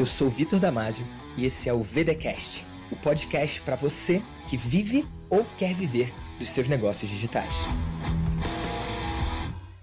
Eu 0.00 0.06
sou 0.06 0.30
Vitor 0.30 0.58
Damasio 0.58 1.04
e 1.36 1.44
esse 1.44 1.68
é 1.68 1.74
o 1.74 1.82
VDcast, 1.82 2.64
o 2.90 2.96
podcast 2.96 3.60
para 3.60 3.76
você 3.76 4.22
que 4.48 4.56
vive 4.56 5.04
ou 5.28 5.44
quer 5.58 5.74
viver 5.74 6.10
dos 6.38 6.48
seus 6.48 6.66
negócios 6.66 7.10
digitais. 7.10 7.52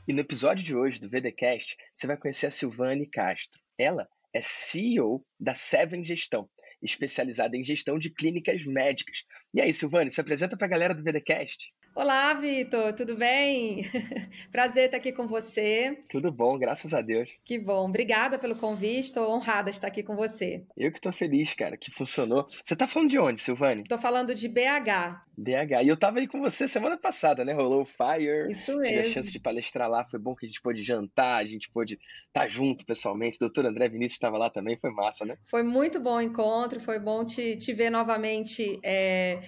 E 0.08 0.14
no 0.14 0.20
episódio 0.20 0.66
de 0.66 0.76
hoje 0.76 1.00
do 1.00 1.08
VDcast, 1.08 1.78
você 1.94 2.08
vai 2.08 2.18
conhecer 2.18 2.48
a 2.48 2.50
Silvane 2.50 3.08
Castro. 3.08 3.62
Ela 3.78 4.08
é 4.34 4.42
CEO 4.42 5.24
da 5.40 5.54
Seven 5.54 6.04
Gestão, 6.04 6.50
especializada 6.82 7.56
em 7.56 7.64
gestão 7.64 8.00
de 8.00 8.10
clínicas 8.10 8.66
médicas. 8.66 9.20
E 9.54 9.62
aí, 9.62 9.72
Silvane, 9.72 10.10
se 10.10 10.20
apresenta 10.20 10.58
para 10.58 10.66
a 10.66 10.72
galera 10.72 10.96
do 10.96 11.04
VDcast. 11.04 11.72
Olá, 12.00 12.32
Vitor, 12.36 12.94
tudo 12.94 13.16
bem? 13.16 13.82
Prazer 14.52 14.86
estar 14.86 14.98
aqui 14.98 15.12
com 15.12 15.26
você. 15.26 15.98
Tudo 16.08 16.32
bom, 16.32 16.56
graças 16.56 16.94
a 16.94 17.02
Deus. 17.02 17.28
Que 17.44 17.58
bom, 17.58 17.90
obrigada 17.90 18.38
pelo 18.38 18.56
convite, 18.56 19.06
estou 19.06 19.32
honrada 19.32 19.72
de 19.72 19.78
estar 19.78 19.88
aqui 19.88 20.04
com 20.04 20.16
você. 20.16 20.64
Eu 20.78 20.92
que 20.92 21.00
estou 21.00 21.12
feliz, 21.12 21.56
cara, 21.56 21.76
que 21.76 21.90
funcionou. 21.90 22.46
Você 22.64 22.76
está 22.76 22.86
falando 22.86 23.10
de 23.10 23.18
onde, 23.18 23.42
Silvane? 23.42 23.82
Estou 23.82 23.98
falando 23.98 24.36
de 24.36 24.48
BH. 24.48 25.26
BH, 25.36 25.84
e 25.84 25.88
eu 25.88 25.96
estava 25.96 26.20
aí 26.20 26.28
com 26.28 26.40
você 26.40 26.68
semana 26.68 27.00
passada, 27.00 27.44
né? 27.44 27.52
Rolou 27.52 27.82
o 27.82 27.86
Fire. 27.86 28.52
Isso 28.52 28.78
mesmo. 28.78 28.84
Tive 28.84 29.00
a 29.00 29.06
chance 29.06 29.32
de 29.32 29.40
palestrar 29.40 29.90
lá, 29.90 30.06
foi 30.06 30.20
bom 30.20 30.36
que 30.36 30.46
a 30.46 30.48
gente 30.48 30.62
pôde 30.62 30.84
jantar, 30.84 31.42
a 31.42 31.48
gente 31.48 31.68
pôde 31.72 31.96
estar 32.28 32.42
tá 32.42 32.48
junto 32.48 32.86
pessoalmente. 32.86 33.40
Doutor 33.40 33.66
André 33.66 33.90
Vinícius 33.90 34.18
estava 34.18 34.38
lá 34.38 34.52
também, 34.52 34.78
foi 34.78 34.92
massa, 34.92 35.26
né? 35.26 35.36
Foi 35.50 35.64
muito 35.64 36.00
bom 36.00 36.18
o 36.18 36.22
encontro, 36.22 36.80
foi 36.80 37.00
bom 37.00 37.26
te, 37.26 37.58
te 37.58 37.74
ver 37.74 37.90
novamente. 37.90 38.80
É 38.84 39.40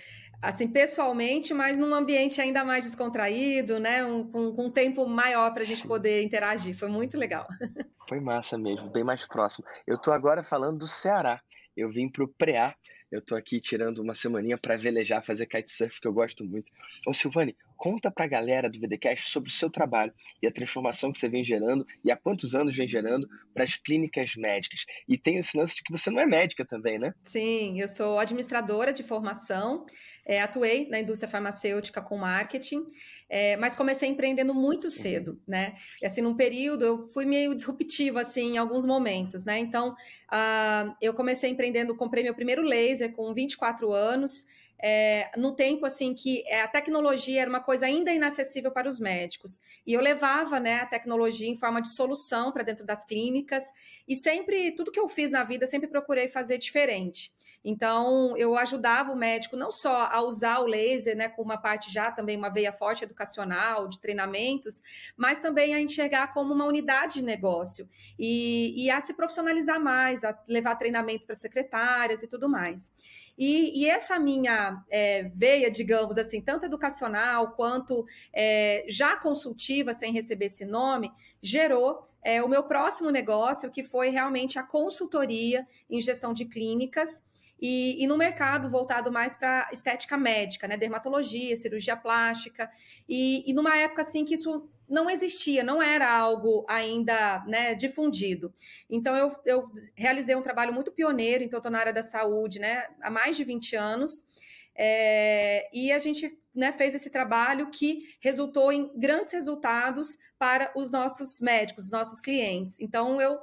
assim, 0.41 0.67
pessoalmente, 0.67 1.53
mas 1.53 1.77
num 1.77 1.93
ambiente 1.93 2.39
ainda 2.41 2.63
mais 2.63 2.85
descontraído, 2.85 3.79
né? 3.79 4.03
Um, 4.05 4.29
com, 4.29 4.53
com 4.53 4.65
um 4.65 4.71
tempo 4.71 5.05
maior 5.07 5.51
para 5.51 5.63
a 5.63 5.65
gente 5.65 5.87
poder 5.87 6.23
interagir. 6.23 6.75
Foi 6.75 6.89
muito 6.89 7.17
legal. 7.17 7.47
Foi 8.07 8.19
massa 8.19 8.57
mesmo, 8.57 8.89
bem 8.89 9.03
mais 9.03 9.27
próximo. 9.27 9.67
Eu 9.85 9.95
estou 9.95 10.13
agora 10.13 10.41
falando 10.41 10.79
do 10.79 10.87
Ceará. 10.87 11.39
Eu 11.77 11.91
vim 11.91 12.09
para 12.09 12.23
o 12.23 12.27
Preá. 12.27 12.75
Eu 13.11 13.19
estou 13.19 13.37
aqui 13.37 13.59
tirando 13.59 13.99
uma 13.99 14.15
semaninha 14.15 14.57
para 14.57 14.75
velejar, 14.75 15.23
fazer 15.23 15.45
kitesurf, 15.45 15.99
que 15.99 16.07
eu 16.07 16.13
gosto 16.13 16.43
muito. 16.43 16.71
Ô 17.07 17.13
Silvane, 17.13 17.55
conta 17.79 18.11
para 18.11 18.25
a 18.25 18.27
galera 18.27 18.69
do 18.69 18.77
VDcast 18.77 19.31
sobre 19.31 19.49
o 19.49 19.53
seu 19.53 19.69
trabalho 19.69 20.13
e 20.43 20.47
a 20.47 20.51
transformação 20.51 21.13
que 21.13 21.17
você 21.17 21.29
vem 21.29 21.43
gerando 21.43 21.87
e 22.03 22.11
há 22.11 22.17
quantos 22.17 22.53
anos 22.53 22.75
vem 22.75 22.87
gerando 22.87 23.27
para 23.53 23.63
as 23.63 23.77
clínicas 23.77 24.35
médicas. 24.35 24.85
E 25.07 25.17
tem 25.17 25.37
esse 25.37 25.57
lance 25.57 25.77
de 25.77 25.83
que 25.83 25.91
você 25.91 26.11
não 26.11 26.19
é 26.19 26.25
médica 26.25 26.65
também, 26.65 26.99
né? 26.99 27.13
Sim, 27.23 27.79
eu 27.79 27.87
sou 27.87 28.19
administradora 28.19 28.91
de 28.91 29.01
formação 29.01 29.85
é, 30.29 30.43
atuei 30.43 30.87
na 30.89 30.99
indústria 30.99 31.27
farmacêutica 31.27 31.99
com 32.03 32.15
marketing, 32.15 32.85
é, 33.27 33.57
mas 33.57 33.73
comecei 33.73 34.07
empreendendo 34.07 34.53
muito 34.53 34.83
uhum. 34.85 34.91
cedo, 34.91 35.41
né? 35.47 35.73
E 35.99 36.05
assim, 36.05 36.21
num 36.21 36.35
período 36.35 36.85
eu 36.85 37.07
fui 37.07 37.25
meio 37.25 37.55
disruptiva, 37.55 38.21
assim, 38.21 38.53
em 38.53 38.57
alguns 38.59 38.85
momentos, 38.85 39.43
né? 39.43 39.57
Então, 39.57 39.89
uh, 39.91 40.95
eu 41.01 41.15
comecei 41.15 41.49
empreendendo, 41.49 41.95
comprei 41.95 42.23
meu 42.23 42.35
primeiro 42.35 42.61
laser 42.61 43.11
com 43.11 43.33
24 43.33 43.91
anos, 43.91 44.45
é, 44.81 45.29
no 45.37 45.55
tempo 45.55 45.85
assim 45.85 46.13
que 46.13 46.43
é, 46.47 46.61
a 46.61 46.67
tecnologia 46.67 47.41
era 47.41 47.49
uma 47.49 47.61
coisa 47.61 47.85
ainda 47.85 48.11
inacessível 48.11 48.71
para 48.71 48.87
os 48.87 48.99
médicos. 48.99 49.59
E 49.85 49.93
eu 49.93 50.01
levava 50.01 50.59
né, 50.59 50.79
a 50.79 50.85
tecnologia 50.85 51.49
em 51.49 51.55
forma 51.55 51.81
de 51.81 51.93
solução 51.93 52.51
para 52.51 52.63
dentro 52.63 52.85
das 52.85 53.05
clínicas, 53.05 53.63
e 54.07 54.15
sempre, 54.15 54.71
tudo 54.75 54.91
que 54.91 54.99
eu 54.99 55.07
fiz 55.07 55.31
na 55.31 55.43
vida, 55.43 55.67
sempre 55.67 55.89
procurei 55.89 56.27
fazer 56.27 56.57
diferente. 56.57 57.33
Então, 57.63 58.37
eu 58.37 58.57
ajudava 58.57 59.11
o 59.11 59.15
médico 59.15 59.57
não 59.57 59.71
só 59.71 60.07
a 60.11 60.21
usar 60.21 60.59
o 60.59 60.65
laser, 60.65 61.15
né, 61.15 61.27
com 61.27 61.41
uma 61.41 61.57
parte 61.57 61.91
já 61.91 62.11
também, 62.11 62.37
uma 62.37 62.49
veia 62.49 62.71
forte 62.71 63.03
educacional, 63.03 63.87
de 63.87 63.99
treinamentos, 63.99 64.81
mas 65.17 65.39
também 65.39 65.75
a 65.75 65.81
enxergar 65.81 66.33
como 66.33 66.53
uma 66.53 66.65
unidade 66.65 67.15
de 67.15 67.23
negócio 67.23 67.89
e, 68.17 68.85
e 68.85 68.89
a 68.89 69.01
se 69.01 69.13
profissionalizar 69.13 69.79
mais, 69.79 70.23
a 70.23 70.37
levar 70.47 70.75
treinamento 70.75 71.25
para 71.25 71.35
secretárias 71.35 72.23
e 72.23 72.27
tudo 72.27 72.47
mais. 72.47 72.93
E, 73.37 73.83
e 73.83 73.89
essa 73.89 74.19
minha 74.19 74.83
é, 74.89 75.23
veia, 75.33 75.71
digamos 75.71 76.17
assim, 76.17 76.41
tanto 76.41 76.65
educacional 76.65 77.51
quanto 77.51 78.05
é, 78.33 78.85
já 78.89 79.15
consultiva, 79.15 79.93
sem 79.93 80.11
receber 80.11 80.45
esse 80.45 80.65
nome, 80.65 81.11
gerou 81.41 82.05
é, 82.21 82.43
o 82.43 82.49
meu 82.49 82.63
próximo 82.63 83.09
negócio, 83.09 83.71
que 83.71 83.81
foi 83.81 84.09
realmente 84.09 84.59
a 84.59 84.63
consultoria 84.63 85.65
em 85.89 86.01
gestão 86.01 86.33
de 86.33 86.45
clínicas 86.45 87.23
e, 87.61 88.03
e 88.03 88.07
no 88.07 88.17
mercado 88.17 88.69
voltado 88.69 89.11
mais 89.11 89.35
para 89.35 89.69
estética 89.71 90.17
médica, 90.17 90.67
né? 90.67 90.77
Dermatologia, 90.77 91.55
cirurgia 91.55 91.95
plástica, 91.95 92.69
e, 93.07 93.49
e 93.49 93.53
numa 93.53 93.77
época 93.77 94.01
assim 94.01 94.23
que 94.25 94.35
isso 94.35 94.69
não 94.89 95.09
existia, 95.09 95.63
não 95.63 95.81
era 95.81 96.11
algo 96.11 96.65
ainda 96.67 97.43
né, 97.45 97.75
difundido. 97.75 98.51
Então, 98.89 99.15
eu, 99.15 99.31
eu 99.45 99.63
realizei 99.95 100.35
um 100.35 100.41
trabalho 100.41 100.73
muito 100.73 100.91
pioneiro, 100.91 101.43
então, 101.43 101.57
estou 101.59 101.71
na 101.71 101.79
área 101.79 101.93
da 101.93 102.01
saúde 102.01 102.59
né, 102.59 102.87
há 102.99 103.11
mais 103.11 103.37
de 103.37 103.43
20 103.43 103.75
anos, 103.75 104.27
é, 104.75 105.69
e 105.71 105.91
a 105.91 105.99
gente 105.99 106.35
né, 106.55 106.71
fez 106.71 106.95
esse 106.95 107.09
trabalho 107.09 107.69
que 107.69 108.15
resultou 108.19 108.71
em 108.71 108.91
grandes 108.97 109.33
resultados 109.33 110.17
para 110.39 110.71
os 110.75 110.89
nossos 110.89 111.39
médicos, 111.39 111.85
os 111.85 111.91
nossos 111.91 112.19
clientes. 112.19 112.79
Então, 112.79 113.21
eu 113.21 113.37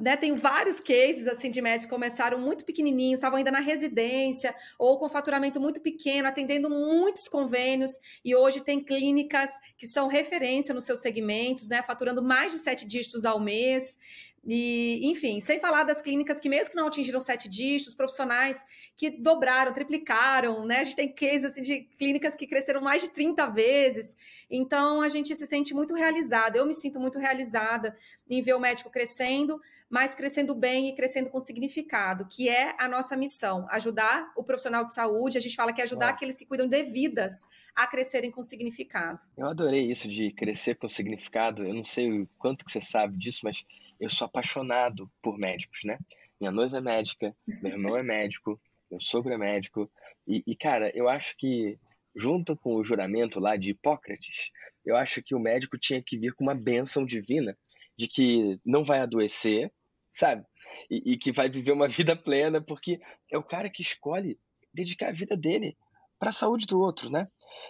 né, 0.00 0.16
tenho 0.16 0.34
vários 0.34 0.80
cases 0.80 1.26
assim 1.28 1.50
de 1.50 1.60
médicos 1.60 1.84
que 1.84 1.90
começaram 1.90 2.38
muito 2.38 2.64
pequenininhos, 2.64 3.18
estavam 3.18 3.38
ainda 3.38 3.50
na 3.50 3.60
residência 3.60 4.54
ou 4.78 4.98
com 4.98 5.08
faturamento 5.08 5.60
muito 5.60 5.80
pequeno, 5.80 6.28
atendendo 6.28 6.68
muitos 6.68 7.28
convênios 7.28 7.92
e 8.24 8.34
hoje 8.34 8.60
tem 8.60 8.82
clínicas 8.82 9.50
que 9.78 9.86
são 9.86 10.08
referência 10.08 10.74
nos 10.74 10.84
seus 10.84 11.00
segmentos, 11.00 11.68
né, 11.68 11.82
faturando 11.82 12.22
mais 12.22 12.52
de 12.52 12.58
sete 12.58 12.86
dígitos 12.86 13.24
ao 13.24 13.38
mês. 13.38 13.96
E, 14.42 15.00
enfim, 15.10 15.38
sem 15.38 15.60
falar 15.60 15.84
das 15.84 16.00
clínicas 16.00 16.40
que, 16.40 16.48
mesmo 16.48 16.70
que 16.70 16.76
não 16.76 16.86
atingiram 16.86 17.20
sete 17.20 17.46
dígitos, 17.48 17.94
profissionais 17.94 18.64
que 18.96 19.10
dobraram, 19.10 19.72
triplicaram, 19.72 20.64
né? 20.64 20.78
A 20.78 20.84
gente 20.84 20.96
tem 20.96 21.12
cases 21.12 21.44
assim, 21.44 21.62
de 21.62 21.80
clínicas 21.98 22.34
que 22.34 22.46
cresceram 22.46 22.80
mais 22.80 23.02
de 23.02 23.10
30 23.10 23.46
vezes. 23.48 24.16
Então, 24.50 25.02
a 25.02 25.08
gente 25.08 25.36
se 25.36 25.46
sente 25.46 25.74
muito 25.74 25.94
realizada. 25.94 26.56
Eu 26.56 26.64
me 26.64 26.72
sinto 26.72 26.98
muito 26.98 27.18
realizada 27.18 27.94
em 28.28 28.40
ver 28.40 28.54
o 28.54 28.60
médico 28.60 28.90
crescendo, 28.90 29.60
mas 29.90 30.14
crescendo 30.14 30.54
bem 30.54 30.88
e 30.88 30.94
crescendo 30.94 31.28
com 31.28 31.38
significado, 31.38 32.26
que 32.26 32.48
é 32.48 32.74
a 32.78 32.88
nossa 32.88 33.16
missão: 33.16 33.66
ajudar 33.70 34.32
o 34.34 34.42
profissional 34.42 34.84
de 34.84 34.94
saúde. 34.94 35.36
A 35.36 35.40
gente 35.40 35.54
fala 35.56 35.72
que 35.72 35.82
é 35.82 35.84
ajudar 35.84 36.08
aqueles 36.08 36.38
que 36.38 36.46
cuidam 36.46 36.66
de 36.66 36.82
vidas 36.82 37.46
a 37.76 37.86
crescerem 37.86 38.30
com 38.30 38.42
significado. 38.42 39.20
Eu 39.36 39.48
adorei 39.48 39.90
isso 39.90 40.08
de 40.08 40.32
crescer 40.32 40.76
com 40.76 40.88
significado. 40.88 41.62
Eu 41.62 41.74
não 41.74 41.84
sei 41.84 42.10
o 42.22 42.28
quanto 42.38 42.64
que 42.64 42.70
você 42.70 42.80
sabe 42.80 43.18
disso, 43.18 43.40
mas 43.44 43.64
eu 44.00 44.08
sou 44.08 44.24
apaixonado 44.24 45.10
por 45.22 45.38
médicos, 45.38 45.80
né? 45.84 45.98
Minha 46.40 46.50
noiva 46.50 46.78
é 46.78 46.80
médica, 46.80 47.36
meu 47.46 47.72
irmão 47.72 47.96
é 47.96 48.02
médico, 48.02 48.58
meu 48.90 48.98
sogro 48.98 49.32
é 49.32 49.36
médico. 49.36 49.90
E, 50.26 50.42
e, 50.46 50.56
cara, 50.56 50.90
eu 50.94 51.08
acho 51.08 51.36
que, 51.36 51.78
junto 52.16 52.56
com 52.56 52.74
o 52.74 52.82
juramento 52.82 53.38
lá 53.38 53.56
de 53.56 53.70
Hipócrates, 53.70 54.50
eu 54.84 54.96
acho 54.96 55.22
que 55.22 55.34
o 55.34 55.38
médico 55.38 55.76
tinha 55.76 56.02
que 56.02 56.18
vir 56.18 56.32
com 56.32 56.42
uma 56.42 56.54
bênção 56.54 57.04
divina 57.04 57.56
de 57.96 58.08
que 58.08 58.58
não 58.64 58.82
vai 58.82 59.00
adoecer, 59.00 59.70
sabe? 60.10 60.46
E, 60.90 61.12
e 61.12 61.18
que 61.18 61.30
vai 61.30 61.50
viver 61.50 61.72
uma 61.72 61.86
vida 61.88 62.16
plena, 62.16 62.60
porque 62.60 63.00
é 63.30 63.36
o 63.36 63.44
cara 63.44 63.68
que 63.68 63.82
escolhe 63.82 64.38
dedicar 64.72 65.08
a 65.08 65.12
vida 65.12 65.36
dele 65.36 65.76
para 66.20 66.28
a 66.28 66.34
saúde 66.34 66.66
do 66.66 66.78
outro, 66.78 67.08
né? 67.08 67.26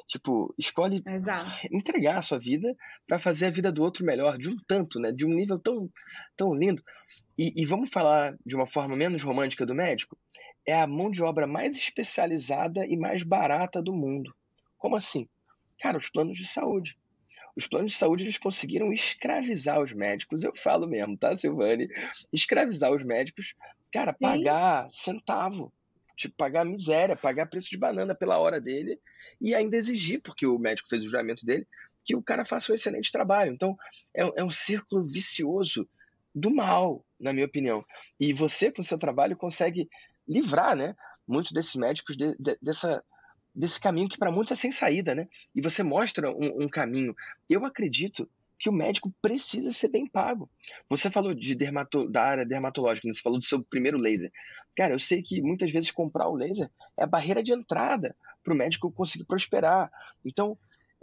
Tipo, 0.09 0.53
escolhe 0.59 1.03
Exato. 1.07 1.49
entregar 1.73 2.19
a 2.19 2.23
sua 2.23 2.39
vida 2.39 2.77
para 3.07 3.19
fazer 3.19 3.47
a 3.47 3.51
vida 3.51 3.71
do 3.71 3.83
outro 3.83 4.05
melhor, 4.05 4.37
de 4.37 4.51
um 4.51 4.57
tanto, 4.67 4.99
né? 4.99 5.13
De 5.13 5.25
um 5.25 5.33
nível 5.33 5.57
tão, 5.57 5.89
tão 6.37 6.53
lindo. 6.53 6.83
E, 7.39 7.63
e 7.63 7.65
vamos 7.65 7.91
falar 7.91 8.37
de 8.45 8.57
uma 8.57 8.67
forma 8.67 8.97
menos 8.97 9.23
romântica 9.23 9.65
do 9.65 9.75
médico? 9.75 10.19
É 10.67 10.75
a 10.75 10.87
mão 10.87 11.11
de 11.11 11.23
obra 11.23 11.47
mais 11.47 11.77
especializada 11.77 12.85
e 12.85 12.97
mais 12.97 13.23
barata 13.23 13.81
do 13.81 13.93
mundo. 13.93 14.35
Como 14.77 14.97
assim? 14.97 15.29
Cara, 15.81 15.97
os 15.97 16.11
planos 16.11 16.37
de 16.37 16.47
saúde. 16.47 16.99
Os 17.57 17.69
planos 17.69 17.93
de 17.93 17.99
saúde 17.99 18.25
eles 18.25 18.37
conseguiram 18.37 18.93
escravizar 18.93 19.81
os 19.81 19.93
médicos. 19.93 20.43
Eu 20.43 20.55
falo 20.55 20.89
mesmo, 20.89 21.17
tá, 21.17 21.37
Silvane? 21.37 21.89
Escravizar 22.33 22.93
os 22.93 23.05
médicos, 23.05 23.55
cara, 23.93 24.13
pagar 24.13 24.91
Sim. 24.91 25.13
centavo 25.13 25.73
tipo, 26.17 26.35
pagar 26.37 26.65
miséria, 26.65 27.17
pagar 27.17 27.47
preço 27.47 27.71
de 27.71 27.79
banana 27.79 28.15
pela 28.15 28.39
hora 28.39 28.61
dele 28.61 28.99
e 29.41 29.55
ainda 29.55 29.77
exigir, 29.77 30.21
porque 30.21 30.47
o 30.47 30.59
médico 30.59 30.89
fez 30.89 31.03
o 31.03 31.09
juramento 31.09 31.45
dele, 31.45 31.67
que 32.05 32.17
o 32.17 32.23
cara 32.23 32.45
faça 32.45 32.73
um 32.73 32.75
excelente 32.75 33.11
trabalho. 33.11 33.53
Então, 33.53 33.77
é, 34.15 34.41
é 34.41 34.45
um 34.45 34.51
círculo 34.51 35.03
vicioso 35.03 35.89
do 36.35 36.51
mal, 36.55 37.05
na 37.19 37.33
minha 37.33 37.47
opinião. 37.47 37.85
E 38.19 38.33
você, 38.33 38.71
com 38.71 38.83
o 38.83 38.85
seu 38.85 38.99
trabalho, 38.99 39.37
consegue 39.37 39.89
livrar, 40.29 40.77
né, 40.77 40.95
muitos 41.27 41.53
desses 41.53 41.75
médicos 41.75 42.17
de, 42.17 42.37
de, 42.39 42.59
dessa, 42.61 43.03
desse 43.55 43.81
caminho 43.81 44.09
que 44.09 44.19
para 44.19 44.31
muitos 44.31 44.53
é 44.53 44.57
sem 44.57 44.73
saída, 44.73 45.15
né? 45.15 45.29
E 45.55 45.61
você 45.61 45.83
mostra 45.83 46.31
um, 46.31 46.65
um 46.65 46.69
caminho. 46.69 47.15
Eu 47.49 47.65
acredito 47.65 48.29
que 48.59 48.69
o 48.69 48.73
médico 48.73 49.13
precisa 49.23 49.73
ser 49.73 49.89
bem 49.89 50.07
pago. 50.07 50.51
Você 50.89 51.11
falou 51.11 51.35
de 51.35 51.55
dermato, 51.55 52.09
da 52.09 52.23
área 52.23 52.47
dermatológica, 52.47 53.09
né? 53.09 53.15
você 53.15 53.23
falou 53.23 53.39
do 53.39 53.45
seu 53.45 53.63
primeiro 53.65 53.97
laser. 53.97 54.31
Cara, 54.81 54.95
eu 54.95 54.99
sei 54.99 55.21
que 55.21 55.43
muitas 55.43 55.71
vezes 55.71 55.91
comprar 55.91 56.27
o 56.27 56.35
laser 56.35 56.71
é 56.97 57.05
a 57.05 57.07
barreira 57.07 57.43
de 57.43 57.53
entrada 57.53 58.17
para 58.43 58.55
o 58.55 58.57
médico 58.57 58.91
conseguir 58.91 59.25
prosperar. 59.25 59.93
Então, 60.25 60.57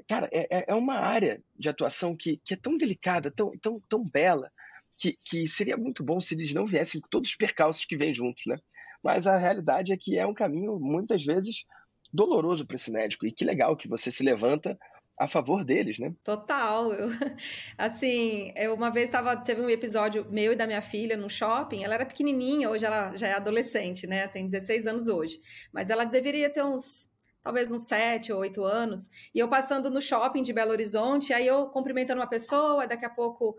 cara, 0.07 0.27
é, 0.31 0.47
é, 0.49 0.65
é 0.69 0.73
uma 0.73 0.95
área 0.95 1.43
de 1.55 1.69
atuação 1.69 2.15
que, 2.15 2.37
que 2.37 2.55
é 2.55 2.57
tão 2.57 2.75
delicada, 2.75 3.29
tão, 3.29 3.51
tão, 3.59 3.79
tão 3.87 4.03
bela, 4.03 4.51
que, 4.97 5.15
que 5.23 5.47
seria 5.47 5.77
muito 5.77 6.03
bom 6.03 6.19
se 6.19 6.33
eles 6.33 6.55
não 6.55 6.65
viessem 6.65 6.99
com 6.99 7.07
todos 7.07 7.29
os 7.29 7.35
percalços 7.35 7.85
que 7.85 7.95
vêm 7.95 8.15
juntos, 8.15 8.47
né? 8.47 8.57
Mas 9.03 9.27
a 9.27 9.37
realidade 9.37 9.93
é 9.93 9.95
que 9.95 10.17
é 10.17 10.25
um 10.25 10.33
caminho, 10.33 10.79
muitas 10.79 11.23
vezes, 11.23 11.63
doloroso 12.11 12.65
para 12.65 12.77
esse 12.77 12.89
médico. 12.89 13.27
E 13.27 13.31
que 13.31 13.45
legal 13.45 13.77
que 13.77 13.87
você 13.87 14.11
se 14.11 14.23
levanta 14.23 14.75
a 15.17 15.27
favor 15.27 15.63
deles, 15.63 15.97
né? 15.97 16.13
Total. 16.23 16.93
Eu, 16.93 17.09
assim, 17.77 18.53
eu 18.55 18.73
uma 18.73 18.91
vez 18.91 19.09
estava 19.09 19.35
teve 19.35 19.61
um 19.61 19.69
episódio 19.69 20.25
meu 20.29 20.53
e 20.53 20.55
da 20.55 20.67
minha 20.67 20.81
filha 20.81 21.17
no 21.17 21.29
shopping. 21.29 21.83
Ela 21.83 21.95
era 21.95 22.05
pequenininha, 22.05 22.69
hoje 22.69 22.85
ela 22.85 23.15
já 23.15 23.27
é 23.27 23.33
adolescente, 23.33 24.05
né? 24.05 24.27
Tem 24.27 24.45
16 24.45 24.87
anos 24.87 25.07
hoje, 25.07 25.41
mas 25.73 25.89
ela 25.89 26.05
deveria 26.05 26.49
ter 26.49 26.63
uns 26.63 27.09
talvez 27.43 27.71
uns 27.71 27.83
7 27.83 28.33
ou 28.33 28.41
8 28.41 28.61
anos, 28.61 29.09
e 29.33 29.39
eu 29.39 29.47
passando 29.47 29.89
no 29.89 30.01
shopping 30.01 30.41
de 30.41 30.51
Belo 30.51 30.71
Horizonte, 30.71 31.31
aí 31.31 31.47
eu 31.47 31.67
cumprimentando 31.67 32.19
uma 32.19 32.27
pessoa, 32.27 32.85
daqui 32.85 33.05
a 33.05 33.09
pouco 33.09 33.57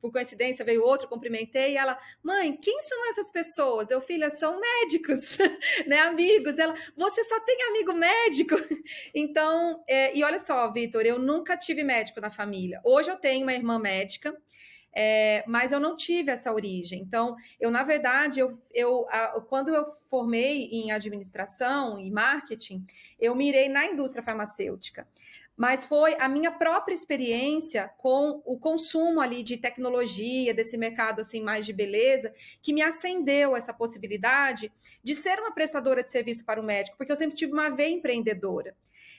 por 0.00 0.12
coincidência 0.12 0.64
veio 0.64 0.82
outro, 0.82 1.08
cumprimentei, 1.08 1.72
e 1.72 1.76
ela, 1.76 1.98
mãe, 2.22 2.56
quem 2.56 2.80
são 2.80 3.08
essas 3.08 3.30
pessoas? 3.30 3.90
Eu, 3.90 4.00
filha, 4.00 4.30
são 4.30 4.60
médicos, 4.60 5.36
né, 5.86 5.98
amigos. 6.00 6.58
Ela, 6.58 6.74
você 6.96 7.24
só 7.24 7.40
tem 7.40 7.62
amigo 7.68 7.92
médico? 7.92 8.56
Então, 9.14 9.82
é, 9.88 10.16
e 10.16 10.22
olha 10.22 10.38
só, 10.38 10.70
Vitor, 10.70 11.02
eu 11.02 11.18
nunca 11.18 11.56
tive 11.56 11.82
médico 11.82 12.20
na 12.20 12.30
família. 12.30 12.80
Hoje 12.84 13.10
eu 13.10 13.16
tenho 13.16 13.42
uma 13.42 13.52
irmã 13.52 13.78
médica, 13.78 14.36
é, 14.94 15.44
mas 15.46 15.72
eu 15.72 15.80
não 15.80 15.96
tive 15.96 16.30
essa 16.30 16.52
origem. 16.52 17.00
Então, 17.00 17.36
eu, 17.60 17.70
na 17.70 17.82
verdade, 17.82 18.40
eu, 18.40 18.52
eu 18.72 19.06
a, 19.10 19.40
quando 19.40 19.74
eu 19.74 19.84
formei 20.08 20.64
em 20.70 20.90
administração 20.90 21.98
e 21.98 22.10
marketing, 22.10 22.84
eu 23.18 23.34
mirei 23.34 23.68
na 23.68 23.86
indústria 23.86 24.22
farmacêutica 24.22 25.06
mas 25.58 25.84
foi 25.84 26.14
a 26.20 26.28
minha 26.28 26.52
própria 26.52 26.94
experiência 26.94 27.90
com 27.98 28.40
o 28.46 28.56
consumo 28.56 29.20
ali 29.20 29.42
de 29.42 29.56
tecnologia, 29.56 30.54
desse 30.54 30.78
mercado 30.78 31.20
assim 31.20 31.42
mais 31.42 31.66
de 31.66 31.72
beleza, 31.72 32.32
que 32.62 32.72
me 32.72 32.80
acendeu 32.80 33.56
essa 33.56 33.74
possibilidade 33.74 34.70
de 35.02 35.16
ser 35.16 35.40
uma 35.40 35.50
prestadora 35.50 36.00
de 36.00 36.10
serviço 36.10 36.44
para 36.44 36.60
o 36.60 36.64
médico, 36.64 36.96
porque 36.96 37.10
eu 37.10 37.16
sempre 37.16 37.34
tive 37.34 37.52
uma 37.52 37.70
veia 37.70 37.92
empreendedora. 37.92 38.76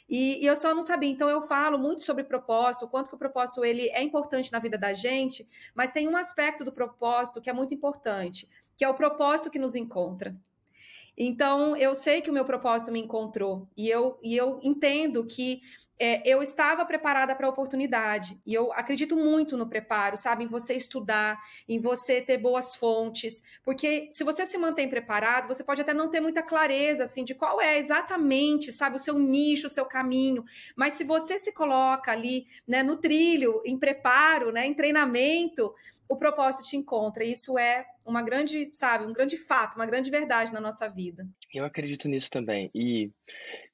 E, 0.09 0.41
e, 0.41 0.45
eu 0.45 0.55
só 0.55 0.73
não 0.73 0.81
sabia. 0.81 1.09
Então 1.09 1.29
eu 1.29 1.41
falo 1.41 1.77
muito 1.77 2.03
sobre 2.03 2.23
propósito, 2.23 2.85
o 2.85 2.87
quanto 2.87 3.09
que 3.09 3.15
o 3.15 3.19
propósito 3.19 3.65
ele 3.65 3.89
é 3.89 4.01
importante 4.01 4.49
na 4.49 4.59
vida 4.59 4.77
da 4.77 4.93
gente, 4.93 5.45
mas 5.75 5.91
tem 5.91 6.07
um 6.07 6.15
aspecto 6.15 6.63
do 6.63 6.71
propósito 6.71 7.41
que 7.41 7.49
é 7.49 7.53
muito 7.53 7.73
importante, 7.73 8.47
que 8.77 8.85
é 8.85 8.89
o 8.89 8.95
propósito 8.95 9.51
que 9.51 9.59
nos 9.59 9.75
encontra. 9.75 10.33
Então, 11.21 11.75
eu 11.75 11.93
sei 11.93 12.21
que 12.21 12.29
o 12.29 12.33
meu 12.33 12.45
propósito 12.45 12.93
me 12.93 13.01
encontrou 13.01 13.67
e 13.75 13.89
eu, 13.89 14.17
e 14.23 14.37
eu 14.37 14.57
entendo 14.63 15.25
que 15.25 15.61
é, 15.99 16.21
eu 16.25 16.41
estava 16.41 16.85
preparada 16.85 17.35
para 17.35 17.45
a 17.45 17.49
oportunidade. 17.49 18.39
E 18.45 18.53
eu 18.53 18.71
acredito 18.71 19.17
muito 19.17 19.57
no 19.57 19.67
preparo, 19.67 20.15
sabe? 20.15 20.45
Em 20.45 20.47
você 20.47 20.73
estudar, 20.73 21.37
em 21.67 21.79
você 21.79 22.21
ter 22.21 22.37
boas 22.37 22.73
fontes. 22.73 23.43
Porque 23.63 24.07
se 24.09 24.23
você 24.23 24.45
se 24.45 24.57
mantém 24.57 24.89
preparado, 24.89 25.47
você 25.47 25.63
pode 25.63 25.81
até 25.81 25.93
não 25.93 26.09
ter 26.09 26.21
muita 26.21 26.41
clareza, 26.41 27.03
assim, 27.03 27.25
de 27.25 27.35
qual 27.35 27.59
é 27.59 27.77
exatamente, 27.77 28.71
sabe, 28.71 28.95
o 28.95 28.99
seu 28.99 29.19
nicho, 29.19 29.67
o 29.67 29.69
seu 29.69 29.85
caminho. 29.85 30.45
Mas 30.75 30.93
se 30.93 31.03
você 31.03 31.37
se 31.37 31.51
coloca 31.51 32.11
ali, 32.11 32.47
né, 32.65 32.81
no 32.81 32.95
trilho, 32.95 33.61
em 33.65 33.77
preparo, 33.77 34.53
né, 34.53 34.65
em 34.65 34.73
treinamento, 34.73 35.73
o 36.07 36.15
propósito 36.15 36.63
te 36.63 36.77
encontra. 36.77 37.25
E 37.25 37.33
isso 37.33 37.59
é 37.59 37.85
uma 38.05 38.21
grande, 38.21 38.71
sabe, 38.73 39.05
um 39.05 39.13
grande 39.13 39.37
fato, 39.37 39.75
uma 39.75 39.85
grande 39.85 40.09
verdade 40.09 40.53
na 40.53 40.61
nossa 40.61 40.87
vida. 40.87 41.27
Eu 41.53 41.65
acredito 41.65 42.07
nisso 42.07 42.31
também. 42.31 42.71
E 42.73 43.11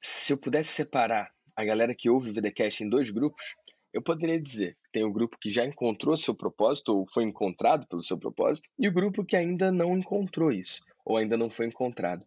se 0.02 0.34
eu 0.34 0.38
pudesse 0.38 0.70
separar 0.70 1.35
a 1.56 1.64
galera 1.64 1.96
que 1.98 2.10
ouve 2.10 2.30
o 2.30 2.34
VDcast 2.34 2.84
em 2.84 2.90
dois 2.90 3.10
grupos, 3.10 3.56
eu 3.94 4.02
poderia 4.02 4.42
dizer 4.42 4.78
tem 4.92 5.04
o 5.04 5.12
grupo 5.12 5.38
que 5.40 5.50
já 5.50 5.66
encontrou 5.66 6.18
seu 6.18 6.36
propósito 6.36 6.90
ou 6.90 7.06
foi 7.14 7.24
encontrado 7.24 7.88
pelo 7.88 8.04
seu 8.04 8.18
propósito 8.18 8.70
e 8.78 8.88
o 8.88 8.94
grupo 8.94 9.26
que 9.26 9.36
ainda 9.36 9.72
não 9.72 9.98
encontrou 9.98 10.52
isso 10.52 10.82
ou 11.06 11.18
ainda 11.18 11.38
não 11.38 11.52
foi 11.52 11.68
encontrado. 11.68 12.26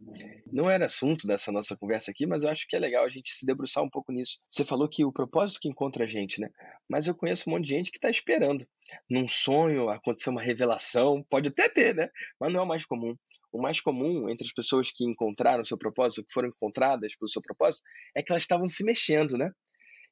Não 0.53 0.71
era 0.71 0.87
assunto 0.87 1.27
dessa 1.27 1.51
nossa 1.51 1.77
conversa 1.77 2.13
aqui, 2.13 2.27
mas 2.27 2.45
eu 2.45 2.51
acho 2.51 2.67
que 2.69 2.77
é 2.77 2.79
legal 2.79 3.05
a 3.05 3.09
gente 3.09 3.31
se 3.31 3.45
debruçar 3.45 3.83
um 3.83 3.91
pouco 3.91 4.13
nisso. 4.13 4.39
Você 4.49 4.65
falou 4.65 4.89
que 4.89 5.05
o 5.05 5.13
propósito 5.13 5.59
que 5.61 5.69
encontra 5.69 6.05
a 6.05 6.07
gente, 6.07 6.41
né? 6.41 6.49
Mas 6.89 7.09
eu 7.09 7.15
conheço 7.15 7.51
um 7.51 7.55
monte 7.55 7.65
de 7.65 7.73
gente 7.73 7.91
que 7.91 7.99
está 7.99 8.09
esperando. 8.09 8.65
Num 9.11 9.27
sonho 9.27 9.91
acontecer 9.91 10.31
uma 10.31 10.41
revelação, 10.41 11.25
pode 11.29 11.49
até 11.49 11.69
ter, 11.69 11.93
né? 11.93 12.09
Mas 12.39 12.53
não 12.53 12.61
é 12.61 12.63
o 12.63 12.69
mais 12.69 12.87
comum. 12.87 13.17
O 13.53 13.61
mais 13.61 13.81
comum 13.81 14.29
entre 14.29 14.47
as 14.47 14.53
pessoas 14.53 14.91
que 14.91 15.05
encontraram 15.05 15.65
seu 15.65 15.79
propósito, 15.79 16.25
que 16.25 16.33
foram 16.33 16.49
encontradas 16.49 17.17
pelo 17.17 17.29
seu 17.29 17.41
propósito, 17.41 17.83
é 18.17 18.23
que 18.23 18.33
elas 18.33 18.43
estavam 18.43 18.67
se 18.67 18.85
mexendo, 18.85 19.39
né? 19.39 19.51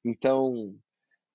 Então, 0.05 0.75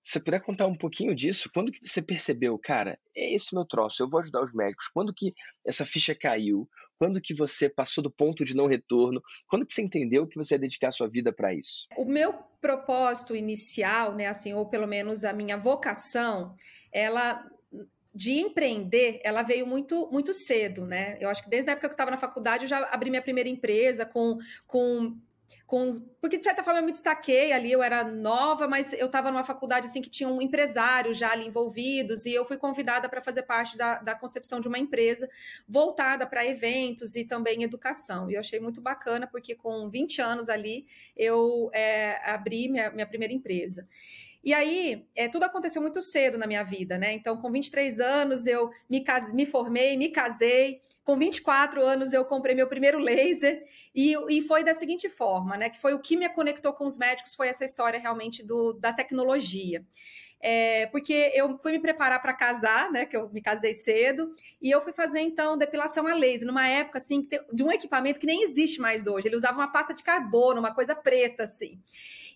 se 0.03 0.13
você 0.13 0.23
puder 0.23 0.41
contar 0.41 0.65
um 0.65 0.75
pouquinho 0.75 1.15
disso, 1.15 1.49
quando 1.53 1.71
que 1.71 1.79
você 1.85 2.01
percebeu, 2.01 2.57
cara, 2.57 2.97
é 3.15 3.35
esse 3.35 3.53
meu 3.53 3.65
troço, 3.65 4.01
eu 4.01 4.09
vou 4.09 4.19
ajudar 4.19 4.41
os 4.41 4.53
médicos. 4.53 4.87
Quando 4.91 5.13
que 5.15 5.33
essa 5.65 5.85
ficha 5.85 6.15
caiu? 6.15 6.67
Quando 6.97 7.21
que 7.21 7.33
você 7.33 7.69
passou 7.69 8.03
do 8.03 8.11
ponto 8.11 8.43
de 8.43 8.55
não 8.55 8.67
retorno? 8.67 9.21
Quando 9.47 9.65
que 9.65 9.73
você 9.73 9.81
entendeu 9.81 10.27
que 10.27 10.37
você 10.37 10.55
ia 10.55 10.59
dedicar 10.59 10.87
a 10.89 10.91
sua 10.91 11.07
vida 11.07 11.31
para 11.31 11.53
isso? 11.53 11.87
O 11.97 12.05
meu 12.05 12.33
propósito 12.59 13.35
inicial, 13.35 14.15
né, 14.15 14.27
assim, 14.27 14.53
ou 14.53 14.69
pelo 14.69 14.87
menos 14.87 15.23
a 15.23 15.33
minha 15.33 15.57
vocação, 15.57 16.55
ela 16.91 17.43
de 18.13 18.33
empreender, 18.33 19.21
ela 19.23 19.41
veio 19.41 19.65
muito 19.65 20.09
muito 20.11 20.33
cedo, 20.33 20.85
né? 20.85 21.17
Eu 21.19 21.29
acho 21.29 21.43
que 21.43 21.49
desde 21.49 21.69
a 21.69 21.73
época 21.73 21.87
que 21.87 21.93
eu 21.93 21.95
estava 21.95 22.11
na 22.11 22.17
faculdade, 22.17 22.65
eu 22.65 22.69
já 22.69 22.79
abri 22.91 23.09
minha 23.09 23.21
primeira 23.21 23.49
empresa 23.49 24.05
com, 24.05 24.37
com, 24.67 25.17
com 25.71 25.89
porque 26.19 26.35
de 26.35 26.43
certa 26.43 26.61
forma 26.61 26.81
eu 26.81 26.85
me 26.85 26.91
destaquei 26.91 27.53
ali, 27.53 27.71
eu 27.71 27.81
era 27.81 28.03
nova, 28.03 28.67
mas 28.67 28.91
eu 28.91 29.05
estava 29.05 29.31
numa 29.31 29.41
faculdade 29.41 29.87
assim 29.87 30.01
que 30.01 30.09
tinha 30.09 30.27
um 30.27 30.41
empresário 30.41 31.13
já 31.13 31.31
ali 31.31 31.47
envolvidos 31.47 32.25
e 32.25 32.33
eu 32.33 32.43
fui 32.43 32.57
convidada 32.57 33.07
para 33.07 33.21
fazer 33.21 33.43
parte 33.43 33.77
da, 33.77 33.95
da 33.99 34.13
concepção 34.13 34.59
de 34.59 34.67
uma 34.67 34.77
empresa 34.77 35.29
voltada 35.65 36.27
para 36.27 36.45
eventos 36.45 37.15
e 37.15 37.23
também 37.23 37.63
educação. 37.63 38.29
E 38.29 38.33
eu 38.33 38.41
achei 38.41 38.59
muito 38.59 38.81
bacana 38.81 39.25
porque 39.25 39.55
com 39.55 39.89
20 39.89 40.21
anos 40.21 40.49
ali 40.49 40.85
eu 41.15 41.71
é, 41.73 42.19
abri 42.29 42.67
minha, 42.67 42.91
minha 42.91 43.07
primeira 43.07 43.33
empresa. 43.33 43.87
E 44.43 44.55
aí, 44.55 45.05
é, 45.15 45.27
tudo 45.27 45.43
aconteceu 45.43 45.81
muito 45.81 46.01
cedo 46.01 46.37
na 46.37 46.47
minha 46.47 46.63
vida, 46.63 46.97
né? 46.97 47.13
Então, 47.13 47.37
com 47.37 47.51
23 47.51 47.99
anos, 47.99 48.47
eu 48.47 48.71
me, 48.89 49.01
case, 49.01 49.33
me 49.33 49.45
formei, 49.45 49.95
me 49.95 50.09
casei. 50.09 50.81
Com 51.03 51.15
24 51.15 51.83
anos, 51.83 52.11
eu 52.11 52.25
comprei 52.25 52.55
meu 52.55 52.67
primeiro 52.67 52.97
laser. 52.97 53.63
E, 53.93 54.15
e 54.29 54.41
foi 54.41 54.63
da 54.63 54.73
seguinte 54.73 55.07
forma, 55.09 55.57
né? 55.57 55.60
Que 55.69 55.79
foi 55.79 55.93
o 55.93 55.99
que 55.99 56.17
me 56.17 56.27
conectou 56.29 56.73
com 56.73 56.85
os 56.85 56.97
médicos, 56.97 57.35
foi 57.35 57.47
essa 57.47 57.65
história 57.65 57.99
realmente 57.99 58.43
do, 58.43 58.73
da 58.73 58.93
tecnologia. 58.93 59.85
É, 60.41 60.87
porque 60.87 61.31
eu 61.35 61.57
fui 61.59 61.71
me 61.71 61.79
preparar 61.79 62.21
para 62.21 62.33
casar, 62.33 62.91
né? 62.91 63.05
Que 63.05 63.15
eu 63.15 63.29
me 63.31 63.41
casei 63.41 63.73
cedo, 63.73 64.33
e 64.61 64.71
eu 64.71 64.81
fui 64.81 64.93
fazer 64.93 65.19
então 65.19 65.57
depilação 65.57 66.07
a 66.07 66.13
laser, 66.13 66.47
numa 66.47 66.67
época 66.67 66.97
assim 66.97 67.27
de 67.53 67.63
um 67.63 67.71
equipamento 67.71 68.19
que 68.19 68.25
nem 68.25 68.43
existe 68.43 68.81
mais 68.81 69.07
hoje. 69.07 69.27
Ele 69.27 69.35
usava 69.35 69.57
uma 69.57 69.71
pasta 69.71 69.93
de 69.93 70.03
carbono, 70.03 70.59
uma 70.59 70.73
coisa 70.73 70.95
preta 70.95 71.43
assim. 71.43 71.79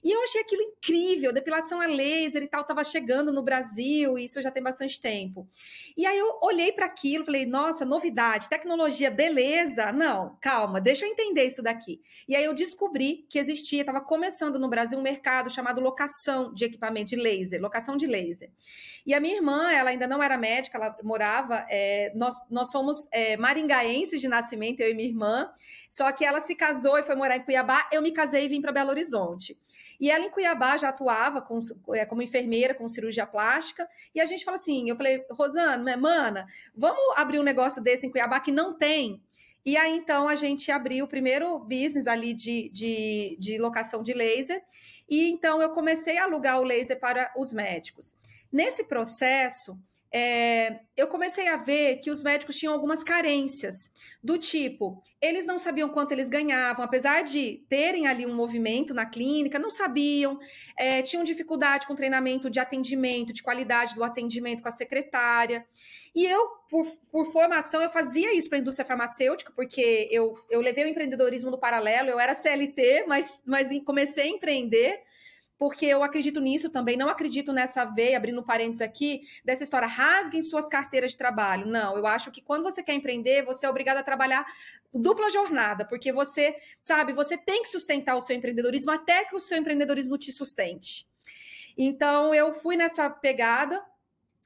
E 0.05 0.11
eu 0.11 0.21
achei 0.21 0.39
aquilo 0.39 0.61
incrível, 0.61 1.33
depilação 1.33 1.81
a 1.81 1.87
laser 1.87 2.43
e 2.43 2.47
tal, 2.47 2.61
estava 2.61 2.83
chegando 2.83 3.33
no 3.33 3.41
Brasil, 3.41 4.19
e 4.19 4.25
isso 4.25 4.39
já 4.39 4.51
tem 4.51 4.61
bastante 4.61 5.01
tempo. 5.01 5.49
E 5.97 6.05
aí 6.05 6.15
eu 6.15 6.37
olhei 6.43 6.71
para 6.71 6.85
aquilo, 6.85 7.25
falei, 7.25 7.43
nossa, 7.43 7.83
novidade, 7.83 8.47
tecnologia, 8.47 9.09
beleza. 9.09 9.91
Não, 9.91 10.37
calma, 10.39 10.79
deixa 10.79 11.07
eu 11.07 11.09
entender 11.09 11.45
isso 11.45 11.63
daqui. 11.63 11.99
E 12.27 12.35
aí 12.35 12.45
eu 12.45 12.53
descobri 12.53 13.25
que 13.27 13.39
existia, 13.39 13.81
estava 13.81 13.99
começando 13.99 14.59
no 14.59 14.69
Brasil 14.69 14.99
um 14.99 15.01
mercado 15.01 15.49
chamado 15.49 15.81
locação 15.81 16.53
de 16.53 16.65
equipamento 16.65 17.09
de 17.09 17.15
laser, 17.15 17.59
locação 17.59 17.94
de 17.97 18.05
laser. 18.05 18.51
E 19.05 19.13
a 19.13 19.19
minha 19.19 19.35
irmã, 19.35 19.71
ela 19.71 19.91
ainda 19.91 20.07
não 20.07 20.21
era 20.21 20.37
médica, 20.37 20.77
ela 20.77 20.95
morava, 21.03 21.65
é, 21.69 22.11
nós, 22.15 22.35
nós 22.49 22.71
somos 22.71 23.07
é, 23.11 23.37
maringaenses 23.37 24.19
de 24.19 24.27
nascimento, 24.27 24.79
eu 24.79 24.89
e 24.89 24.95
minha 24.95 25.07
irmã, 25.07 25.49
só 25.89 26.11
que 26.11 26.25
ela 26.25 26.39
se 26.39 26.55
casou 26.55 26.97
e 26.97 27.03
foi 27.03 27.15
morar 27.15 27.37
em 27.37 27.43
Cuiabá, 27.43 27.87
eu 27.91 28.01
me 28.01 28.11
casei 28.11 28.45
e 28.45 28.47
vim 28.47 28.61
para 28.61 28.71
Belo 28.71 28.89
Horizonte. 28.89 29.55
E 29.99 30.09
ela 30.09 30.25
em 30.25 30.29
Cuiabá 30.31 30.75
já 30.75 30.89
atuava 30.89 31.41
com, 31.41 31.59
é, 31.93 32.05
como 32.05 32.21
enfermeira, 32.21 32.73
com 32.73 32.89
cirurgia 32.89 33.25
plástica. 33.25 33.87
E 34.13 34.19
a 34.19 34.25
gente 34.25 34.43
fala 34.43 34.55
assim: 34.55 34.89
eu 34.89 34.95
falei, 34.95 35.23
Rosana, 35.31 35.77
né, 35.77 35.95
mana, 35.95 36.45
vamos 36.75 37.17
abrir 37.17 37.39
um 37.39 37.43
negócio 37.43 37.81
desse 37.81 38.05
em 38.07 38.11
Cuiabá 38.11 38.39
que 38.39 38.51
não 38.51 38.77
tem. 38.77 39.21
E 39.65 39.75
aí, 39.77 39.97
então, 39.97 40.27
a 40.27 40.35
gente 40.35 40.71
abriu 40.71 41.05
o 41.05 41.07
primeiro 41.07 41.57
business 41.57 42.05
ali 42.05 42.35
de, 42.35 42.69
de, 42.69 43.35
de 43.39 43.57
locação 43.57 44.03
de 44.03 44.13
laser. 44.13 44.61
E 45.09 45.29
então 45.29 45.61
eu 45.61 45.69
comecei 45.69 46.17
a 46.17 46.23
alugar 46.23 46.59
o 46.59 46.63
laser 46.63 46.99
para 46.99 47.31
os 47.37 47.53
médicos. 47.53 48.15
Nesse 48.51 48.83
processo, 48.83 49.77
é, 50.11 50.79
eu 50.95 51.07
comecei 51.07 51.47
a 51.47 51.57
ver 51.57 51.97
que 51.97 52.09
os 52.09 52.23
médicos 52.23 52.57
tinham 52.57 52.73
algumas 52.73 53.03
carências, 53.03 53.91
do 54.23 54.37
tipo, 54.37 55.03
eles 55.21 55.45
não 55.45 55.57
sabiam 55.57 55.89
quanto 55.89 56.11
eles 56.11 56.29
ganhavam, 56.29 56.85
apesar 56.85 57.23
de 57.23 57.65
terem 57.67 58.07
ali 58.07 58.25
um 58.25 58.33
movimento 58.33 58.93
na 58.93 59.05
clínica, 59.05 59.59
não 59.59 59.69
sabiam, 59.69 60.39
é, 60.77 61.01
tinham 61.01 61.23
dificuldade 61.23 61.85
com 61.85 61.95
treinamento 61.95 62.49
de 62.49 62.59
atendimento, 62.59 63.33
de 63.33 63.43
qualidade 63.43 63.93
do 63.93 64.03
atendimento 64.03 64.61
com 64.61 64.69
a 64.69 64.71
secretária. 64.71 65.65
E 66.15 66.25
eu, 66.25 66.47
por, 66.69 66.85
por 67.11 67.25
formação, 67.25 67.81
eu 67.81 67.89
fazia 67.89 68.33
isso 68.33 68.47
para 68.47 68.57
a 68.57 68.61
indústria 68.61 68.85
farmacêutica, 68.85 69.51
porque 69.53 70.07
eu, 70.09 70.35
eu 70.49 70.61
levei 70.61 70.85
o 70.85 70.87
empreendedorismo 70.87 71.51
no 71.51 71.59
paralelo, 71.59 72.09
eu 72.09 72.19
era 72.19 72.33
CLT, 72.33 73.03
mas, 73.05 73.43
mas 73.45 73.67
comecei 73.83 74.23
a 74.23 74.27
empreender. 74.27 75.03
Porque 75.57 75.85
eu 75.85 76.03
acredito 76.03 76.41
nisso 76.41 76.69
também, 76.69 76.97
não 76.97 77.09
acredito 77.09 77.53
nessa 77.53 77.85
veia, 77.85 78.17
abrindo 78.17 78.43
parênteses 78.43 78.81
aqui, 78.81 79.21
dessa 79.43 79.63
história, 79.63 79.87
rasguem 79.87 80.41
suas 80.41 80.67
carteiras 80.67 81.11
de 81.11 81.17
trabalho. 81.17 81.65
Não, 81.65 81.97
eu 81.97 82.05
acho 82.05 82.31
que 82.31 82.41
quando 82.41 82.63
você 82.63 82.83
quer 82.83 82.93
empreender, 82.93 83.43
você 83.43 83.65
é 83.65 83.69
obrigado 83.69 83.97
a 83.97 84.03
trabalhar 84.03 84.45
dupla 84.93 85.29
jornada, 85.29 85.85
porque 85.85 86.11
você, 86.11 86.55
sabe, 86.81 87.13
você 87.13 87.37
tem 87.37 87.61
que 87.61 87.69
sustentar 87.69 88.15
o 88.15 88.21
seu 88.21 88.35
empreendedorismo 88.35 88.91
até 88.91 89.25
que 89.25 89.35
o 89.35 89.39
seu 89.39 89.57
empreendedorismo 89.57 90.17
te 90.17 90.31
sustente. 90.31 91.07
Então, 91.77 92.33
eu 92.33 92.53
fui 92.53 92.77
nessa 92.77 93.09
pegada, 93.09 93.83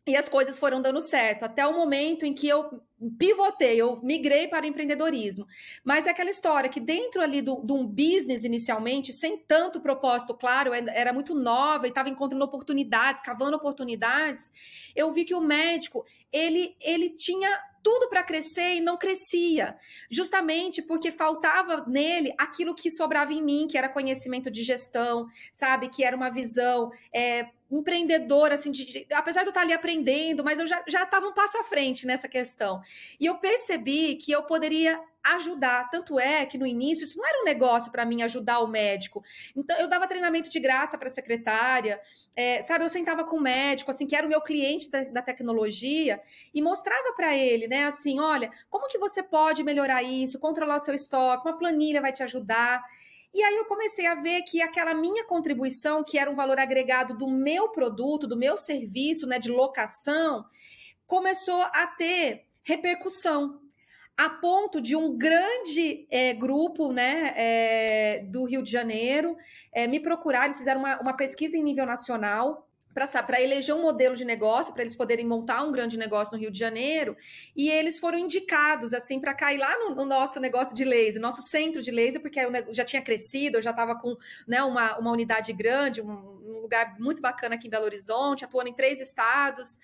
e 0.10 0.16
as 0.16 0.28
coisas 0.28 0.58
foram 0.58 0.82
dando 0.82 1.00
certo, 1.00 1.44
até 1.44 1.66
o 1.68 1.74
momento 1.74 2.26
em 2.26 2.34
que 2.34 2.48
eu 2.48 2.82
pivotei, 3.20 3.78
eu 3.78 4.00
migrei 4.02 4.48
para 4.48 4.66
o 4.66 4.68
empreendedorismo. 4.68 5.46
Mas 5.84 6.08
é 6.08 6.10
aquela 6.10 6.32
história 6.32 6.68
que 6.68 6.80
dentro 6.80 7.22
ali 7.22 7.44
de 7.44 7.52
um 7.52 7.86
business 7.86 8.44
inicialmente, 8.44 9.14
sem 9.14 9.38
tanto 9.38 9.80
propósito 9.80 10.34
claro, 10.34 10.74
era 10.74 11.14
muito 11.14 11.36
nova 11.36 11.86
e 11.86 11.90
estava 11.90 12.10
encontrando 12.10 12.44
oportunidades, 12.44 13.22
cavando 13.22 13.56
oportunidades, 13.56 14.52
eu 14.96 15.12
vi 15.12 15.26
que 15.26 15.36
o 15.36 15.42
médico, 15.42 16.04
ele, 16.34 16.76
ele 16.82 17.12
tinha 17.12 17.50
tudo 17.84 18.10
para 18.10 18.24
crescer 18.24 18.76
e 18.76 18.82
não 18.82 18.98
crescia, 18.98 19.78
justamente 20.10 20.82
porque 20.82 21.12
faltava 21.12 21.86
nele 21.88 22.34
aquilo 22.38 22.74
que 22.74 22.90
sobrava 22.90 23.32
em 23.32 23.44
mim, 23.44 23.68
que 23.70 23.78
era 23.78 23.88
conhecimento 23.88 24.50
de 24.50 24.64
gestão, 24.64 25.28
sabe, 25.52 25.88
que 25.88 26.04
era 26.04 26.16
uma 26.16 26.32
visão 26.32 26.92
é, 27.14 27.48
empreendedora, 27.72 28.56
assim, 28.56 28.72
de, 28.72 28.86
de, 28.86 29.14
apesar 29.14 29.42
de 29.42 29.48
eu 29.48 29.52
estar 29.52 29.62
ali 29.62 29.74
aprendendo, 29.74 30.44
mas 30.44 30.60
eu 30.60 30.68
já 30.68 30.82
estava 30.86 31.28
um 31.28 31.34
passo 31.34 31.58
à 31.58 31.64
frente 31.64 32.08
nessa 32.08 32.28
questão. 32.28 32.82
E 33.20 33.26
eu 33.26 33.36
percebi 33.36 34.16
que 34.16 34.32
eu 34.32 34.44
poderia 34.44 35.00
ajudar. 35.24 35.90
Tanto 35.90 36.20
é 36.20 36.46
que 36.46 36.58
no 36.58 36.66
início 36.66 37.04
isso 37.04 37.18
não 37.18 37.28
era 37.28 37.42
um 37.42 37.46
negócio 37.46 37.92
para 37.92 38.06
mim 38.06 38.22
ajudar 38.24 38.60
o 38.60 38.68
médico. 38.68 39.24
Então 39.56 39.78
eu 39.78 39.88
dava 39.88 40.08
treinamento 40.08 40.50
de 40.50 40.60
graça 40.60 40.98
para 40.98 41.10
secretária, 41.10 42.00
é, 42.36 42.62
sabe? 42.62 42.86
Eu 42.86 42.90
sentava 42.90 43.24
com 43.24 43.38
o 43.38 43.42
médico, 43.42 43.92
assim, 43.92 44.08
que 44.08 44.16
era 44.16 44.26
o 44.26 44.30
meu 44.30 44.42
cliente 44.42 44.90
da, 44.90 45.04
da 45.04 45.22
tecnologia, 45.22 46.22
e 46.54 46.62
mostrava 46.62 47.14
para 47.14 47.36
ele, 47.36 47.68
né? 47.68 47.86
Assim, 47.86 48.20
olha, 48.20 48.52
como 48.70 48.88
que 48.88 48.98
você 48.98 49.22
pode 49.22 49.64
melhorar 49.64 50.02
isso, 50.04 50.40
controlar 50.40 50.78
o 50.78 50.80
seu 50.80 50.94
estoque, 50.94 51.48
uma 51.48 51.58
planilha 51.58 52.02
vai 52.02 52.12
te 52.12 52.24
ajudar. 52.24 52.84
E 53.34 53.44
aí 53.44 53.56
eu 53.56 53.66
comecei 53.66 54.06
a 54.06 54.16
ver 54.16 54.42
que 54.44 54.62
aquela 54.62 54.94
minha 54.94 55.24
contribuição, 55.24 56.04
que 56.04 56.18
era 56.18 56.30
um 56.30 56.36
valor 56.36 56.60
agregado 56.60 57.18
do 57.18 57.28
meu 57.28 57.70
produto, 57.70 58.28
do 58.28 58.38
meu 58.38 58.58
serviço, 58.58 59.28
né, 59.28 59.38
de 59.38 59.52
locação, 59.52 60.46
começou 61.06 61.62
a 61.62 61.88
ter 61.88 62.46
repercussão 62.64 63.60
a 64.18 64.30
ponto 64.30 64.82
de 64.82 64.98
um 64.98 65.18
grande 65.18 66.06
é, 66.12 66.34
grupo 66.34 66.92
né, 66.92 67.34
é, 67.38 68.20
do 68.26 68.44
Rio 68.44 68.62
de 68.62 68.70
Janeiro 68.70 69.38
é, 69.72 69.88
me 69.88 70.00
procurar, 70.00 70.44
eles 70.46 70.58
fizeram 70.58 70.82
uma, 70.82 71.00
uma 71.00 71.14
pesquisa 71.14 71.58
em 71.58 71.64
nível 71.64 71.86
nacional 71.86 72.69
para 73.08 73.42
eleger 73.42 73.76
um 73.76 73.82
modelo 73.82 74.16
de 74.16 74.26
negócio, 74.26 74.74
para 74.74 74.84
eles 74.84 74.96
poderem 74.96 75.26
montar 75.26 75.64
um 75.64 75.72
grande 75.72 75.98
negócio 75.98 76.34
no 76.34 76.40
Rio 76.40 76.52
de 76.52 76.60
Janeiro, 76.60 77.16
e 77.56 77.70
eles 77.70 78.00
foram 78.00 78.18
indicados 78.18 78.94
assim 78.94 79.20
para 79.20 79.34
cair 79.34 79.58
lá 79.58 79.78
no, 79.80 79.96
no, 79.96 80.06
nosso 80.06 80.40
negócio 80.40 80.76
de 80.76 80.84
laser, 80.84 81.22
nosso 81.22 81.42
centro 81.42 81.82
de 81.82 81.92
laser, 81.92 82.22
porque 82.22 82.40
eu 82.40 82.52
já 82.74 82.84
tinha 82.84 83.02
crescido, 83.02 83.58
eu 83.58 83.62
já 83.62 83.72
estava 83.72 83.96
com 83.96 84.18
né, 84.48 84.62
uma, 84.64 84.98
uma 84.98 85.12
unidade 85.12 85.54
grande, 85.54 86.02
um, 86.02 86.10
um 86.10 86.60
lugar 86.62 87.00
muito 87.00 87.22
bacana 87.22 87.56
aqui 87.56 87.68
em 87.68 87.70
Belo 87.70 87.86
Horizonte, 87.86 88.46
atuando 88.46 88.70
em 88.70 88.74
três 88.74 89.00
estados. 89.00 89.80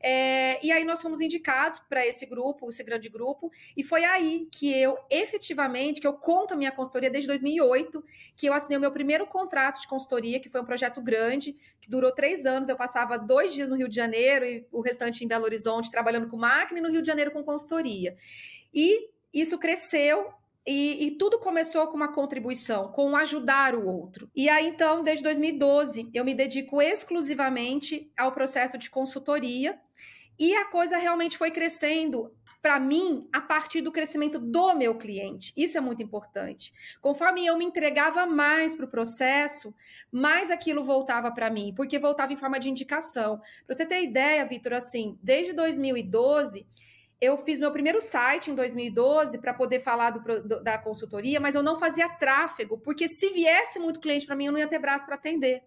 É, 0.00 0.64
e 0.64 0.70
aí 0.70 0.84
nós 0.84 1.00
fomos 1.00 1.20
indicados 1.20 1.78
para 1.78 2.06
esse 2.06 2.26
grupo, 2.26 2.68
esse 2.68 2.82
grande 2.82 3.08
grupo, 3.08 3.50
e 3.76 3.82
foi 3.82 4.04
aí 4.04 4.46
que 4.52 4.70
eu 4.70 4.96
efetivamente, 5.10 6.00
que 6.00 6.06
eu 6.06 6.12
conto 6.12 6.54
a 6.54 6.56
minha 6.56 6.72
consultoria 6.72 7.10
desde 7.10 7.28
2008, 7.28 8.04
que 8.36 8.46
eu 8.46 8.52
assinei 8.52 8.76
o 8.76 8.80
meu 8.80 8.92
primeiro 8.92 9.26
contrato 9.26 9.80
de 9.80 9.88
consultoria, 9.88 10.38
que 10.38 10.48
foi 10.48 10.60
um 10.60 10.64
projeto 10.64 11.00
grande, 11.00 11.56
que 11.80 11.90
durou 11.90 12.12
três 12.12 12.46
anos. 12.46 12.55
Eu 12.68 12.76
passava 12.76 13.18
dois 13.18 13.52
dias 13.52 13.70
no 13.70 13.76
Rio 13.76 13.88
de 13.88 13.96
Janeiro 13.96 14.44
e 14.44 14.66
o 14.72 14.80
restante 14.80 15.24
em 15.24 15.28
Belo 15.28 15.44
Horizonte, 15.44 15.90
trabalhando 15.90 16.28
com 16.28 16.36
máquina, 16.36 16.78
e 16.78 16.82
no 16.82 16.90
Rio 16.90 17.02
de 17.02 17.06
Janeiro 17.06 17.30
com 17.30 17.42
consultoria. 17.42 18.16
E 18.72 19.10
isso 19.32 19.58
cresceu 19.58 20.32
e, 20.66 21.06
e, 21.06 21.10
tudo 21.12 21.38
começou 21.38 21.86
com 21.86 21.94
uma 21.94 22.12
contribuição, 22.12 22.90
com 22.90 23.14
ajudar 23.14 23.76
o 23.76 23.86
outro. 23.86 24.28
E 24.34 24.48
aí, 24.48 24.66
então, 24.66 25.00
desde 25.00 25.22
2012, 25.22 26.10
eu 26.12 26.24
me 26.24 26.34
dedico 26.34 26.82
exclusivamente 26.82 28.10
ao 28.18 28.32
processo 28.32 28.76
de 28.76 28.90
consultoria. 28.90 29.78
E 30.36 30.54
a 30.56 30.64
coisa 30.64 30.96
realmente 30.96 31.38
foi 31.38 31.52
crescendo 31.52 32.32
para 32.62 32.80
mim 32.80 33.28
a 33.32 33.40
partir 33.40 33.80
do 33.80 33.92
crescimento 33.92 34.38
do 34.38 34.74
meu 34.74 34.96
cliente. 34.96 35.52
Isso 35.56 35.78
é 35.78 35.80
muito 35.80 36.02
importante. 36.02 36.72
Conforme 37.00 37.46
eu 37.46 37.56
me 37.56 37.64
entregava 37.64 38.26
mais 38.26 38.74
para 38.74 38.84
o 38.84 38.88
processo, 38.88 39.74
mais 40.10 40.50
aquilo 40.50 40.84
voltava 40.84 41.30
para 41.30 41.50
mim, 41.50 41.72
porque 41.76 41.98
voltava 41.98 42.32
em 42.32 42.36
forma 42.36 42.58
de 42.58 42.70
indicação. 42.70 43.40
Para 43.66 43.74
você 43.74 43.86
ter 43.86 44.02
ideia, 44.02 44.44
Vitor, 44.44 44.72
assim, 44.72 45.18
desde 45.22 45.52
2012 45.52 46.66
eu 47.20 47.36
fiz 47.38 47.60
meu 47.60 47.72
primeiro 47.72 48.00
site 48.00 48.50
em 48.50 48.54
2012 48.54 49.38
para 49.38 49.54
poder 49.54 49.80
falar 49.80 50.10
do, 50.10 50.20
do, 50.20 50.62
da 50.62 50.76
consultoria, 50.76 51.40
mas 51.40 51.54
eu 51.54 51.62
não 51.62 51.76
fazia 51.76 52.08
tráfego, 52.08 52.78
porque 52.78 53.08
se 53.08 53.30
viesse 53.30 53.78
muito 53.78 54.00
cliente 54.00 54.26
para 54.26 54.36
mim, 54.36 54.46
eu 54.46 54.52
não 54.52 54.58
ia 54.58 54.68
ter 54.68 54.78
braço 54.78 55.06
para 55.06 55.14
atender. 55.14 55.62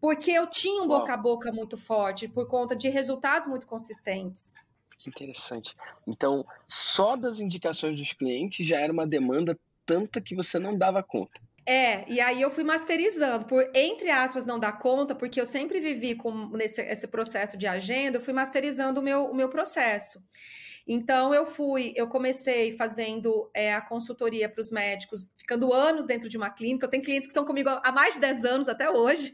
Porque 0.00 0.32
eu 0.32 0.46
tinha 0.48 0.82
um 0.82 0.88
boca 0.88 1.12
a 1.12 1.16
boca 1.16 1.52
muito 1.52 1.76
forte 1.76 2.26
por 2.26 2.48
conta 2.48 2.74
de 2.74 2.88
resultados 2.88 3.46
muito 3.46 3.66
consistentes. 3.66 4.54
Que 5.02 5.08
interessante. 5.08 5.74
Então, 6.06 6.44
só 6.68 7.16
das 7.16 7.40
indicações 7.40 7.96
dos 7.96 8.12
clientes 8.12 8.66
já 8.66 8.78
era 8.78 8.92
uma 8.92 9.06
demanda 9.06 9.58
tanta 9.86 10.20
que 10.20 10.34
você 10.34 10.58
não 10.58 10.76
dava 10.76 11.02
conta. 11.02 11.40
É, 11.66 12.10
e 12.10 12.20
aí 12.20 12.40
eu 12.40 12.50
fui 12.50 12.64
masterizando, 12.64 13.46
por 13.46 13.64
entre 13.74 14.10
aspas, 14.10 14.46
não 14.46 14.58
dar 14.58 14.72
conta, 14.72 15.14
porque 15.14 15.40
eu 15.40 15.46
sempre 15.46 15.78
vivi 15.78 16.14
com 16.14 16.48
nesse 16.48 16.80
esse 16.80 17.06
processo 17.06 17.56
de 17.56 17.66
agenda, 17.66 18.16
eu 18.16 18.20
fui 18.20 18.32
masterizando 18.32 19.00
o 19.00 19.02
meu, 19.02 19.26
o 19.26 19.34
meu 19.34 19.48
processo. 19.48 20.20
Então 20.86 21.32
eu 21.32 21.46
fui, 21.46 21.92
eu 21.94 22.08
comecei 22.08 22.72
fazendo 22.72 23.50
é, 23.54 23.74
a 23.74 23.80
consultoria 23.80 24.48
para 24.48 24.60
os 24.60 24.72
médicos, 24.72 25.30
ficando 25.38 25.72
anos 25.72 26.06
dentro 26.06 26.28
de 26.28 26.36
uma 26.36 26.50
clínica. 26.50 26.86
Eu 26.86 26.90
tenho 26.90 27.02
clientes 27.02 27.26
que 27.26 27.32
estão 27.32 27.44
comigo 27.44 27.68
há 27.68 27.92
mais 27.92 28.14
de 28.14 28.20
10 28.20 28.44
anos 28.44 28.68
até 28.68 28.90
hoje. 28.90 29.32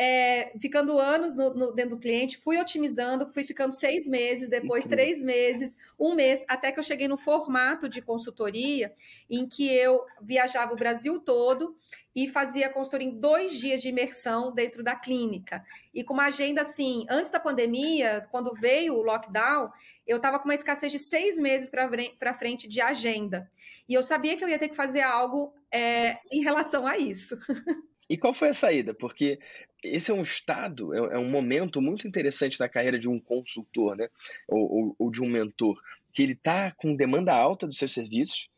É, 0.00 0.52
ficando 0.60 0.96
anos 0.96 1.34
no, 1.34 1.52
no, 1.52 1.72
dentro 1.72 1.96
do 1.96 1.98
cliente, 1.98 2.38
fui 2.38 2.56
otimizando, 2.56 3.28
fui 3.28 3.42
ficando 3.42 3.72
seis 3.72 4.06
meses, 4.06 4.48
depois 4.48 4.86
três 4.86 5.20
meses, 5.20 5.76
um 5.98 6.14
mês, 6.14 6.44
até 6.46 6.70
que 6.70 6.78
eu 6.78 6.84
cheguei 6.84 7.08
no 7.08 7.18
formato 7.18 7.88
de 7.88 8.00
consultoria 8.00 8.94
em 9.28 9.44
que 9.48 9.68
eu 9.68 10.04
viajava 10.22 10.72
o 10.72 10.76
Brasil 10.76 11.18
todo 11.18 11.76
e 12.14 12.28
fazia 12.28 12.70
consultoria 12.70 13.08
em 13.08 13.18
dois 13.18 13.58
dias 13.58 13.82
de 13.82 13.88
imersão 13.88 14.54
dentro 14.54 14.84
da 14.84 14.94
clínica. 14.94 15.64
E 15.92 16.04
com 16.04 16.14
uma 16.14 16.26
agenda 16.26 16.60
assim, 16.60 17.04
antes 17.10 17.32
da 17.32 17.40
pandemia, 17.40 18.24
quando 18.30 18.54
veio 18.54 18.94
o 18.94 19.02
lockdown, 19.02 19.68
eu 20.06 20.18
estava 20.18 20.38
com 20.38 20.44
uma 20.44 20.54
escassez 20.54 20.92
de 20.92 20.98
seis 20.98 21.38
meses 21.38 21.70
para 21.70 22.34
frente 22.34 22.68
de 22.68 22.80
agenda. 22.80 23.50
E 23.88 23.94
eu 23.94 24.02
sabia 24.02 24.36
que 24.36 24.44
eu 24.44 24.48
ia 24.48 24.58
ter 24.58 24.68
que 24.68 24.76
fazer 24.76 25.00
algo 25.00 25.52
é, 25.72 26.18
em 26.30 26.40
relação 26.40 26.86
a 26.86 26.96
isso. 26.96 27.36
E 28.08 28.16
qual 28.16 28.32
foi 28.32 28.48
a 28.48 28.54
saída? 28.54 28.94
Porque 28.94 29.38
esse 29.82 30.10
é 30.10 30.14
um 30.14 30.22
estado, 30.22 30.94
é, 30.94 31.16
é 31.16 31.18
um 31.18 31.28
momento 31.28 31.80
muito 31.80 32.08
interessante 32.08 32.58
na 32.58 32.68
carreira 32.68 32.98
de 32.98 33.08
um 33.08 33.20
consultor, 33.20 33.96
né? 33.96 34.08
Ou, 34.48 34.60
ou, 34.60 34.96
ou 34.98 35.10
de 35.10 35.22
um 35.22 35.28
mentor, 35.28 35.80
que 36.12 36.22
ele 36.22 36.32
está 36.32 36.72
com 36.72 36.96
demanda 36.96 37.34
alta 37.34 37.66
dos 37.66 37.78
seus 37.78 37.92
serviços 37.92 38.48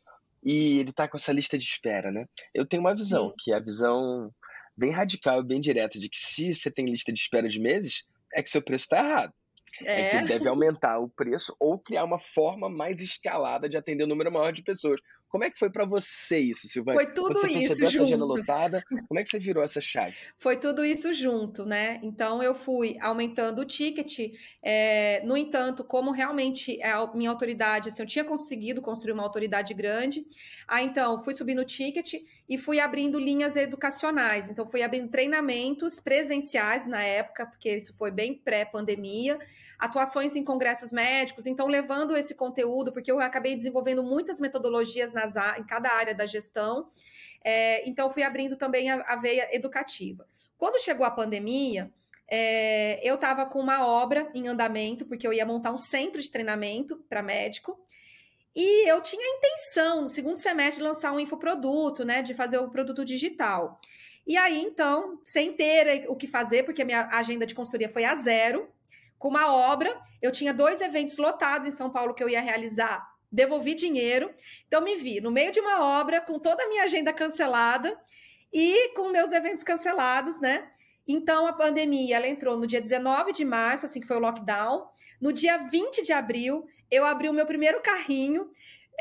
e 0.43 0.79
ele 0.79 0.89
está 0.89 1.07
com 1.07 1.17
essa 1.17 1.31
lista 1.31 1.57
de 1.57 1.63
espera, 1.63 2.11
né? 2.11 2.25
Eu 2.53 2.65
tenho 2.65 2.81
uma 2.81 2.95
visão, 2.95 3.29
Sim. 3.29 3.35
que 3.39 3.51
é 3.51 3.55
a 3.55 3.59
visão 3.59 4.33
bem 4.75 4.91
radical 4.91 5.41
e 5.41 5.45
bem 5.45 5.61
direta 5.61 5.99
de 5.99 6.09
que 6.09 6.17
se 6.17 6.53
você 6.53 6.71
tem 6.71 6.85
lista 6.85 7.11
de 7.11 7.19
espera 7.19 7.47
de 7.47 7.59
meses, 7.59 8.05
é 8.33 8.41
que 8.41 8.49
seu 8.49 8.61
preço 8.61 8.85
está 8.85 8.97
errado. 8.97 9.33
É. 9.85 10.01
é. 10.01 10.05
que 10.05 10.11
você 10.11 10.21
deve 10.23 10.47
aumentar 10.47 10.99
o 10.99 11.09
preço 11.09 11.55
ou 11.59 11.79
criar 11.79 12.03
uma 12.03 12.19
forma 12.19 12.69
mais 12.69 13.01
escalada 13.01 13.69
de 13.69 13.77
atender 13.77 14.03
um 14.03 14.07
número 14.07 14.31
maior 14.31 14.51
de 14.51 14.63
pessoas. 14.63 14.99
Como 15.31 15.45
é 15.45 15.49
que 15.49 15.57
foi 15.57 15.69
para 15.69 15.85
você 15.85 16.39
isso, 16.39 16.67
Silvana? 16.67 16.97
Foi 16.97 17.13
tudo 17.13 17.27
Quando 17.27 17.37
você 17.37 17.47
isso 17.47 17.69
percebeu 17.69 17.89
junto. 17.89 18.03
essa 18.03 18.03
agenda 18.03 18.25
lotada, 18.25 18.83
como 19.07 19.17
é 19.17 19.23
que 19.23 19.29
você 19.29 19.39
virou 19.39 19.63
essa 19.63 19.79
chave? 19.79 20.17
Foi 20.37 20.57
tudo 20.57 20.83
isso 20.83 21.13
junto, 21.13 21.65
né? 21.65 22.01
Então 22.03 22.43
eu 22.43 22.53
fui 22.53 22.97
aumentando 22.99 23.61
o 23.61 23.65
ticket. 23.65 24.33
É, 24.61 25.21
no 25.23 25.37
entanto, 25.37 25.85
como 25.85 26.11
realmente 26.11 26.81
é 26.81 26.91
a 26.91 27.09
minha 27.13 27.29
autoridade, 27.29 27.87
assim, 27.87 28.01
eu 28.01 28.07
tinha 28.07 28.25
conseguido 28.25 28.81
construir 28.81 29.13
uma 29.13 29.23
autoridade 29.23 29.73
grande, 29.73 30.27
aí 30.67 30.85
então 30.85 31.23
fui 31.23 31.33
subindo 31.33 31.59
o 31.59 31.65
ticket 31.65 32.15
e 32.49 32.57
fui 32.57 32.81
abrindo 32.81 33.17
linhas 33.17 33.55
educacionais. 33.55 34.49
Então 34.49 34.67
fui 34.67 34.83
abrindo 34.83 35.09
treinamentos 35.09 35.97
presenciais 35.97 36.85
na 36.85 37.01
época, 37.01 37.45
porque 37.45 37.73
isso 37.73 37.93
foi 37.93 38.11
bem 38.11 38.33
pré-pandemia 38.35 39.39
atuações 39.81 40.35
em 40.35 40.43
congressos 40.43 40.91
médicos, 40.91 41.47
então 41.47 41.65
levando 41.65 42.15
esse 42.15 42.35
conteúdo, 42.35 42.93
porque 42.93 43.11
eu 43.11 43.19
acabei 43.19 43.55
desenvolvendo 43.55 44.03
muitas 44.03 44.39
metodologias 44.39 45.11
nas, 45.25 45.35
em 45.57 45.63
cada 45.63 45.91
área 45.91 46.15
da 46.15 46.25
gestão, 46.25 46.89
é, 47.43 47.87
então 47.87 48.09
fui 48.09 48.23
abrindo 48.23 48.55
também 48.55 48.89
a, 48.89 49.01
a, 49.01 49.15
veia 49.15 49.53
educativa. 49.55 50.27
Quando 50.57 50.81
chegou 50.81 51.05
a 51.05 51.11
pandemia, 51.11 51.91
é, 52.27 52.99
eu 53.07 53.15
estava 53.15 53.45
com 53.45 53.59
uma 53.59 53.85
obra 53.85 54.29
em 54.33 54.47
andamento, 54.47 55.05
porque 55.05 55.27
eu 55.27 55.33
ia 55.33 55.45
montar 55.45 55.71
um 55.71 55.77
centro 55.77 56.21
de 56.21 56.29
treinamento 56.29 56.97
para 57.09 57.21
médico, 57.21 57.79
e 58.55 58.89
eu 58.89 59.01
tinha 59.01 59.25
a 59.25 59.37
intenção, 59.37 60.01
no 60.01 60.07
segundo 60.07 60.37
semestre, 60.37 60.81
de 60.81 60.87
lançar 60.87 61.13
um 61.13 61.19
infoproduto, 61.19 62.03
né, 62.03 62.21
de 62.21 62.33
fazer 62.33 62.57
o 62.57 62.69
produto 62.69 63.05
digital. 63.05 63.79
E 64.27 64.37
aí, 64.37 64.61
então, 64.61 65.19
sem 65.23 65.53
ter 65.53 66.05
o 66.09 66.15
que 66.15 66.27
fazer, 66.27 66.63
porque 66.63 66.81
a 66.81 66.85
minha 66.85 67.07
agenda 67.07 67.45
de 67.45 67.55
consultoria 67.55 67.89
foi 67.89 68.03
a 68.03 68.15
zero, 68.15 68.69
com 69.17 69.29
uma 69.29 69.53
obra, 69.53 69.99
eu 70.21 70.31
tinha 70.31 70.53
dois 70.53 70.81
eventos 70.81 71.17
lotados 71.17 71.67
em 71.67 71.71
São 71.71 71.89
Paulo 71.89 72.13
que 72.13 72.23
eu 72.23 72.29
ia 72.29 72.41
realizar, 72.41 73.07
devolvi 73.31 73.73
dinheiro, 73.73 74.31
então 74.67 74.81
me 74.81 74.95
vi 74.95 75.21
no 75.21 75.31
meio 75.31 75.51
de 75.51 75.59
uma 75.59 75.99
obra, 75.99 76.19
com 76.19 76.37
toda 76.37 76.63
a 76.63 76.67
minha 76.67 76.83
agenda 76.83 77.13
cancelada 77.13 77.97
e 78.51 78.89
com 78.95 79.09
meus 79.09 79.31
eventos 79.31 79.63
cancelados, 79.63 80.39
né? 80.39 80.67
Então, 81.07 81.47
a 81.47 81.53
pandemia, 81.53 82.17
ela 82.17 82.27
entrou 82.27 82.57
no 82.57 82.67
dia 82.67 82.81
19 82.81 83.31
de 83.31 83.45
março, 83.45 83.85
assim 83.85 83.99
que 83.99 84.07
foi 84.07 84.17
o 84.17 84.19
lockdown. 84.19 84.87
No 85.19 85.31
dia 85.31 85.57
20 85.57 86.03
de 86.03 86.13
abril, 86.13 86.65
eu 86.89 87.05
abri 87.05 87.29
o 87.29 87.33
meu 87.33 87.45
primeiro 87.45 87.81
carrinho 87.81 88.49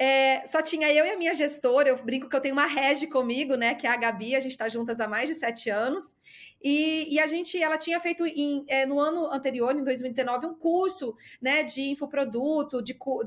é, 0.01 0.43
só 0.47 0.63
tinha 0.63 0.91
eu 0.91 1.05
e 1.05 1.11
a 1.11 1.19
minha 1.19 1.35
gestora. 1.35 1.91
Eu 1.91 2.03
brinco 2.03 2.27
que 2.27 2.35
eu 2.35 2.41
tenho 2.41 2.55
uma 2.55 2.65
regi 2.65 3.07
comigo, 3.07 3.55
né? 3.55 3.75
Que 3.75 3.87
é 3.87 3.91
a 3.91 3.97
Gabi. 3.97 4.35
A 4.35 4.41
gente 4.41 4.53
está 4.53 4.67
juntas 4.67 4.99
há 4.99 5.07
mais 5.07 5.29
de 5.29 5.35
sete 5.35 5.69
anos. 5.69 6.17
E, 6.63 7.15
e 7.15 7.19
a 7.19 7.27
gente, 7.27 7.61
ela 7.61 7.79
tinha 7.79 7.99
feito 8.01 8.27
em, 8.27 8.65
é, 8.69 8.87
no 8.87 8.99
ano 8.99 9.27
anterior, 9.27 9.75
em 9.75 9.85
2019, 9.85 10.47
um 10.47 10.55
curso, 10.55 11.17
né? 11.41 11.63
De 11.63 11.83
infoproduto, 11.91 12.83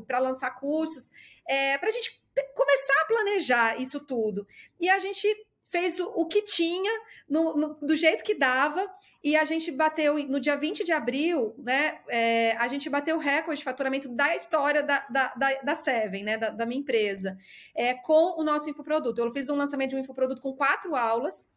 para 0.05 0.19
lançar 0.19 0.51
cursos, 0.59 1.11
é, 1.47 1.77
para 1.77 1.89
a 1.89 1.91
gente 1.91 2.21
começar 2.55 3.01
a 3.01 3.05
planejar 3.05 3.81
isso 3.81 3.99
tudo. 3.99 4.47
E 4.79 4.89
a 4.89 4.99
gente 4.99 5.27
fez 5.73 5.99
o, 5.99 6.05
o 6.15 6.27
que 6.27 6.43
tinha, 6.43 6.91
no, 7.27 7.57
no, 7.57 7.73
do 7.81 7.95
jeito 7.95 8.23
que 8.23 8.35
dava, 8.35 8.87
e 9.23 9.35
a 9.35 9.43
gente 9.43 9.71
bateu, 9.71 10.19
no 10.27 10.39
dia 10.39 10.55
20 10.55 10.83
de 10.83 10.91
abril, 10.91 11.55
né, 11.57 11.99
é, 12.09 12.55
a 12.57 12.67
gente 12.67 12.87
bateu 12.91 13.15
o 13.15 13.19
recorde 13.19 13.57
de 13.57 13.63
faturamento 13.63 14.07
da 14.07 14.35
história 14.35 14.83
da, 14.83 15.03
da, 15.09 15.33
da, 15.33 15.61
da 15.61 15.75
Seven, 15.75 16.23
né, 16.23 16.37
da, 16.37 16.49
da 16.51 16.65
minha 16.65 16.79
empresa, 16.79 17.35
é, 17.73 17.95
com 17.95 18.39
o 18.39 18.43
nosso 18.43 18.69
infoproduto. 18.69 19.19
Eu 19.19 19.31
fiz 19.31 19.49
um 19.49 19.55
lançamento 19.55 19.91
de 19.91 19.95
um 19.95 19.99
infoproduto 19.99 20.41
com 20.41 20.53
quatro 20.53 20.95
aulas, 20.95 21.49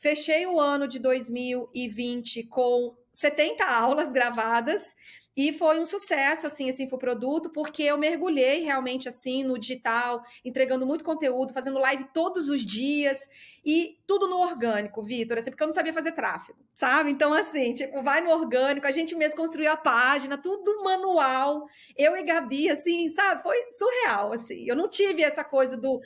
fechei 0.00 0.46
o 0.46 0.58
ano 0.58 0.88
de 0.88 0.98
2020 0.98 2.44
com 2.44 2.96
70 3.12 3.64
aulas 3.64 4.10
gravadas, 4.10 4.96
e 5.40 5.54
foi 5.54 5.80
um 5.80 5.86
sucesso, 5.86 6.46
assim, 6.46 6.68
esse 6.68 6.82
infoproduto, 6.82 7.48
porque 7.48 7.82
eu 7.82 7.96
mergulhei 7.96 8.60
realmente, 8.62 9.08
assim, 9.08 9.42
no 9.42 9.58
digital, 9.58 10.22
entregando 10.44 10.86
muito 10.86 11.02
conteúdo, 11.02 11.54
fazendo 11.54 11.78
live 11.78 12.04
todos 12.12 12.50
os 12.50 12.60
dias, 12.60 13.26
e 13.64 13.98
tudo 14.06 14.28
no 14.28 14.36
orgânico, 14.36 15.02
Vitor, 15.02 15.38
assim, 15.38 15.48
porque 15.50 15.62
eu 15.62 15.68
não 15.68 15.72
sabia 15.72 15.94
fazer 15.94 16.12
tráfego, 16.12 16.58
sabe? 16.76 17.10
Então, 17.10 17.32
assim, 17.32 17.72
tipo, 17.72 18.02
vai 18.02 18.20
no 18.20 18.28
orgânico, 18.28 18.86
a 18.86 18.90
gente 18.90 19.14
mesmo 19.14 19.34
construiu 19.34 19.72
a 19.72 19.78
página, 19.78 20.36
tudo 20.36 20.84
manual, 20.84 21.66
eu 21.96 22.14
e 22.18 22.22
Gabi, 22.22 22.68
assim, 22.68 23.08
sabe? 23.08 23.42
Foi 23.42 23.56
surreal, 23.72 24.34
assim. 24.34 24.66
Eu 24.68 24.76
não 24.76 24.90
tive 24.90 25.22
essa 25.22 25.42
coisa 25.42 25.74
do 25.74 26.02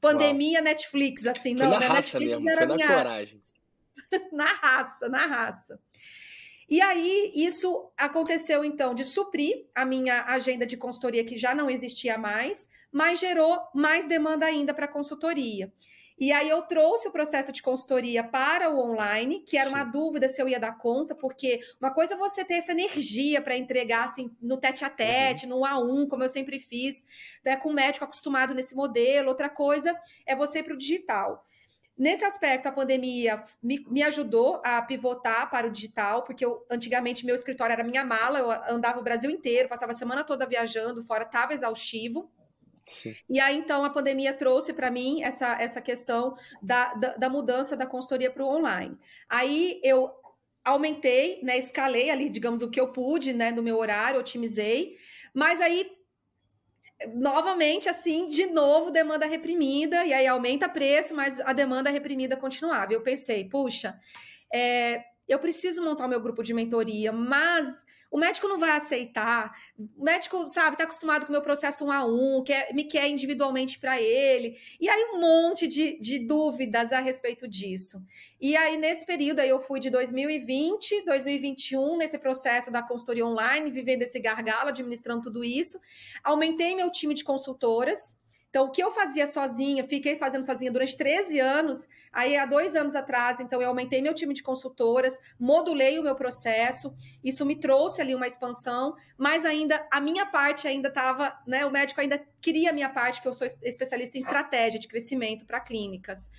pandemia 0.00 0.60
Uau. 0.60 0.64
Netflix, 0.64 1.26
assim, 1.26 1.54
foi 1.54 1.66
não. 1.66 1.70
Na 1.72 1.78
raça 1.78 2.18
Netflix 2.18 2.30
mesmo, 2.30 2.48
era 2.48 2.58
foi 2.58 2.66
na 2.68 2.74
minha... 2.74 2.88
coragem. 2.88 3.40
na 4.32 4.46
raça, 4.46 5.08
na 5.10 5.26
raça. 5.26 5.78
E 6.68 6.80
aí, 6.82 7.32
isso 7.34 7.90
aconteceu, 7.96 8.64
então, 8.64 8.92
de 8.92 9.04
suprir 9.04 9.66
a 9.74 9.84
minha 9.84 10.24
agenda 10.24 10.66
de 10.66 10.76
consultoria, 10.76 11.24
que 11.24 11.38
já 11.38 11.54
não 11.54 11.70
existia 11.70 12.18
mais, 12.18 12.68
mas 12.92 13.18
gerou 13.18 13.58
mais 13.74 14.06
demanda 14.06 14.44
ainda 14.44 14.74
para 14.74 14.86
consultoria. 14.86 15.72
E 16.20 16.32
aí 16.32 16.48
eu 16.48 16.62
trouxe 16.62 17.06
o 17.06 17.12
processo 17.12 17.52
de 17.52 17.62
consultoria 17.62 18.24
para 18.24 18.68
o 18.68 18.80
online, 18.80 19.40
que 19.46 19.56
era 19.56 19.68
Sim. 19.68 19.74
uma 19.76 19.84
dúvida 19.84 20.26
se 20.26 20.42
eu 20.42 20.48
ia 20.48 20.58
dar 20.58 20.76
conta, 20.76 21.14
porque 21.14 21.60
uma 21.80 21.92
coisa 21.94 22.14
é 22.14 22.16
você 22.16 22.44
ter 22.44 22.54
essa 22.54 22.72
energia 22.72 23.40
para 23.40 23.56
entregar 23.56 24.04
assim, 24.04 24.34
no 24.42 24.56
tete 24.56 24.84
a 24.84 24.90
tete, 24.90 25.46
uhum. 25.46 25.60
no 25.60 25.64
a 25.64 25.78
um, 25.78 26.08
como 26.08 26.24
eu 26.24 26.28
sempre 26.28 26.58
fiz, 26.58 27.04
né, 27.44 27.56
com 27.56 27.68
o 27.68 27.72
médico 27.72 28.04
acostumado 28.04 28.52
nesse 28.52 28.74
modelo. 28.74 29.28
Outra 29.28 29.48
coisa 29.48 29.96
é 30.26 30.34
você 30.34 30.58
ir 30.58 30.64
para 30.64 30.74
o 30.74 30.78
digital. 30.78 31.46
Nesse 31.98 32.24
aspecto, 32.24 32.68
a 32.68 32.72
pandemia 32.72 33.42
me, 33.60 33.84
me, 33.90 34.02
ajudou 34.04 34.62
a 34.64 34.80
pivotar 34.80 35.50
para 35.50 35.66
o 35.66 35.70
digital, 35.70 36.22
porque 36.22 36.44
eu, 36.44 36.64
antigamente 36.70 37.26
meu 37.26 37.34
escritório 37.34 37.72
era 37.72 37.82
minha 37.82 38.04
mala, 38.04 38.38
eu 38.38 38.74
andava 38.74 39.00
o 39.00 39.02
Brasil 39.02 39.28
inteiro, 39.28 39.68
passava 39.68 39.90
a 39.90 39.94
semana 39.94 40.22
toda 40.22 40.46
viajando, 40.46 41.02
fora 41.02 41.24
estava 41.24 41.52
exaustivo. 41.52 42.30
Sim. 42.86 43.16
E 43.28 43.40
aí, 43.40 43.58
então, 43.58 43.84
a 43.84 43.90
pandemia 43.90 44.32
trouxe 44.32 44.72
para 44.72 44.90
mim 44.90 45.22
essa, 45.22 45.60
essa 45.60 45.80
questão 45.80 46.36
da, 46.62 46.94
da, 46.94 47.16
da 47.16 47.28
mudança 47.28 47.76
da 47.76 47.84
consultoria 47.84 48.30
para 48.30 48.44
o 48.44 48.48
online. 48.48 48.96
Aí 49.28 49.80
eu 49.82 50.10
aumentei, 50.64 51.40
né, 51.42 51.58
escalei 51.58 52.10
ali, 52.10 52.28
digamos, 52.28 52.62
o 52.62 52.70
que 52.70 52.80
eu 52.80 52.92
pude, 52.92 53.32
né, 53.32 53.50
no 53.50 53.62
meu 53.62 53.76
horário, 53.76 54.20
otimizei, 54.20 54.96
mas 55.34 55.60
aí 55.60 55.97
novamente, 57.14 57.88
assim, 57.88 58.26
de 58.26 58.46
novo, 58.46 58.90
demanda 58.90 59.26
reprimida, 59.26 60.04
e 60.04 60.12
aí 60.12 60.26
aumenta 60.26 60.68
preço, 60.68 61.14
mas 61.14 61.40
a 61.40 61.52
demanda 61.52 61.90
reprimida 61.90 62.36
continuava. 62.36 62.92
Eu 62.92 63.02
pensei, 63.02 63.48
puxa, 63.48 63.98
é, 64.52 65.04
eu 65.28 65.38
preciso 65.38 65.84
montar 65.84 66.06
o 66.06 66.08
meu 66.08 66.20
grupo 66.20 66.42
de 66.42 66.52
mentoria, 66.52 67.12
mas 67.12 67.86
o 68.10 68.18
médico 68.18 68.48
não 68.48 68.58
vai 68.58 68.70
aceitar. 68.70 69.54
O 69.96 70.02
médico, 70.02 70.46
sabe, 70.48 70.74
está 70.74 70.84
acostumado 70.84 71.26
com 71.26 71.28
o 71.28 71.32
meu 71.32 71.42
processo 71.42 71.84
um 71.84 71.92
a 71.92 72.04
um, 72.04 72.42
quer, 72.42 72.72
me 72.74 72.84
quer 72.84 73.08
individualmente 73.08 73.78
para 73.78 74.00
ele. 74.00 74.56
E 74.80 74.88
aí, 74.88 75.10
um 75.12 75.20
monte 75.20 75.66
de, 75.66 75.98
de 76.00 76.18
dúvidas 76.18 76.92
a 76.92 77.00
respeito 77.00 77.46
disso. 77.46 78.02
E 78.40 78.56
aí, 78.56 78.76
nesse 78.76 79.04
período, 79.04 79.40
aí 79.40 79.48
eu 79.48 79.60
fui 79.60 79.78
de 79.78 79.90
2020, 79.90 81.04
2021, 81.04 81.98
nesse 81.98 82.18
processo 82.18 82.70
da 82.70 82.82
consultoria 82.82 83.26
online, 83.26 83.70
vivendo 83.70 84.02
esse 84.02 84.18
gargalo, 84.18 84.70
administrando 84.70 85.22
tudo 85.22 85.44
isso. 85.44 85.78
Aumentei 86.24 86.74
meu 86.74 86.90
time 86.90 87.14
de 87.14 87.24
consultoras 87.24 88.18
então, 88.50 88.64
o 88.64 88.70
que 88.70 88.82
eu 88.82 88.90
fazia 88.90 89.26
sozinha, 89.26 89.84
fiquei 89.84 90.16
fazendo 90.16 90.42
sozinha 90.42 90.72
durante 90.72 90.96
13 90.96 91.38
anos. 91.38 91.86
Aí, 92.10 92.34
há 92.34 92.46
dois 92.46 92.74
anos 92.74 92.94
atrás, 92.94 93.40
então, 93.40 93.60
eu 93.60 93.68
aumentei 93.68 94.00
meu 94.00 94.14
time 94.14 94.32
de 94.32 94.42
consultoras, 94.42 95.18
modulei 95.38 95.98
o 95.98 96.02
meu 96.02 96.14
processo. 96.14 96.94
Isso 97.22 97.44
me 97.44 97.56
trouxe 97.56 98.00
ali 98.00 98.14
uma 98.14 98.26
expansão, 98.26 98.96
mas 99.18 99.44
ainda 99.44 99.86
a 99.92 100.00
minha 100.00 100.24
parte 100.24 100.66
ainda 100.66 100.88
estava, 100.88 101.38
né? 101.46 101.66
O 101.66 101.70
médico 101.70 102.00
ainda 102.00 102.18
queria 102.40 102.70
a 102.70 102.72
minha 102.72 102.88
parte, 102.88 103.20
que 103.20 103.28
eu 103.28 103.34
sou 103.34 103.46
especialista 103.62 104.16
em 104.16 104.20
estratégia 104.20 104.80
de 104.80 104.88
crescimento 104.88 105.44
para 105.44 105.60
clínicas. 105.60 106.30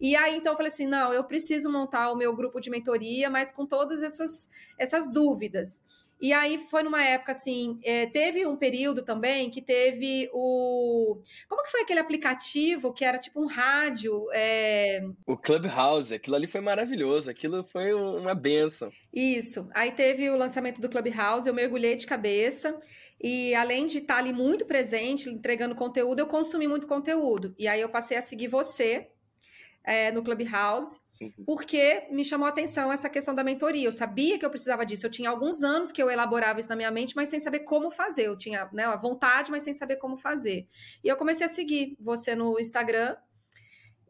E 0.00 0.14
aí, 0.14 0.36
então, 0.36 0.52
eu 0.52 0.56
falei 0.56 0.70
assim: 0.70 0.86
não, 0.86 1.12
eu 1.12 1.24
preciso 1.24 1.70
montar 1.70 2.12
o 2.12 2.16
meu 2.16 2.34
grupo 2.36 2.60
de 2.60 2.70
mentoria, 2.70 3.28
mas 3.28 3.50
com 3.50 3.66
todas 3.66 4.04
essas, 4.04 4.48
essas 4.78 5.10
dúvidas. 5.10 5.82
E 6.20 6.32
aí 6.32 6.58
foi 6.58 6.82
numa 6.82 7.04
época 7.04 7.32
assim, 7.32 7.78
é, 7.84 8.06
teve 8.06 8.46
um 8.46 8.56
período 8.56 9.04
também 9.04 9.50
que 9.50 9.60
teve 9.60 10.30
o. 10.32 11.20
Como 11.48 11.62
que 11.62 11.70
foi 11.70 11.82
aquele 11.82 12.00
aplicativo 12.00 12.92
que 12.92 13.04
era 13.04 13.18
tipo 13.18 13.40
um 13.40 13.46
rádio? 13.46 14.26
É... 14.32 15.00
O 15.26 15.36
Clubhouse, 15.36 16.14
aquilo 16.14 16.36
ali 16.36 16.46
foi 16.46 16.60
maravilhoso, 16.60 17.30
aquilo 17.30 17.64
foi 17.64 17.92
uma 17.92 18.34
benção. 18.34 18.90
Isso. 19.12 19.68
Aí 19.74 19.92
teve 19.92 20.30
o 20.30 20.36
lançamento 20.36 20.80
do 20.80 20.88
Clubhouse, 20.88 21.46
eu 21.46 21.54
mergulhei 21.54 21.96
de 21.96 22.06
cabeça. 22.06 22.78
E 23.20 23.54
além 23.54 23.86
de 23.86 23.98
estar 23.98 24.18
ali 24.18 24.32
muito 24.32 24.66
presente, 24.66 25.30
entregando 25.30 25.74
conteúdo, 25.74 26.20
eu 26.20 26.26
consumi 26.26 26.68
muito 26.68 26.86
conteúdo. 26.86 27.54
E 27.58 27.66
aí 27.66 27.80
eu 27.80 27.88
passei 27.88 28.16
a 28.16 28.22
seguir 28.22 28.48
você 28.48 29.08
é, 29.86 30.10
no 30.10 30.22
Clubhouse. 30.22 31.00
Porque 31.46 32.06
me 32.10 32.24
chamou 32.24 32.44
a 32.44 32.50
atenção 32.50 32.92
essa 32.92 33.08
questão 33.08 33.34
da 33.34 33.44
mentoria. 33.44 33.86
Eu 33.86 33.92
sabia 33.92 34.38
que 34.38 34.44
eu 34.44 34.50
precisava 34.50 34.84
disso. 34.84 35.06
Eu 35.06 35.10
tinha 35.10 35.30
alguns 35.30 35.62
anos 35.62 35.90
que 35.90 36.02
eu 36.02 36.10
elaborava 36.10 36.60
isso 36.60 36.68
na 36.68 36.76
minha 36.76 36.90
mente, 36.90 37.16
mas 37.16 37.28
sem 37.28 37.38
saber 37.38 37.60
como 37.60 37.90
fazer. 37.90 38.26
Eu 38.26 38.36
tinha 38.36 38.68
né, 38.72 38.84
a 38.84 38.96
vontade, 38.96 39.50
mas 39.50 39.62
sem 39.62 39.72
saber 39.72 39.96
como 39.96 40.16
fazer. 40.16 40.68
E 41.02 41.08
eu 41.08 41.16
comecei 41.16 41.46
a 41.46 41.48
seguir 41.48 41.96
você 42.00 42.34
no 42.34 42.58
Instagram. 42.60 43.16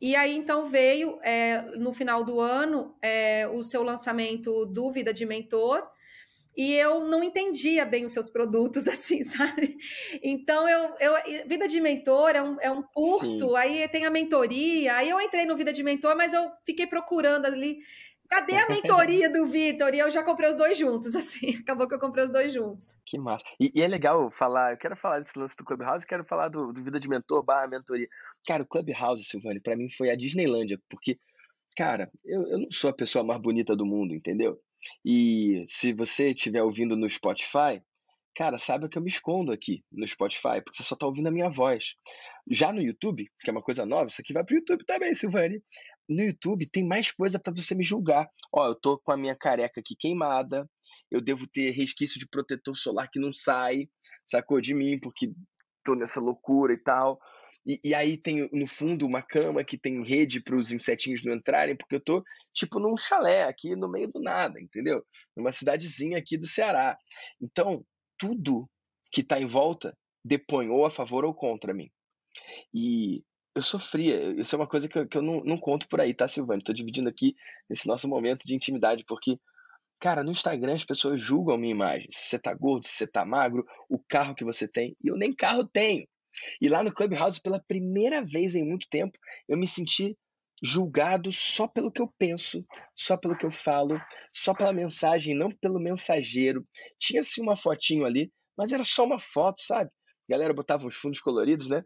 E 0.01 0.17
aí, 0.17 0.37
então, 0.37 0.65
veio 0.65 1.19
é, 1.23 1.63
no 1.77 1.93
final 1.93 2.25
do 2.25 2.41
ano 2.41 2.97
é, 3.01 3.47
o 3.49 3.63
seu 3.63 3.83
lançamento 3.83 4.67
do 4.67 4.91
Vida 4.91 5.15
de 5.15 5.25
Mentor 5.25 5.87
e 6.57 6.73
eu 6.73 7.05
não 7.05 7.23
entendia 7.23 7.85
bem 7.85 8.05
os 8.05 8.13
seus 8.13 8.31
produtos, 8.31 8.89
assim, 8.89 9.23
sabe? 9.23 9.77
Então, 10.23 10.69
eu, 10.69 10.95
eu 10.99 11.47
Vida 11.47 11.69
de 11.69 11.81
Mentor 11.81 12.31
é 12.31 12.43
um, 12.43 12.61
é 12.61 12.71
um 12.71 12.83
curso, 12.83 13.51
Sim. 13.51 13.57
aí 13.57 13.89
tem 13.89 14.07
a 14.07 14.11
mentoria, 14.11 14.97
aí 14.97 15.11
eu 15.11 15.21
entrei 15.21 15.45
no 15.45 15.57
Vida 15.57 15.73
de 15.73 15.83
Mentor, 15.83 16.17
mas 16.17 16.33
eu 16.33 16.51
fiquei 16.65 16.87
procurando 16.87 17.45
ali, 17.45 17.79
cadê 18.29 18.57
a 18.57 18.69
mentoria 18.69 19.31
do 19.31 19.47
Vitor? 19.47 19.95
E 19.95 19.99
eu 19.99 20.11
já 20.11 20.23
comprei 20.23 20.49
os 20.49 20.57
dois 20.57 20.79
juntos, 20.79 21.15
assim, 21.17 21.57
acabou 21.61 21.87
que 21.87 21.95
eu 21.95 22.01
comprei 22.01 22.25
os 22.25 22.33
dois 22.33 22.53
juntos. 22.53 22.95
Que 23.05 23.19
massa. 23.19 23.45
E, 23.61 23.71
e 23.75 23.83
é 23.83 23.89
legal 23.89 24.31
falar, 24.31 24.73
eu 24.73 24.79
quero 24.79 24.97
falar 24.97 25.19
desse 25.19 25.39
lance 25.39 25.57
do 25.57 25.65
Clubhouse, 25.65 26.07
quero 26.07 26.25
falar 26.25 26.49
do, 26.49 26.73
do 26.73 26.83
Vida 26.83 26.99
de 26.99 27.09
Mentor 27.09 27.45
barra 27.45 27.69
mentoria. 27.69 28.09
Cara, 28.47 28.63
o 28.63 28.67
Clubhouse, 28.67 29.25
Silvane, 29.25 29.61
para 29.61 29.77
mim 29.77 29.91
foi 29.91 30.11
a 30.11 30.17
Disneylândia, 30.17 30.81
porque, 30.89 31.19
cara, 31.77 32.11
eu, 32.25 32.43
eu 32.49 32.59
não 32.61 32.71
sou 32.71 32.89
a 32.89 32.95
pessoa 32.95 33.23
mais 33.23 33.41
bonita 33.41 33.77
do 33.77 33.85
mundo, 33.85 34.15
entendeu? 34.15 34.59
E 35.05 35.65
se 35.67 35.93
você 35.93 36.31
estiver 36.31 36.63
ouvindo 36.63 36.97
no 36.97 37.09
Spotify, 37.09 37.83
cara, 38.37 38.59
saiba 38.59 38.89
que 38.89 38.99
eu 38.99 39.03
me 39.03 39.09
escondo 39.09 39.51
aqui 39.51 39.83
no 39.91 40.07
Spotify, 40.07 40.61
porque 40.63 40.77
você 40.77 40.83
só 40.83 40.95
está 40.95 41.07
ouvindo 41.07 41.29
a 41.29 41.33
minha 41.33 41.49
voz. 41.49 41.95
Já 42.51 42.73
no 42.73 42.83
YouTube, 42.83 43.27
que 43.41 43.51
é 43.51 43.53
uma 43.53 43.63
coisa 43.63 43.87
nova, 43.87 44.07
isso 44.07 44.21
aqui 44.21 44.33
vai 44.33 44.45
para 44.45 44.55
o 44.55 44.59
YouTube 44.59 44.85
também, 44.85 45.15
Silvane. 45.15 45.63
No 46.09 46.23
YouTube 46.23 46.69
tem 46.71 46.87
mais 46.87 47.11
coisa 47.11 47.39
para 47.39 47.53
você 47.53 47.75
me 47.75 47.83
julgar. 47.83 48.29
Ó, 48.55 48.69
eu 48.69 48.75
tô 48.75 48.99
com 48.99 49.11
a 49.11 49.17
minha 49.17 49.35
careca 49.35 49.81
aqui 49.81 49.97
queimada, 49.99 50.69
eu 51.11 51.21
devo 51.21 51.47
ter 51.49 51.71
resquício 51.71 52.21
de 52.21 52.29
protetor 52.29 52.77
solar 52.77 53.09
que 53.11 53.19
não 53.19 53.33
sai, 53.33 53.89
sacou 54.25 54.61
de 54.61 54.75
mim, 54.75 55.01
porque 55.01 55.33
tô 55.83 55.95
nessa 55.95 56.21
loucura 56.21 56.73
e 56.73 56.79
tal. 56.79 57.19
E, 57.67 57.81
e, 57.83 57.95
aí 57.95 58.17
tem 58.17 58.49
no 58.53 58.67
fundo 58.67 59.05
uma 59.05 59.21
cama 59.21 59.65
que 59.65 59.77
tem 59.77 60.05
rede 60.05 60.41
para 60.41 60.57
os 60.57 60.71
insetinhos 60.71 61.25
não 61.25 61.35
entrarem, 61.35 61.77
porque 61.77 61.97
eu 61.97 62.01
tô 62.01 62.23
tipo 62.55 62.79
num 62.79 62.97
chalé 62.97 63.43
aqui 63.43 63.75
no 63.75 63.91
meio 63.91 64.07
do 64.09 64.21
nada, 64.21 64.61
entendeu? 64.61 65.05
Numa 65.37 65.51
cidadezinha 65.51 66.17
aqui 66.17 66.39
do 66.39 66.47
Ceará. 66.47 66.97
Então, 67.41 67.85
tudo 68.17 68.71
que 69.11 69.21
está 69.21 69.41
em 69.41 69.47
volta 69.47 69.97
depõe 70.25 70.69
ou 70.69 70.87
a 70.87 70.91
favor 70.91 71.25
ou 71.25 71.35
contra 71.35 71.75
mim. 71.75 71.91
E 72.73 73.25
eu 73.55 73.63
sofria, 73.63 74.41
isso 74.41 74.55
é 74.55 74.59
uma 74.59 74.69
coisa 74.69 74.89
que 74.89 74.99
eu, 74.99 75.09
que 75.09 75.19
eu 75.19 75.23
não, 75.23 75.43
não 75.43 75.59
conto 75.59 75.89
por 75.89 76.01
aí, 76.01 76.15
tá, 76.15 76.29
Silvana? 76.29 76.59
Estou 76.59 76.75
dividindo 76.75 77.09
aqui 77.09 77.35
nesse 77.69 77.89
nosso 77.89 78.09
momento 78.09 78.47
de 78.47 78.55
intimidade, 78.55 79.05
porque 79.07 79.39
Cara, 80.01 80.23
no 80.23 80.31
Instagram 80.31 80.75
as 80.75 80.85
pessoas 80.85 81.23
julgam 81.23 81.55
a 81.55 81.59
minha 81.59 81.73
imagem. 81.73 82.07
Se 82.11 82.29
você 82.29 82.39
tá 82.39 82.53
gordo, 82.53 82.87
se 82.87 82.93
você 82.93 83.07
tá 83.07 83.25
magro, 83.25 83.65
o 83.89 83.99
carro 83.99 84.35
que 84.35 84.45
você 84.45 84.69
tem. 84.69 84.95
E 85.03 85.09
eu 85.09 85.17
nem 85.17 85.35
carro 85.35 85.67
tenho. 85.67 86.07
E 86.61 86.69
lá 86.69 86.83
no 86.83 86.93
Clubhouse, 86.93 87.41
pela 87.41 87.63
primeira 87.67 88.23
vez 88.23 88.55
em 88.55 88.65
muito 88.65 88.87
tempo, 88.91 89.19
eu 89.49 89.57
me 89.57 89.67
senti 89.67 90.17
julgado 90.63 91.31
só 91.33 91.69
pelo 91.69 91.93
que 91.93 92.01
eu 92.01 92.13
penso, 92.19 92.65
só 92.95 93.17
pelo 93.17 93.37
que 93.37 93.45
eu 93.45 93.51
falo, 93.51 94.01
só 94.33 94.55
pela 94.55 94.73
mensagem, 94.73 95.37
não 95.37 95.51
pelo 95.51 95.81
mensageiro. 95.81 96.67
Tinha 96.99 97.23
sim 97.23 97.43
uma 97.43 97.57
fotinho 97.57 98.05
ali, 98.05 98.33
mas 98.57 98.73
era 98.73 98.85
só 98.85 99.05
uma 99.05 99.19
foto, 99.19 99.63
sabe? 99.63 99.91
A 100.29 100.33
galera 100.33 100.55
botava 100.55 100.87
uns 100.87 100.97
fundos 100.97 101.21
coloridos, 101.21 101.69
né? 101.69 101.85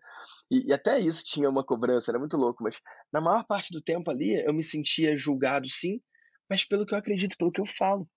E, 0.51 0.69
e, 0.69 0.73
até 0.73 0.99
isso 0.99 1.23
tinha 1.25 1.49
uma 1.49 1.65
cobrança, 1.65 2.11
era 2.11 2.19
muito 2.19 2.37
louco, 2.37 2.63
mas 2.63 2.81
na 3.13 3.21
maior 3.21 3.45
parte 3.45 3.73
do 3.73 3.83
tempo 3.83 4.11
ali 4.11 4.43
eu 4.45 4.53
me 4.53 4.63
sentia 4.63 5.17
julgado 5.17 5.69
sim, 5.69 6.01
mas 6.49 6.65
pelo 6.65 6.87
que 6.87 6.95
eu 6.95 6.99
acredito, 6.99 7.37
pelo 7.37 7.53
que 7.53 7.61
eu 7.61 7.67
falo. 7.67 8.09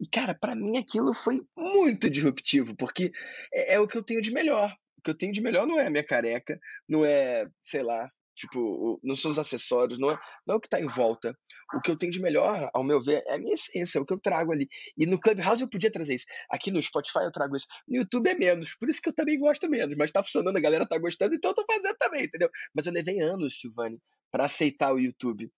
E 0.00 0.08
cara, 0.08 0.34
para 0.34 0.54
mim 0.54 0.78
aquilo 0.78 1.12
foi 1.12 1.40
muito 1.56 2.08
disruptivo, 2.08 2.74
porque 2.76 3.12
é, 3.52 3.74
é 3.74 3.80
o 3.80 3.88
que 3.88 3.98
eu 3.98 4.04
tenho 4.04 4.22
de 4.22 4.32
melhor 4.32 4.74
que 5.04 5.10
eu 5.10 5.16
tenho 5.16 5.32
de 5.32 5.40
melhor 5.42 5.66
não 5.66 5.78
é 5.78 5.86
a 5.86 5.90
minha 5.90 6.04
careca, 6.04 6.58
não 6.88 7.04
é, 7.04 7.46
sei 7.62 7.82
lá, 7.82 8.10
tipo, 8.34 8.98
não 9.02 9.14
são 9.14 9.30
os 9.30 9.38
acessórios, 9.38 9.98
não 9.98 10.10
é, 10.10 10.18
não 10.46 10.54
é 10.54 10.58
o 10.58 10.60
que 10.60 10.66
está 10.66 10.80
em 10.80 10.88
volta. 10.88 11.36
O 11.74 11.80
que 11.80 11.90
eu 11.90 11.96
tenho 11.96 12.12
de 12.12 12.20
melhor, 12.20 12.68
ao 12.74 12.82
meu 12.82 13.02
ver, 13.02 13.22
é 13.26 13.34
a 13.34 13.38
minha 13.38 13.54
essência, 13.54 13.98
é 13.98 14.02
o 14.02 14.06
que 14.06 14.12
eu 14.12 14.20
trago 14.20 14.52
ali. 14.52 14.68
E 14.96 15.06
no 15.06 15.18
Clubhouse 15.20 15.62
eu 15.62 15.70
podia 15.70 15.90
trazer 15.90 16.14
isso. 16.14 16.26
Aqui 16.50 16.70
no 16.70 16.82
Spotify 16.82 17.20
eu 17.20 17.32
trago 17.32 17.56
isso. 17.56 17.66
No 17.86 17.98
YouTube 17.98 18.28
é 18.28 18.34
menos, 18.34 18.74
por 18.74 18.88
isso 18.88 19.00
que 19.00 19.08
eu 19.08 19.14
também 19.14 19.38
gosto 19.38 19.68
menos. 19.68 19.94
Mas 19.96 20.10
tá 20.10 20.22
funcionando, 20.22 20.56
a 20.56 20.60
galera 20.60 20.86
tá 20.86 20.98
gostando, 20.98 21.34
então 21.34 21.50
eu 21.52 21.54
tô 21.54 21.64
fazendo 21.70 21.96
também, 21.96 22.24
entendeu? 22.24 22.50
Mas 22.74 22.86
eu 22.86 22.92
levei 22.92 23.20
anos, 23.20 23.60
Silvane, 23.60 23.98
para 24.32 24.44
aceitar 24.46 24.92
o 24.92 24.98
YouTube. 24.98 25.50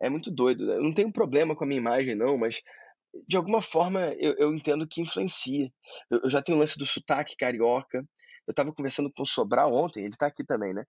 É 0.00 0.08
muito 0.08 0.30
doido. 0.30 0.70
Eu 0.70 0.82
não 0.82 0.92
tenho 0.92 1.12
problema 1.12 1.56
com 1.56 1.64
a 1.64 1.66
minha 1.66 1.80
imagem, 1.80 2.14
não, 2.14 2.38
mas 2.38 2.60
de 3.26 3.36
alguma 3.36 3.60
forma 3.60 4.14
eu, 4.18 4.34
eu 4.38 4.54
entendo 4.54 4.86
que 4.86 5.00
influencia. 5.00 5.70
Eu, 6.10 6.20
eu 6.24 6.30
já 6.30 6.42
tenho 6.42 6.56
o 6.56 6.60
lance 6.60 6.78
do 6.78 6.86
sotaque 6.86 7.36
carioca. 7.36 8.04
Eu 8.50 8.52
estava 8.52 8.72
conversando 8.72 9.12
com 9.12 9.22
o 9.22 9.26
Sobral 9.26 9.72
ontem, 9.72 10.00
ele 10.00 10.08
está 10.08 10.26
aqui 10.26 10.44
também, 10.44 10.74
né? 10.74 10.84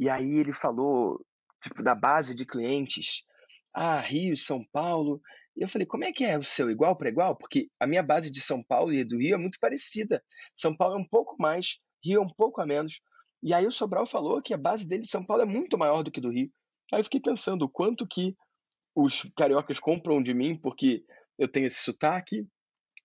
E 0.00 0.08
aí 0.10 0.34
ele 0.34 0.52
falou, 0.52 1.24
tipo, 1.62 1.80
da 1.80 1.94
base 1.94 2.34
de 2.34 2.44
clientes. 2.44 3.22
Ah, 3.72 4.00
Rio, 4.00 4.36
São 4.36 4.64
Paulo. 4.72 5.20
E 5.56 5.62
eu 5.62 5.68
falei, 5.68 5.86
como 5.86 6.02
é 6.04 6.10
que 6.12 6.24
é 6.24 6.36
o 6.36 6.42
seu? 6.42 6.68
Igual 6.68 6.96
para 6.96 7.08
igual? 7.08 7.36
Porque 7.36 7.70
a 7.78 7.86
minha 7.86 8.02
base 8.02 8.32
de 8.32 8.40
São 8.40 8.64
Paulo 8.64 8.92
e 8.92 9.04
do 9.04 9.16
Rio 9.16 9.36
é 9.36 9.38
muito 9.38 9.60
parecida. 9.60 10.20
São 10.56 10.76
Paulo 10.76 10.96
é 10.96 10.98
um 10.98 11.08
pouco 11.08 11.36
mais, 11.38 11.78
Rio 12.04 12.20
é 12.20 12.24
um 12.24 12.34
pouco 12.36 12.60
a 12.60 12.66
menos. 12.66 13.00
E 13.44 13.54
aí 13.54 13.64
o 13.64 13.70
Sobral 13.70 14.04
falou 14.04 14.42
que 14.42 14.52
a 14.52 14.58
base 14.58 14.88
dele 14.88 15.02
de 15.02 15.08
São 15.08 15.24
Paulo 15.24 15.44
é 15.44 15.46
muito 15.46 15.78
maior 15.78 16.02
do 16.02 16.10
que 16.10 16.20
do 16.20 16.32
Rio. 16.32 16.50
Aí 16.92 16.98
eu 16.98 17.04
fiquei 17.04 17.20
pensando 17.20 17.62
o 17.62 17.68
quanto 17.68 18.08
que 18.08 18.34
os 18.92 19.30
cariocas 19.36 19.78
compram 19.78 20.20
de 20.20 20.34
mim 20.34 20.58
porque 20.60 21.04
eu 21.38 21.46
tenho 21.46 21.68
esse 21.68 21.80
sotaque, 21.80 22.44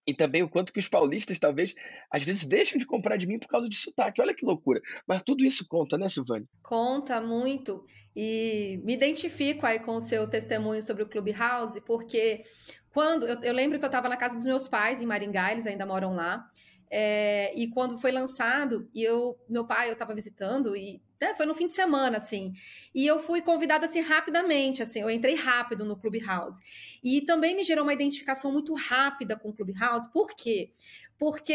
e 0.06 0.14
também 0.14 0.44
o 0.44 0.50
quanto 0.50 0.74
que 0.74 0.80
os 0.80 0.88
paulistas, 0.88 1.40
talvez, 1.40 1.74
às 2.12 2.24
vezes 2.24 2.46
deixam 2.46 2.78
de 2.78 2.86
comprar 2.86 3.18
de 3.18 3.26
mim 3.26 3.40
por 3.40 3.48
causa 3.48 3.70
de 3.70 3.76
sotaque. 3.76 4.22
Olha 4.22 4.34
que 4.34 4.46
loucura. 4.46 4.82
Mas 5.08 5.24
tudo 5.24 5.44
isso 5.44 5.66
conta, 5.68 5.98
né, 5.98 6.10
Silvane? 6.10 6.46
Conta 6.62 7.22
muito. 7.22 7.86
E 8.16 8.80
me 8.84 8.94
identifico 8.94 9.66
aí 9.66 9.80
com 9.80 9.96
o 9.96 10.02
seu 10.02 10.28
testemunho 10.28 10.82
sobre 10.82 11.04
o 11.04 11.10
Clubhouse, 11.10 11.80
porque 11.82 12.44
quando. 12.92 13.26
Eu, 13.26 13.42
eu 13.42 13.54
lembro 13.54 13.80
que 13.80 13.86
eu 13.86 13.88
estava 13.88 14.10
na 14.10 14.18
casa 14.18 14.36
dos 14.36 14.46
meus 14.46 14.68
pais, 14.68 15.02
em 15.02 15.06
Maringá, 15.06 15.52
eles 15.52 15.66
ainda 15.66 15.86
moram 15.86 16.14
lá. 16.14 16.46
É, 16.92 17.52
e 17.56 17.68
quando 17.70 17.98
foi 17.98 18.12
lançado, 18.12 18.88
e 18.94 19.02
eu, 19.02 19.36
meu 19.50 19.66
pai, 19.66 19.90
eu 19.90 19.94
estava 19.94 20.14
visitando, 20.14 20.76
e 20.76 21.02
né, 21.24 21.34
foi 21.34 21.46
no 21.46 21.54
fim 21.54 21.68
de 21.68 21.74
semana, 21.74 22.18
assim. 22.18 22.54
E 22.94 23.06
eu 23.08 23.20
fui 23.20 23.42
convidada 23.42 23.86
assim 23.86 24.02
rapidamente, 24.02 24.84
assim, 24.84 25.02
eu 25.02 25.10
entrei 25.10 25.36
rápido 25.36 25.86
no 25.86 25.96
Clubhouse. 25.96 26.62
E 27.04 27.22
também 27.22 27.56
me 27.56 27.64
gerou 27.64 27.84
uma 27.84 27.94
identificação 27.94 28.52
muito 28.52 28.74
rápida 28.74 29.36
com 29.36 29.50
o 29.50 29.54
Clubhouse, 29.54 30.12
por 30.12 30.36
quê? 30.36 30.72
Porque 30.74 31.03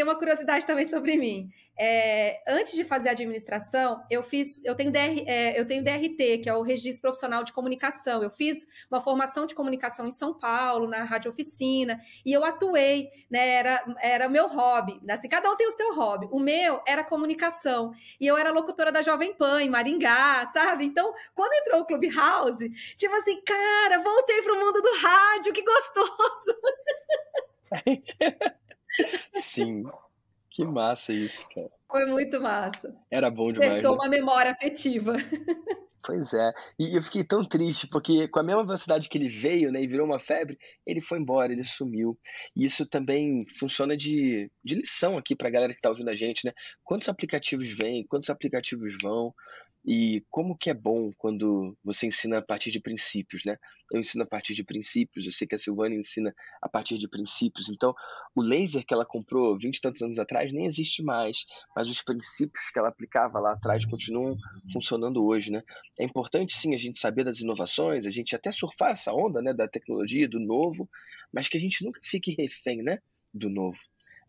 uma 0.03 0.17
curiosidade 0.17 0.65
também 0.67 0.85
sobre 0.85 1.17
mim. 1.17 1.51
É, 1.81 2.43
antes 2.49 2.73
de 2.73 2.83
fazer 2.83 3.11
administração, 3.11 4.03
eu 4.11 4.23
fiz, 4.23 4.65
eu 4.65 4.75
tenho, 4.75 4.91
DR, 4.91 5.23
é, 5.27 5.59
eu 5.59 5.65
tenho 5.65 5.85
DRT, 5.85 6.39
que 6.39 6.49
é 6.49 6.55
o 6.55 6.63
Registro 6.63 7.03
Profissional 7.03 7.45
de 7.45 7.53
Comunicação. 7.53 8.23
Eu 8.23 8.31
fiz 8.31 8.67
uma 8.91 9.01
formação 9.01 9.47
de 9.47 9.55
comunicação 9.55 10.07
em 10.07 10.11
São 10.11 10.35
Paulo, 10.35 10.89
na 10.89 11.05
Rádio 11.05 11.31
Oficina, 11.31 12.01
e 12.27 12.33
eu 12.33 12.45
atuei, 12.45 13.11
né? 13.31 13.49
Era, 13.49 13.85
era 14.01 14.29
meu 14.29 14.49
hobby. 14.49 15.01
Assim, 15.09 15.29
cada 15.29 15.49
um 15.51 15.57
tem 15.57 15.69
o 15.69 15.73
seu 15.73 15.95
hobby. 15.95 16.29
O 16.33 16.41
meu 16.41 16.81
era 16.87 17.05
comunicação. 17.05 17.93
E 18.21 18.27
eu 18.27 18.37
era 18.37 18.51
locutora 18.51 18.91
da 18.91 19.03
Jovem 19.03 19.33
Pan, 19.35 19.63
em 19.63 19.71
Maringá, 19.71 20.47
sabe? 20.47 20.85
Então, 20.85 21.13
quando 21.35 21.53
entrou 21.53 21.83
o 21.83 21.87
Clubhouse, 21.87 22.69
tipo 22.97 23.15
assim, 23.15 23.41
cara, 23.43 24.03
voltei 24.03 24.43
para 24.43 24.55
o 24.55 24.59
mundo 24.59 24.83
do 24.83 24.97
rádio, 24.97 25.53
que 25.53 25.63
gostoso! 25.63 26.59
Sim. 29.33 29.85
Que 30.51 30.65
massa 30.65 31.13
isso, 31.13 31.49
cara. 31.55 31.71
Foi 31.91 32.07
muito 32.07 32.41
massa. 32.41 32.95
Era 33.11 33.31
bom 33.31 33.45
Despertou 33.45 33.69
demais. 33.69 33.85
Né? 33.85 33.91
uma 33.91 34.09
memória 34.09 34.51
afetiva. 34.51 35.15
Pois 36.09 36.33
é. 36.33 36.53
E 36.79 36.97
eu 36.97 37.03
fiquei 37.03 37.23
tão 37.23 37.45
triste, 37.45 37.87
porque 37.87 38.29
com 38.29 38.41
a 38.41 38.43
mesma 38.43 38.65
velocidade 38.65 39.11
que 39.11 39.19
ele 39.19 39.29
veio, 39.29 39.71
né, 39.71 39.83
e 39.83 39.87
virou 39.87 40.07
uma 40.07 40.19
febre, 40.19 40.59
ele 40.87 41.03
foi 41.03 41.19
embora, 41.19 41.53
ele 41.53 41.65
sumiu. 41.65 42.19
E 42.57 42.65
isso 42.65 42.87
também 42.87 43.45
funciona 43.59 43.95
de, 43.95 44.51
de 44.65 44.77
lição 44.77 45.19
aqui 45.19 45.37
pra 45.37 45.51
galera 45.51 45.75
que 45.75 45.81
tá 45.83 45.91
ouvindo 45.91 46.09
a 46.09 46.15
gente, 46.15 46.47
né? 46.47 46.53
Quantos 46.83 47.11
aplicativos 47.11 47.77
vêm, 47.77 48.07
quantos 48.07 48.31
aplicativos 48.31 48.97
vão, 49.03 49.35
e 49.85 50.25
como 50.29 50.57
que 50.57 50.71
é 50.71 50.75
bom 50.75 51.11
quando 51.17 51.77
você 51.83 52.07
ensina 52.07 52.39
a 52.39 52.43
partir 52.43 52.71
de 52.71 52.81
princípios, 52.81 53.45
né? 53.45 53.57
Eu 53.91 54.01
ensino 54.01 54.23
a 54.23 54.27
partir 54.27 54.55
de 54.55 54.63
princípios, 54.63 55.25
eu 55.25 55.33
sei 55.33 55.47
que 55.47 55.55
a 55.55 55.59
Silvana 55.59 55.95
ensina 55.95 56.35
a 56.61 56.69
partir 56.69 56.99
de 56.99 57.09
princípios. 57.09 57.71
Então, 57.71 57.95
o 58.35 58.43
laser 58.43 58.85
que 58.85 58.93
ela 58.93 59.07
comprou 59.07 59.59
20 59.59 59.77
e 59.77 59.81
tantos 59.81 60.03
anos 60.03 60.19
atrás 60.19 60.53
nem 60.53 60.67
existe 60.67 61.03
mais, 61.03 61.47
mas 61.75 61.89
os 61.89 62.03
princípios 62.03 62.69
que 62.71 62.79
ela 62.79 62.89
aplicava 62.89 63.39
lá 63.41 63.53
atrás 63.53 63.87
continuam 63.87 64.37
funcionando 64.71 65.25
hoje, 65.25 65.51
né? 65.51 65.63
É 65.99 66.05
importante 66.05 66.55
sim 66.55 66.75
a 66.75 66.79
gente 66.79 66.99
saber 66.99 67.25
das 67.25 67.41
inovações, 67.41 68.05
a 68.05 68.11
gente 68.11 68.37
até 68.37 68.53
surfar 68.53 68.91
essa 68.91 69.13
onda, 69.13 69.41
né, 69.41 69.55
da 69.55 69.67
tecnologia, 69.67 70.29
do 70.29 70.39
novo, 70.39 70.89
mas 71.33 71.49
que 71.49 71.57
a 71.57 71.61
gente 71.61 71.83
nunca 71.85 72.01
fique 72.05 72.35
refém, 72.39 72.83
né, 72.83 72.99
do 73.33 73.49
novo. 73.49 73.79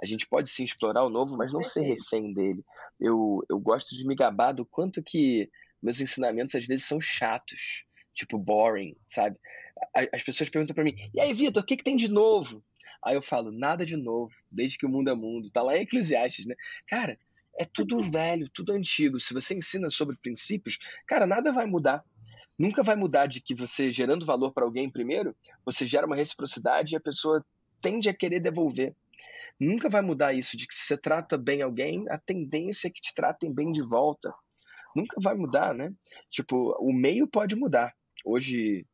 A 0.02 0.06
gente 0.06 0.28
pode 0.28 0.50
sim 0.50 0.64
explorar 0.64 1.04
o 1.04 1.10
novo, 1.10 1.36
mas 1.36 1.52
não 1.52 1.64
ser 1.64 1.82
refém 1.82 2.34
dele. 2.34 2.64
Eu, 3.00 3.44
eu 3.50 3.60
gosto 3.60 3.96
de 3.96 4.06
me 4.06 4.16
gabar 4.16 4.54
do 4.54 4.66
quanto 4.66 5.04
que 5.04 5.50
meus 5.82 6.00
ensinamentos 6.00 6.56
às 6.56 6.66
vezes 6.66 6.86
são 6.86 7.00
chatos, 7.02 7.84
tipo 8.14 8.38
boring, 8.38 8.96
sabe? 9.06 9.38
As 10.14 10.24
pessoas 10.24 10.50
perguntam 10.50 10.76
para 10.76 10.84
mim: 10.84 10.96
"E 11.14 11.20
aí, 11.20 11.34
Vitor, 11.34 11.64
o 11.64 11.66
que, 11.66 11.78
que 11.78 11.84
tem 11.84 11.96
de 11.96 12.10
novo?" 12.10 12.64
Aí 13.04 13.16
eu 13.16 13.22
falo: 13.22 13.52
"Nada 13.52 13.86
de 13.86 13.96
novo, 13.96 14.34
desde 14.52 14.78
que 14.78 14.86
o 14.86 14.90
mundo 14.90 15.10
é 15.10 15.16
mundo." 15.16 15.50
Tá 15.50 15.62
lá 15.62 15.78
em 15.78 15.82
Eclesiastes, 15.82 16.46
né? 16.46 16.56
Cara, 16.88 17.18
é 17.58 17.66
tudo 17.66 18.02
velho, 18.02 18.50
tudo 18.50 18.72
antigo. 18.72 19.20
Se 19.20 19.34
você 19.34 19.54
ensina 19.54 19.90
sobre 19.90 20.16
princípios, 20.18 20.78
cara, 21.06 21.28
nada 21.28 21.52
vai 21.52 21.66
mudar. 21.66 22.04
Nunca 22.58 22.84
vai 22.84 22.96
mudar 22.96 23.28
de 23.28 23.42
que 23.42 23.56
você 23.56 23.92
gerando 23.92 24.26
valor 24.26 24.52
para 24.54 24.66
alguém 24.66 24.90
primeiro, 24.90 25.36
você 25.66 25.86
gera 25.86 26.06
uma 26.06 26.16
reciprocidade 26.16 26.94
e 26.94 26.98
a 26.98 27.02
pessoa 27.02 27.46
tende 27.82 28.10
a 28.10 28.14
querer 28.14 28.40
devolver. 28.40 28.96
Nunca 29.60 29.90
vai 29.90 30.02
mudar 30.02 30.34
isso 30.34 30.56
de 30.56 30.66
que 30.66 30.74
se 30.74 30.88
você 30.88 30.98
trata 30.98 31.38
bem 31.38 31.62
alguém, 31.62 32.06
a 32.10 32.18
tendência 32.18 32.88
é 32.88 32.92
que 32.92 33.02
te 33.02 33.14
tratem 33.14 33.54
bem 33.54 33.72
de 33.72 33.82
volta. 33.82 34.34
Nunca 34.96 35.18
vai 35.22 35.36
mudar, 35.36 35.74
né? 35.74 35.94
Tipo, 36.30 36.76
o 36.80 36.94
meio 36.94 37.28
pode 37.28 37.56
mudar. 37.56 37.94
Hoje 38.26 38.86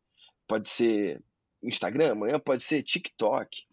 pode 0.48 0.70
ser 0.70 1.24
Instagram, 1.64 2.14
amanhã 2.14 2.40
pode 2.40 2.64
ser 2.64 2.82
TikTok. 2.82 3.64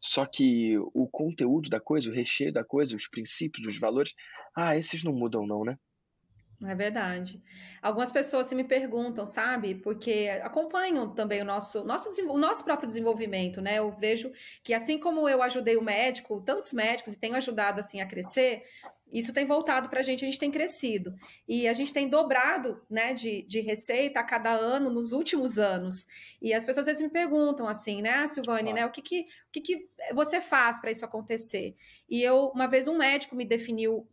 Só 0.00 0.24
que 0.26 0.78
o 0.78 1.08
conteúdo 1.08 1.68
da 1.68 1.80
coisa, 1.80 2.10
o 2.10 2.14
recheio 2.14 2.52
da 2.52 2.64
coisa, 2.64 2.96
os 2.96 3.08
princípios, 3.08 3.66
os 3.66 3.78
valores, 3.78 4.14
ah, 4.56 4.76
esses 4.76 5.02
não 5.02 5.12
mudam 5.12 5.46
não, 5.46 5.64
né? 5.64 5.78
É 6.66 6.74
verdade. 6.74 7.42
Algumas 7.82 8.10
pessoas 8.10 8.46
se 8.46 8.54
me 8.54 8.64
perguntam, 8.64 9.26
sabe? 9.26 9.74
Porque 9.74 10.28
acompanham 10.42 11.14
também 11.14 11.42
o 11.42 11.44
nosso, 11.44 11.84
nosso, 11.84 12.08
o 12.28 12.38
nosso 12.38 12.64
próprio 12.64 12.86
desenvolvimento, 12.86 13.60
né? 13.60 13.78
Eu 13.78 13.90
vejo 13.92 14.32
que 14.62 14.72
assim 14.72 14.98
como 14.98 15.28
eu 15.28 15.42
ajudei 15.42 15.76
o 15.76 15.82
médico, 15.82 16.40
tantos 16.40 16.72
médicos 16.72 17.12
e 17.12 17.18
tenho 17.18 17.36
ajudado 17.36 17.80
assim 17.80 18.00
a 18.00 18.06
crescer, 18.06 18.64
isso 19.14 19.32
tem 19.32 19.44
voltado 19.44 19.88
para 19.88 20.00
a 20.00 20.02
gente, 20.02 20.24
a 20.24 20.26
gente 20.26 20.40
tem 20.40 20.50
crescido. 20.50 21.14
E 21.46 21.68
a 21.68 21.72
gente 21.72 21.92
tem 21.92 22.08
dobrado 22.08 22.82
né, 22.90 23.12
de, 23.12 23.42
de 23.42 23.60
receita 23.60 24.18
a 24.18 24.24
cada 24.24 24.50
ano 24.50 24.90
nos 24.90 25.12
últimos 25.12 25.56
anos. 25.56 26.06
E 26.42 26.52
as 26.52 26.66
pessoas 26.66 26.88
às 26.88 26.96
vezes 26.96 27.02
me 27.02 27.08
perguntam 27.08 27.68
assim, 27.68 28.02
né, 28.02 28.10
ah, 28.10 28.26
Silvane, 28.26 28.72
ah. 28.72 28.74
né, 28.74 28.86
o 28.86 28.90
que, 28.90 29.00
que, 29.00 29.20
o 29.20 29.52
que, 29.52 29.60
que 29.60 29.88
você 30.12 30.40
faz 30.40 30.80
para 30.80 30.90
isso 30.90 31.04
acontecer? 31.04 31.76
E 32.08 32.22
eu, 32.22 32.48
uma 32.48 32.66
vez, 32.66 32.88
um 32.88 32.98
médico 32.98 33.36
me 33.36 33.44
definiu 33.44 34.04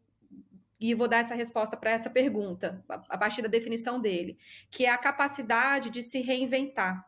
e 0.82 0.96
vou 0.96 1.08
dar 1.08 1.18
essa 1.18 1.36
resposta 1.36 1.78
para 1.78 1.92
essa 1.92 2.10
pergunta, 2.10 2.84
a 2.90 3.18
partir 3.18 3.44
da 3.44 3.48
definição 3.48 4.02
dele, 4.02 4.38
que 4.72 4.86
é 4.86 4.90
a 4.90 4.98
capacidade 4.98 5.92
de 5.92 6.02
se 6.02 6.20
reinventar. 6.22 7.06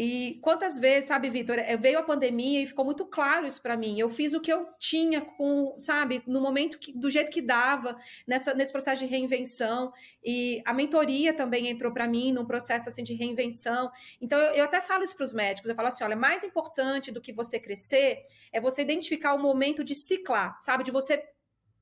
E 0.00 0.38
quantas 0.42 0.78
vezes, 0.78 1.08
sabe, 1.08 1.28
Vitor, 1.28 1.56
veio 1.80 1.98
a 1.98 2.04
pandemia 2.04 2.62
e 2.62 2.66
ficou 2.66 2.84
muito 2.84 3.04
claro 3.04 3.44
isso 3.44 3.60
para 3.60 3.76
mim. 3.76 3.98
Eu 3.98 4.08
fiz 4.08 4.32
o 4.32 4.40
que 4.40 4.52
eu 4.52 4.68
tinha 4.78 5.20
com, 5.20 5.74
sabe, 5.80 6.22
no 6.24 6.40
momento 6.40 6.78
que, 6.78 6.96
do 6.96 7.10
jeito 7.10 7.32
que 7.32 7.42
dava, 7.42 7.98
nessa, 8.24 8.54
nesse 8.54 8.70
processo 8.70 9.02
de 9.02 9.10
reinvenção. 9.10 9.92
E 10.24 10.62
a 10.64 10.72
mentoria 10.72 11.34
também 11.34 11.66
entrou 11.66 11.92
para 11.92 12.06
mim 12.06 12.30
num 12.30 12.46
processo 12.46 12.88
assim 12.88 13.02
de 13.02 13.12
reinvenção. 13.12 13.90
Então 14.20 14.38
eu, 14.38 14.54
eu 14.54 14.64
até 14.64 14.80
falo 14.80 15.02
isso 15.02 15.16
para 15.16 15.24
os 15.24 15.32
médicos. 15.32 15.68
Eu 15.68 15.74
falo 15.74 15.88
assim, 15.88 16.04
olha, 16.04 16.14
mais 16.14 16.44
importante 16.44 17.10
do 17.10 17.20
que 17.20 17.32
você 17.32 17.58
crescer 17.58 18.24
é 18.52 18.60
você 18.60 18.82
identificar 18.82 19.34
o 19.34 19.42
momento 19.42 19.82
de 19.82 19.96
ciclar, 19.96 20.56
sabe, 20.60 20.84
de 20.84 20.92
você 20.92 21.20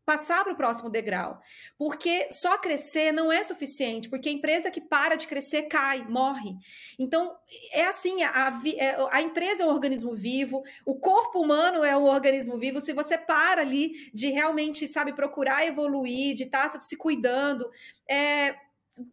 passar 0.06 0.44
para 0.44 0.52
o 0.52 0.56
próximo 0.56 0.88
degrau. 0.88 1.42
Porque 1.76 2.28
só 2.30 2.56
crescer 2.56 3.12
não 3.12 3.32
é 3.32 3.42
suficiente, 3.42 4.08
porque 4.08 4.28
a 4.28 4.32
empresa 4.32 4.70
que 4.70 4.80
para 4.80 5.16
de 5.16 5.26
crescer 5.26 5.62
cai, 5.64 6.06
morre. 6.08 6.54
Então, 6.96 7.36
é 7.72 7.84
assim: 7.84 8.22
a, 8.22 8.52
é, 8.76 8.96
a 9.10 9.20
empresa 9.20 9.64
é 9.64 9.66
um 9.66 9.70
organismo 9.70 10.14
vivo, 10.14 10.62
o 10.84 10.94
corpo 10.98 11.40
humano 11.40 11.82
é 11.84 11.96
um 11.96 12.04
organismo 12.04 12.56
vivo. 12.56 12.80
Se 12.80 12.92
você 12.92 13.18
para 13.18 13.60
ali 13.60 14.10
de 14.14 14.30
realmente, 14.30 14.86
sabe, 14.86 15.12
procurar 15.12 15.66
evoluir, 15.66 16.34
de 16.34 16.44
estar 16.44 16.70
tá 16.70 16.80
se 16.80 16.96
cuidando, 16.96 17.68
é, 18.08 18.54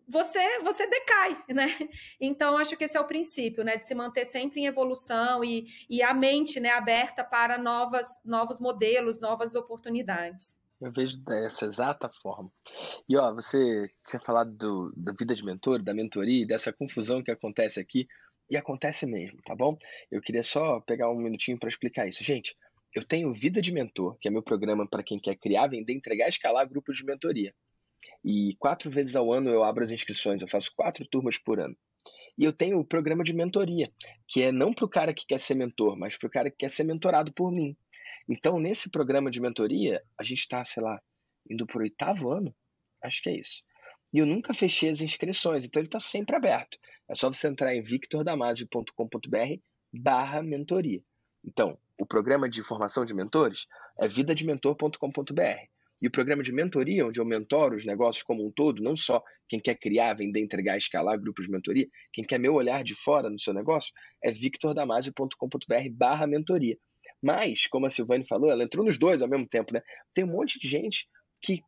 você 0.08 0.60
você 0.62 0.88
decai, 0.88 1.43
né? 1.49 1.67
Então 2.21 2.58
acho 2.58 2.77
que 2.77 2.84
esse 2.84 2.95
é 2.95 3.01
o 3.01 3.08
princípio, 3.08 3.63
né, 3.63 3.75
de 3.75 3.84
se 3.84 3.95
manter 3.95 4.25
sempre 4.25 4.62
em 4.62 4.65
evolução 4.65 5.43
e, 5.43 5.67
e 5.89 6.01
a 6.03 6.13
mente, 6.13 6.60
né, 6.60 6.69
aberta 6.69 7.23
para 7.23 7.58
novas 7.58 8.21
novos 8.23 8.60
modelos, 8.60 9.19
novas 9.19 9.56
oportunidades. 9.56 10.62
Eu 10.84 10.91
vejo 10.91 11.17
dessa 11.19 11.65
exata 11.65 12.12
forma. 12.22 12.52
E 13.08 13.15
ó, 13.15 13.34
você 13.34 13.89
tinha 14.06 14.19
falado 14.19 14.52
do, 14.52 14.93
da 14.98 15.13
vida 15.17 15.34
de 15.34 15.41
mentor, 15.41 15.82
da 15.82 15.93
mentoria, 15.93 16.46
dessa 16.46 16.74
confusão 16.74 17.24
que 17.24 17.32
acontece 17.32 17.80
aqui, 17.80 18.06
e 18.50 18.58
acontece 18.58 19.06
mesmo, 19.06 19.41
tá 19.46 19.56
bom? 19.56 19.78
Eu 20.12 20.22
queria 20.22 20.43
só 20.43 20.82
pegar 20.82 21.10
um 21.10 21.15
minutinho 21.15 21.58
para 21.58 21.69
explicar 21.69 22.06
isso. 22.06 22.22
Gente, 22.22 22.58
eu 22.93 23.02
tenho 23.06 23.34
Vida 23.34 23.62
de 23.62 23.72
Mentor, 23.72 24.17
que 24.19 24.28
é 24.28 24.32
meu 24.32 24.43
programa 24.43 24.86
para 24.86 25.02
quem 25.02 25.17
quer 25.17 25.36
criar, 25.36 25.67
vender, 25.67 25.93
entregar 25.93 26.26
e 26.26 26.30
escalar 26.30 26.67
grupos 26.67 26.98
de 26.98 27.06
mentoria. 27.06 27.56
E 28.22 28.54
quatro 28.60 28.91
vezes 28.91 29.15
ao 29.15 29.32
ano 29.32 29.50
eu 29.50 29.63
abro 29.63 29.86
as 29.86 29.91
inscrições, 29.91 30.41
eu 30.41 30.50
faço 30.50 30.74
quatro 30.76 31.08
turmas 31.08 31.38
por 31.38 31.62
ano. 31.62 31.78
E 32.38 32.43
eu 32.43 32.52
tenho 32.52 32.78
o 32.78 32.86
programa 32.86 33.24
de 33.24 33.32
mentoria, 33.32 33.89
que 34.28 34.41
é 34.41 34.52
não 34.52 34.74
para 34.74 34.86
o 34.86 34.89
cara 34.89 35.13
que 35.13 35.26
quer 35.26 35.39
ser 35.39 35.56
mentor, 35.56 35.98
mas 35.98 36.17
para 36.17 36.28
o 36.28 36.32
cara 36.32 36.52
que 36.52 36.58
quer 36.58 36.69
ser 36.69 36.84
mentorado 36.84 37.32
por 37.32 37.52
mim. 37.54 37.74
Então, 38.28 38.60
nesse 38.60 38.90
programa 38.90 39.30
de 39.30 39.42
mentoria, 39.42 40.02
a 40.18 40.24
gente 40.24 40.40
está, 40.40 40.64
sei 40.64 40.82
lá, 40.82 41.02
indo 41.50 41.66
para 41.66 41.80
o 41.80 41.82
oitavo 41.82 42.32
ano? 42.32 42.56
Acho 43.02 43.22
que 43.22 43.30
é 43.30 43.38
isso. 43.38 43.64
E 44.14 44.20
eu 44.20 44.26
nunca 44.26 44.54
fechei 44.54 44.90
as 44.90 45.02
inscrições, 45.02 45.66
então 45.66 45.80
ele 45.80 45.88
está 45.88 46.00
sempre 46.00 46.36
aberto. 46.36 46.78
É 47.10 47.16
só 47.16 47.32
você 47.32 47.48
entrar 47.48 47.76
em 47.76 47.82
victordamasio.com.br 47.82 49.62
barra 49.92 50.42
mentoria. 50.42 51.04
Então, 51.44 51.78
o 52.00 52.06
programa 52.06 52.50
de 52.50 52.64
formação 52.64 53.04
de 53.04 53.14
mentores 53.14 53.68
é 54.00 54.08
vidadementor.com.br. 54.08 55.68
E 56.02 56.08
o 56.08 56.12
programa 56.12 56.44
de 56.44 56.52
mentoria, 56.52 57.06
onde 57.06 57.20
eu 57.20 57.26
mentoro 57.26 57.76
os 57.76 57.86
negócios 57.86 58.24
como 58.24 58.46
um 58.46 58.52
todo, 58.52 58.82
não 58.82 58.96
só 58.96 59.24
quem 59.48 59.60
quer 59.60 59.76
criar, 59.76 60.14
vender, 60.16 60.40
entregar, 60.40 60.78
escalar 60.78 61.20
grupos 61.20 61.46
de 61.46 61.52
mentoria, 61.52 61.88
quem 62.12 62.24
quer 62.24 62.40
meu 62.40 62.54
olhar 62.54 62.84
de 62.84 62.96
fora 62.96 63.30
no 63.30 63.40
seu 63.40 63.54
negócio, 63.54 63.94
é 64.24 64.32
victordamasio.com.br 64.32 65.90
barra 65.92 66.26
mentoria. 66.26 66.78
Mas, 67.24 67.68
como 67.68 67.86
a 67.86 67.90
Silvane 67.90 68.28
falou, 68.28 68.52
ela 68.52 68.66
entrou 68.66 68.86
nos 68.86 68.98
dois 68.98 69.22
ao 69.22 69.30
mesmo 69.30 69.48
tempo, 69.48 69.74
né? 69.74 69.82
Tem 70.14 70.26
um 70.26 70.32
monte 70.32 70.60
de 70.60 70.68
gente 70.68 71.08
que, 71.42 71.62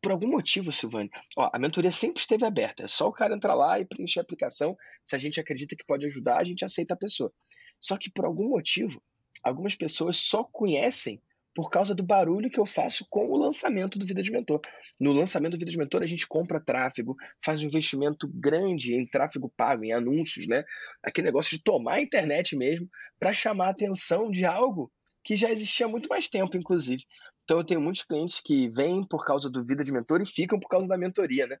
por 0.00 0.12
algum 0.12 0.28
motivo, 0.28 0.70
Silvane, 0.70 1.10
ó, 1.36 1.50
a 1.52 1.58
mentoria 1.58 1.90
sempre 1.90 2.20
esteve 2.20 2.46
aberta. 2.46 2.84
É 2.84 2.88
só 2.88 3.08
o 3.08 3.12
cara 3.12 3.34
entrar 3.34 3.54
lá 3.54 3.80
e 3.80 3.84
preencher 3.84 4.20
a 4.20 4.22
aplicação. 4.22 4.76
Se 5.04 5.16
a 5.16 5.18
gente 5.18 5.40
acredita 5.40 5.74
que 5.74 5.84
pode 5.84 6.06
ajudar, 6.06 6.38
a 6.40 6.44
gente 6.44 6.64
aceita 6.64 6.94
a 6.94 6.96
pessoa. 6.96 7.32
Só 7.80 7.98
que, 7.98 8.08
por 8.08 8.24
algum 8.24 8.48
motivo, 8.50 9.02
algumas 9.42 9.74
pessoas 9.74 10.16
só 10.16 10.44
conhecem 10.44 11.20
por 11.52 11.68
causa 11.68 11.92
do 11.92 12.04
barulho 12.04 12.48
que 12.48 12.60
eu 12.60 12.64
faço 12.64 13.04
com 13.10 13.26
o 13.26 13.36
lançamento 13.36 13.98
do 13.98 14.06
Vida 14.06 14.22
de 14.22 14.30
Mentor. 14.30 14.60
No 15.00 15.12
lançamento 15.12 15.54
do 15.54 15.58
Vida 15.58 15.72
de 15.72 15.78
Mentor, 15.78 16.04
a 16.04 16.06
gente 16.06 16.24
compra 16.28 16.60
tráfego, 16.64 17.16
faz 17.44 17.60
um 17.60 17.66
investimento 17.66 18.30
grande 18.32 18.94
em 18.94 19.04
tráfego 19.04 19.52
pago, 19.56 19.84
em 19.84 19.92
anúncios, 19.92 20.46
né? 20.46 20.62
Aquele 21.02 21.26
negócio 21.26 21.56
de 21.56 21.64
tomar 21.64 21.94
a 21.94 22.00
internet 22.00 22.54
mesmo 22.54 22.88
para 23.18 23.34
chamar 23.34 23.66
a 23.66 23.70
atenção 23.70 24.30
de 24.30 24.44
algo 24.44 24.92
que 25.24 25.36
já 25.36 25.50
existia 25.50 25.86
há 25.86 25.88
muito 25.88 26.08
mais 26.08 26.28
tempo, 26.28 26.56
inclusive. 26.56 27.04
Então 27.44 27.58
eu 27.58 27.64
tenho 27.64 27.80
muitos 27.80 28.02
clientes 28.04 28.40
que 28.40 28.68
vêm 28.68 29.04
por 29.04 29.24
causa 29.24 29.50
do 29.50 29.64
Vida 29.64 29.82
de 29.82 29.92
Mentor 29.92 30.22
e 30.22 30.26
ficam 30.26 30.58
por 30.58 30.68
causa 30.68 30.88
da 30.88 30.96
mentoria, 30.96 31.46
né? 31.46 31.56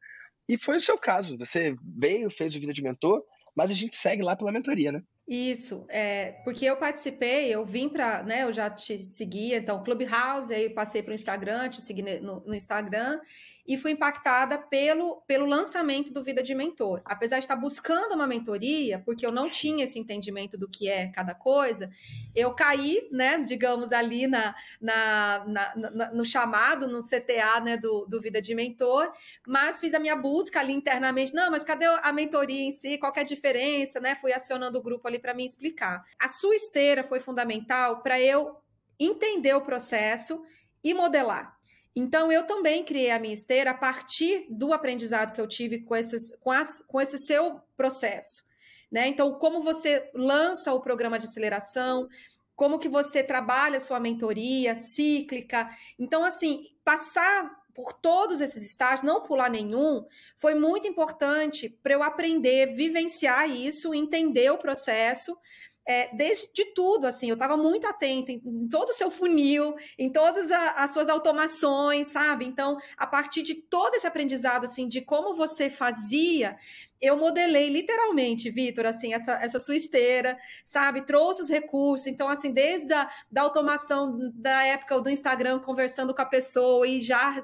E 0.48 0.58
foi 0.58 0.78
o 0.78 0.80
seu 0.80 0.98
caso. 0.98 1.36
Você 1.38 1.74
veio, 1.82 2.30
fez 2.30 2.54
o 2.54 2.60
Vida 2.60 2.72
de 2.72 2.82
Mentor, 2.82 3.22
mas 3.54 3.70
a 3.70 3.74
gente 3.74 3.96
segue 3.96 4.22
lá 4.22 4.36
pela 4.36 4.52
mentoria, 4.52 4.92
né? 4.92 5.02
Isso, 5.28 5.86
é, 5.88 6.32
porque 6.44 6.64
eu 6.64 6.76
participei, 6.76 7.54
eu 7.54 7.64
vim 7.64 7.88
para, 7.88 8.24
né, 8.24 8.42
eu 8.42 8.52
já 8.52 8.68
te 8.68 9.04
seguia, 9.04 9.58
então, 9.58 9.80
Clubhouse, 9.84 10.52
aí 10.52 10.68
passei 10.68 11.04
para 11.04 11.12
o 11.12 11.14
Instagram, 11.14 11.68
te 11.68 11.80
segui 11.80 12.02
no, 12.20 12.40
no 12.40 12.52
Instagram, 12.52 13.20
e 13.66 13.76
fui 13.76 13.92
impactada 13.92 14.58
pelo, 14.58 15.22
pelo 15.26 15.46
lançamento 15.46 16.12
do 16.12 16.22
Vida 16.22 16.42
de 16.42 16.54
Mentor. 16.54 17.02
Apesar 17.04 17.38
de 17.38 17.44
estar 17.44 17.56
buscando 17.56 18.14
uma 18.14 18.26
mentoria, 18.26 18.98
porque 19.04 19.24
eu 19.24 19.32
não 19.32 19.48
tinha 19.48 19.84
esse 19.84 19.98
entendimento 19.98 20.58
do 20.58 20.68
que 20.68 20.88
é 20.88 21.08
cada 21.08 21.34
coisa, 21.34 21.90
eu 22.34 22.54
caí, 22.54 23.08
né, 23.10 23.38
digamos, 23.38 23.92
ali 23.92 24.26
na, 24.26 24.54
na, 24.80 25.44
na, 25.46 25.76
na 25.76 26.12
no 26.12 26.24
chamado, 26.24 26.88
no 26.88 27.02
CTA 27.02 27.60
né, 27.60 27.76
do, 27.76 28.06
do 28.06 28.20
Vida 28.20 28.40
de 28.40 28.54
Mentor, 28.54 29.12
mas 29.46 29.80
fiz 29.80 29.94
a 29.94 29.98
minha 29.98 30.16
busca 30.16 30.60
ali 30.60 30.72
internamente. 30.72 31.34
Não, 31.34 31.50
mas 31.50 31.64
cadê 31.64 31.86
a 31.86 32.12
mentoria 32.12 32.62
em 32.62 32.70
si? 32.70 32.98
Qual 32.98 33.12
é 33.16 33.20
a 33.20 33.24
diferença? 33.24 34.00
Né? 34.00 34.14
Fui 34.14 34.32
acionando 34.32 34.78
o 34.78 34.82
grupo 34.82 35.06
ali 35.06 35.18
para 35.18 35.34
me 35.34 35.44
explicar. 35.44 36.04
A 36.18 36.28
sua 36.28 36.54
esteira 36.54 37.02
foi 37.02 37.20
fundamental 37.20 38.02
para 38.02 38.20
eu 38.20 38.56
entender 38.98 39.54
o 39.54 39.62
processo 39.62 40.42
e 40.82 40.92
modelar. 40.92 41.59
Então, 41.94 42.30
eu 42.30 42.44
também 42.46 42.84
criei 42.84 43.10
a 43.10 43.18
minha 43.18 43.34
esteira 43.34 43.72
a 43.72 43.74
partir 43.74 44.46
do 44.48 44.72
aprendizado 44.72 45.32
que 45.32 45.40
eu 45.40 45.48
tive 45.48 45.80
com, 45.80 45.96
esses, 45.96 46.34
com, 46.40 46.50
as, 46.50 46.78
com 46.86 47.00
esse 47.00 47.18
seu 47.18 47.60
processo. 47.76 48.44
Né? 48.90 49.08
Então, 49.08 49.34
como 49.34 49.60
você 49.60 50.10
lança 50.14 50.72
o 50.72 50.80
programa 50.80 51.18
de 51.18 51.26
aceleração, 51.26 52.08
como 52.54 52.78
que 52.78 52.88
você 52.88 53.22
trabalha 53.22 53.80
sua 53.80 53.98
mentoria 53.98 54.74
cíclica. 54.74 55.70
Então, 55.98 56.22
assim, 56.22 56.62
passar 56.84 57.58
por 57.74 57.94
todos 57.94 58.42
esses 58.42 58.62
estágios, 58.62 59.02
não 59.02 59.22
pular 59.22 59.48
nenhum, 59.48 60.04
foi 60.36 60.54
muito 60.54 60.86
importante 60.86 61.70
para 61.82 61.94
eu 61.94 62.02
aprender, 62.02 62.74
vivenciar 62.74 63.48
isso, 63.48 63.94
entender 63.94 64.50
o 64.50 64.58
processo, 64.58 65.38
é, 65.86 66.14
desde 66.14 66.52
de 66.52 66.66
tudo, 66.74 67.06
assim, 67.06 67.28
eu 67.28 67.34
estava 67.34 67.56
muito 67.56 67.86
atenta 67.86 68.30
em, 68.30 68.40
em, 68.44 68.68
todo 68.68 68.90
o 68.90 68.94
seu 68.94 69.10
funil, 69.10 69.74
em 69.98 70.10
todas 70.10 70.50
a, 70.50 70.70
as 70.72 70.92
suas 70.92 71.08
automações, 71.08 72.08
sabe? 72.08 72.44
Então, 72.44 72.78
a 72.96 73.06
partir 73.06 73.42
de 73.42 73.54
todo 73.54 73.94
esse 73.94 74.06
aprendizado, 74.06 74.64
assim, 74.64 74.86
de 74.86 75.00
como 75.00 75.34
você 75.34 75.70
fazia, 75.70 76.56
eu 77.00 77.16
modelei 77.16 77.70
literalmente, 77.70 78.50
Vitor, 78.50 78.84
assim, 78.84 79.14
essa, 79.14 79.32
essa 79.34 79.58
sua 79.58 79.74
esteira, 79.74 80.38
sabe? 80.62 81.02
Trouxe 81.02 81.42
os 81.42 81.48
recursos. 81.48 82.06
Então, 82.06 82.28
assim, 82.28 82.52
desde 82.52 82.92
a 82.92 83.10
da 83.30 83.42
automação 83.42 84.30
da 84.34 84.62
época 84.64 85.00
do 85.00 85.08
Instagram, 85.08 85.60
conversando 85.60 86.14
com 86.14 86.20
a 86.20 86.26
pessoa 86.26 86.86
e 86.86 87.00
já 87.00 87.40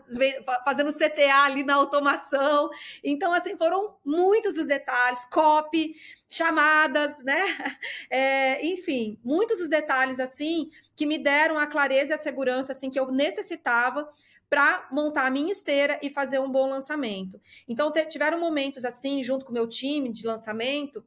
fazendo 0.64 0.92
CTA 0.92 1.44
ali 1.44 1.64
na 1.64 1.74
automação. 1.74 2.68
Então, 3.02 3.32
assim, 3.32 3.56
foram 3.56 3.96
muitos 4.04 4.58
os 4.58 4.66
detalhes, 4.66 5.24
copy, 5.26 5.94
chamadas, 6.28 7.22
né? 7.24 7.42
É, 8.08 8.64
enfim, 8.64 9.18
muitos 9.24 9.60
os 9.60 9.68
detalhes, 9.68 10.20
assim, 10.20 10.70
que 10.94 11.06
me 11.06 11.18
deram 11.18 11.58
a 11.58 11.66
clareza 11.66 12.12
e 12.12 12.14
a 12.14 12.18
segurança, 12.18 12.72
assim, 12.72 12.90
que 12.90 12.98
eu 12.98 13.10
necessitava 13.10 14.08
para 14.48 14.86
montar 14.90 15.26
a 15.26 15.30
minha 15.30 15.50
esteira 15.50 15.98
e 16.02 16.08
fazer 16.08 16.38
um 16.38 16.50
bom 16.50 16.68
lançamento. 16.68 17.40
Então, 17.68 17.92
tiveram 18.08 18.38
momentos 18.38 18.84
assim, 18.84 19.22
junto 19.22 19.44
com 19.44 19.50
o 19.50 19.54
meu 19.54 19.68
time 19.68 20.12
de 20.12 20.26
lançamento, 20.26 21.04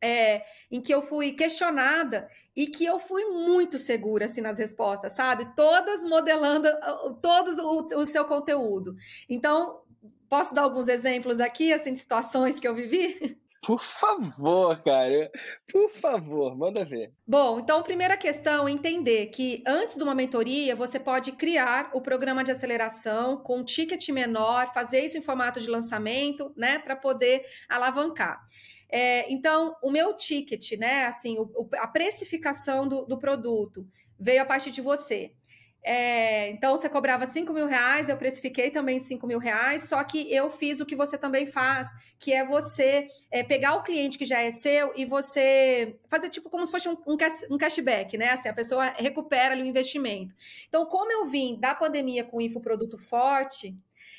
é, 0.00 0.44
em 0.70 0.80
que 0.80 0.92
eu 0.92 1.02
fui 1.02 1.32
questionada 1.32 2.28
e 2.54 2.66
que 2.66 2.84
eu 2.84 2.98
fui 2.98 3.24
muito 3.24 3.78
segura 3.78 4.26
assim 4.26 4.40
nas 4.40 4.58
respostas, 4.58 5.12
sabe? 5.12 5.54
Todas 5.54 6.04
modelando 6.04 6.68
todos 7.20 7.58
o, 7.58 7.88
o 8.00 8.06
seu 8.06 8.24
conteúdo. 8.24 8.96
Então, 9.28 9.80
posso 10.28 10.54
dar 10.54 10.62
alguns 10.62 10.88
exemplos 10.88 11.40
aqui, 11.40 11.72
assim, 11.72 11.92
de 11.92 11.98
situações 11.98 12.60
que 12.60 12.66
eu 12.66 12.74
vivi? 12.74 13.38
Por 13.66 13.82
favor, 13.82 14.80
cara. 14.84 15.28
Por 15.68 15.90
favor, 15.90 16.56
manda 16.56 16.84
ver. 16.84 17.12
Bom, 17.26 17.58
então, 17.58 17.82
primeira 17.82 18.16
questão, 18.16 18.68
entender 18.68 19.26
que 19.26 19.64
antes 19.66 19.96
de 19.96 20.04
uma 20.04 20.14
mentoria, 20.14 20.76
você 20.76 21.00
pode 21.00 21.32
criar 21.32 21.90
o 21.92 22.00
programa 22.00 22.44
de 22.44 22.52
aceleração 22.52 23.38
com 23.38 23.58
um 23.58 23.64
ticket 23.64 24.08
menor, 24.10 24.72
fazer 24.72 25.04
isso 25.04 25.18
em 25.18 25.20
formato 25.20 25.58
de 25.60 25.68
lançamento, 25.68 26.52
né, 26.56 26.78
para 26.78 26.94
poder 26.94 27.44
alavancar. 27.68 28.40
É, 28.88 29.28
então, 29.32 29.74
o 29.82 29.90
meu 29.90 30.14
ticket, 30.14 30.78
né, 30.78 31.06
assim, 31.06 31.36
o, 31.36 31.68
a 31.78 31.88
precificação 31.88 32.86
do, 32.86 33.04
do 33.04 33.18
produto 33.18 33.84
veio 34.16 34.42
a 34.42 34.46
partir 34.46 34.70
de 34.70 34.80
você. 34.80 35.32
É, 35.88 36.50
então 36.50 36.76
você 36.76 36.88
cobrava 36.88 37.24
5 37.24 37.52
mil 37.52 37.68
reais, 37.68 38.08
eu 38.08 38.16
precifiquei 38.16 38.72
também 38.72 38.98
5 38.98 39.24
mil 39.24 39.38
reais, 39.38 39.88
só 39.88 40.02
que 40.02 40.34
eu 40.34 40.50
fiz 40.50 40.80
o 40.80 40.84
que 40.84 40.96
você 40.96 41.16
também 41.16 41.46
faz, 41.46 41.86
que 42.18 42.32
é 42.32 42.44
você 42.44 43.06
é, 43.30 43.44
pegar 43.44 43.74
o 43.76 43.84
cliente 43.84 44.18
que 44.18 44.24
já 44.24 44.40
é 44.40 44.50
seu 44.50 44.92
e 44.96 45.04
você 45.04 45.96
fazer 46.08 46.28
tipo 46.28 46.50
como 46.50 46.66
se 46.66 46.72
fosse 46.72 46.88
um, 46.88 46.96
um 47.48 47.56
cashback, 47.56 48.18
né? 48.18 48.30
Assim, 48.30 48.48
a 48.48 48.52
pessoa 48.52 48.86
recupera 48.96 49.54
ali 49.54 49.62
o 49.62 49.66
investimento. 49.66 50.34
Então, 50.68 50.84
como 50.86 51.12
eu 51.12 51.24
vim 51.24 51.56
da 51.60 51.72
pandemia 51.72 52.24
com 52.24 52.40
infoproduto 52.40 52.98
forte, 52.98 53.72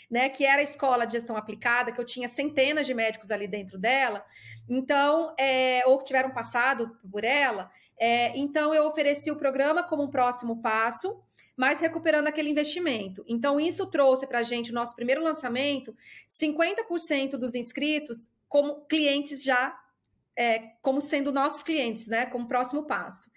né, 0.10 0.30
que 0.30 0.46
era 0.46 0.62
a 0.62 0.64
escola 0.64 1.06
de 1.06 1.12
gestão 1.14 1.36
aplicada, 1.36 1.92
que 1.92 2.00
eu 2.00 2.06
tinha 2.06 2.30
centenas 2.30 2.88
de 2.88 2.94
médicos 2.94 3.30
ali 3.30 3.46
dentro 3.46 3.78
dela, 3.78 4.24
então, 4.70 5.36
é, 5.38 5.86
ou 5.86 5.98
que 5.98 6.06
tiveram 6.06 6.32
passado 6.32 6.98
por 7.12 7.26
ela, 7.26 7.70
é, 8.00 8.38
então 8.38 8.74
eu 8.74 8.86
ofereci 8.86 9.30
o 9.30 9.36
programa 9.36 9.84
como 9.84 10.04
um 10.04 10.10
próximo 10.10 10.62
passo, 10.62 11.22
mas 11.58 11.82
recuperando 11.82 12.28
aquele 12.28 12.52
investimento. 12.52 13.26
Então, 13.28 13.60
isso 13.60 13.88
trouxe 13.88 14.28
para 14.28 14.40
a 14.40 14.44
gente, 14.44 14.70
o 14.72 14.76
nosso 14.76 14.96
primeiro 14.96 15.24
lançamento, 15.24 15.98
50% 16.30 17.32
dos 17.32 17.56
inscritos 17.56 18.30
como 18.48 18.86
clientes 18.86 19.44
já, 19.44 19.76
é, 20.38 20.60
como 20.84 21.02
sendo 21.02 21.32
nossos 21.32 21.64
clientes, 21.64 22.08
né? 22.08 22.28
Como 22.28 22.48
próximo 22.48 22.84
passo. 22.84 23.32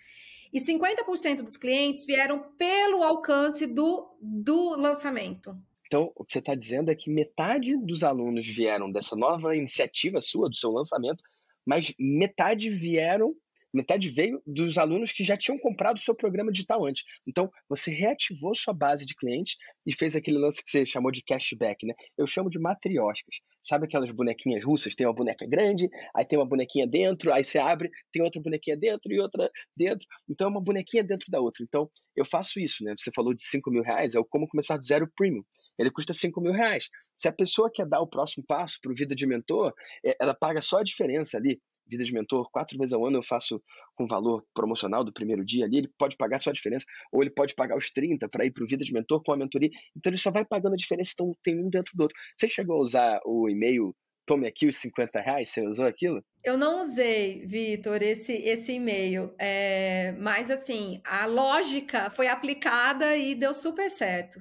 E 0.52 0.60
50% 0.60 1.42
dos 1.42 1.56
clientes 1.56 2.04
vieram 2.04 2.52
pelo 2.58 3.02
alcance 3.02 3.66
do, 3.66 4.14
do 4.20 4.76
lançamento. 4.76 5.56
Então, 5.86 6.12
o 6.14 6.24
que 6.24 6.32
você 6.32 6.40
está 6.40 6.54
dizendo 6.54 6.90
é 6.90 6.94
que 6.94 7.10
metade 7.10 7.76
dos 7.76 8.04
alunos 8.04 8.46
vieram 8.46 8.92
dessa 8.92 9.16
nova 9.16 9.56
iniciativa 9.56 10.20
sua, 10.20 10.48
do 10.48 10.56
seu 10.56 10.70
lançamento, 10.70 11.24
mas 11.64 11.92
metade 11.98 12.68
vieram 12.68 13.34
metade 13.72 14.08
veio 14.08 14.42
dos 14.46 14.78
alunos 14.78 15.12
que 15.12 15.24
já 15.24 15.36
tinham 15.36 15.58
comprado 15.58 15.96
o 15.96 16.00
seu 16.00 16.14
programa 16.14 16.50
digital 16.50 16.86
antes. 16.86 17.04
Então, 17.26 17.50
você 17.68 17.90
reativou 17.90 18.54
sua 18.54 18.74
base 18.74 19.04
de 19.04 19.14
clientes 19.14 19.56
e 19.86 19.94
fez 19.94 20.16
aquele 20.16 20.38
lance 20.38 20.62
que 20.62 20.70
você 20.70 20.84
chamou 20.84 21.10
de 21.10 21.22
cashback, 21.22 21.86
né? 21.86 21.94
Eu 22.16 22.26
chamo 22.26 22.50
de 22.50 22.58
matrioscas. 22.58 23.36
Sabe 23.62 23.86
aquelas 23.86 24.10
bonequinhas 24.10 24.64
russas? 24.64 24.94
Tem 24.94 25.06
uma 25.06 25.14
boneca 25.14 25.46
grande, 25.46 25.88
aí 26.14 26.24
tem 26.24 26.38
uma 26.38 26.48
bonequinha 26.48 26.86
dentro, 26.86 27.32
aí 27.32 27.44
você 27.44 27.58
abre, 27.58 27.90
tem 28.12 28.22
outra 28.22 28.40
bonequinha 28.40 28.76
dentro 28.76 29.12
e 29.12 29.20
outra 29.20 29.50
dentro. 29.76 30.06
Então, 30.28 30.48
é 30.48 30.50
uma 30.50 30.62
bonequinha 30.62 31.04
dentro 31.04 31.30
da 31.30 31.40
outra. 31.40 31.62
Então, 31.62 31.88
eu 32.16 32.24
faço 32.24 32.58
isso, 32.58 32.84
né? 32.84 32.94
Você 32.98 33.10
falou 33.14 33.34
de 33.34 33.44
5 33.44 33.70
mil 33.70 33.82
reais, 33.82 34.14
é 34.14 34.18
o 34.18 34.24
como 34.24 34.48
começar 34.48 34.76
do 34.76 34.84
zero 34.84 35.10
premium 35.16 35.42
ele 35.80 35.90
custa 35.90 36.12
5 36.12 36.40
mil 36.40 36.52
reais. 36.52 36.88
Se 37.16 37.28
a 37.28 37.32
pessoa 37.32 37.70
quer 37.72 37.86
dar 37.86 38.00
o 38.00 38.06
próximo 38.06 38.44
passo 38.46 38.78
para 38.82 38.92
o 38.92 38.94
Vida 38.94 39.14
de 39.14 39.26
Mentor, 39.26 39.72
é, 40.04 40.16
ela 40.20 40.34
paga 40.34 40.60
só 40.60 40.78
a 40.78 40.84
diferença 40.84 41.38
ali. 41.38 41.60
Vida 41.90 42.04
de 42.04 42.12
Mentor, 42.12 42.48
quatro 42.50 42.78
vezes 42.78 42.92
ao 42.92 43.04
ano 43.04 43.18
eu 43.18 43.22
faço 43.22 43.62
com 43.94 44.06
valor 44.06 44.44
promocional 44.54 45.04
do 45.04 45.12
primeiro 45.12 45.44
dia 45.44 45.64
ali, 45.64 45.78
ele 45.78 45.90
pode 45.98 46.16
pagar 46.16 46.40
só 46.40 46.50
a 46.50 46.52
diferença, 46.52 46.86
ou 47.12 47.22
ele 47.22 47.30
pode 47.30 47.54
pagar 47.54 47.76
os 47.76 47.90
30 47.90 48.28
para 48.28 48.44
ir 48.44 48.52
para 48.52 48.64
o 48.64 48.66
Vida 48.66 48.84
de 48.84 48.92
Mentor 48.92 49.22
com 49.22 49.32
a 49.32 49.36
mentoria, 49.36 49.70
então 49.96 50.10
ele 50.10 50.18
só 50.18 50.30
vai 50.30 50.44
pagando 50.44 50.74
a 50.74 50.76
diferença, 50.76 51.12
então 51.14 51.36
tem 51.42 51.58
um 51.58 51.68
dentro 51.68 51.92
do 51.96 52.02
outro. 52.02 52.16
Você 52.36 52.48
chegou 52.48 52.76
a 52.76 52.82
usar 52.82 53.20
o 53.24 53.48
e-mail 53.48 53.94
tome 54.30 54.46
aqui 54.46 54.68
os 54.68 54.76
50 54.76 55.20
reais, 55.20 55.50
você 55.50 55.66
usou 55.66 55.86
aquilo? 55.86 56.22
Eu 56.44 56.56
não 56.56 56.80
usei, 56.80 57.44
Vitor, 57.46 58.00
esse, 58.00 58.32
esse 58.32 58.74
e-mail, 58.74 59.34
é, 59.36 60.14
mas 60.20 60.52
assim, 60.52 61.00
a 61.04 61.26
lógica 61.26 62.10
foi 62.10 62.28
aplicada 62.28 63.16
e 63.16 63.34
deu 63.34 63.52
super 63.52 63.90
certo. 63.90 64.40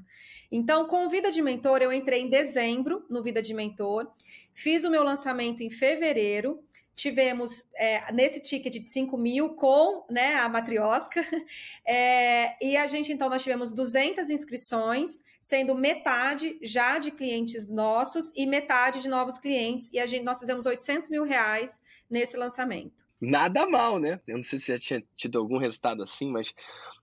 Então, 0.52 0.86
com 0.86 1.06
o 1.06 1.10
Vida 1.10 1.32
de 1.32 1.42
Mentor, 1.42 1.82
eu 1.82 1.92
entrei 1.92 2.22
em 2.22 2.30
dezembro 2.30 3.04
no 3.10 3.24
Vida 3.24 3.42
de 3.42 3.52
Mentor, 3.52 4.08
fiz 4.54 4.84
o 4.84 4.92
meu 4.92 5.04
lançamento 5.04 5.64
em 5.64 5.72
fevereiro, 5.72 6.60
tivemos 7.00 7.66
é, 7.76 8.12
nesse 8.12 8.42
ticket 8.42 8.74
de 8.74 8.88
5 8.88 9.18
mil 9.18 9.52
com 9.52 10.06
né, 10.10 10.36
a 10.36 10.50
matriosca, 10.50 11.26
é, 11.86 12.58
e 12.64 12.76
a 12.76 12.86
gente, 12.88 13.14
então, 13.14 13.30
nós 13.30 13.42
tivemos 13.42 13.72
200 13.72 14.30
inscrições, 14.30 15.24
sendo 15.40 15.74
metade 15.74 16.60
já 16.62 17.00
de 17.00 17.12
clientes 17.12 17.70
nossos 17.70 18.34
e 18.36 18.46
metade 18.46 19.02
de 19.02 19.08
novos 19.08 19.38
clientes, 19.38 19.90
e 19.94 20.00
a 20.00 20.06
gente, 20.06 20.24
nós 20.24 20.40
fizemos 20.40 20.66
800 20.66 21.10
mil 21.10 21.24
reais 21.24 21.80
nesse 22.10 22.36
lançamento. 22.36 23.08
Nada 23.22 23.66
mal, 23.66 23.98
né? 23.98 24.20
Eu 24.28 24.36
não 24.36 24.44
sei 24.44 24.60
se 24.60 24.68
já 24.68 24.80
tinha 24.80 25.04
tido 25.16 25.40
algum 25.40 25.58
resultado 25.58 26.04
assim, 26.04 26.30
mas 26.30 26.54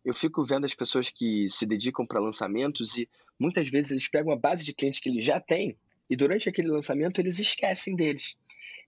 eu 0.04 0.14
fico 0.14 0.44
vendo 0.44 0.66
as 0.66 0.74
pessoas 0.74 1.08
que 1.08 1.48
se 1.48 1.64
dedicam 1.64 2.06
para 2.06 2.20
lançamentos 2.20 2.98
e 2.98 3.08
muitas 3.38 3.68
vezes 3.68 3.90
eles 3.92 4.08
pegam 4.08 4.32
a 4.32 4.36
base 4.36 4.64
de 4.64 4.74
clientes 4.74 5.00
que 5.00 5.08
eles 5.08 5.24
já 5.24 5.40
têm 5.40 5.76
e 6.08 6.16
durante 6.16 6.48
aquele 6.48 6.68
lançamento 6.68 7.18
eles 7.20 7.38
esquecem 7.38 7.96
deles. 7.96 8.36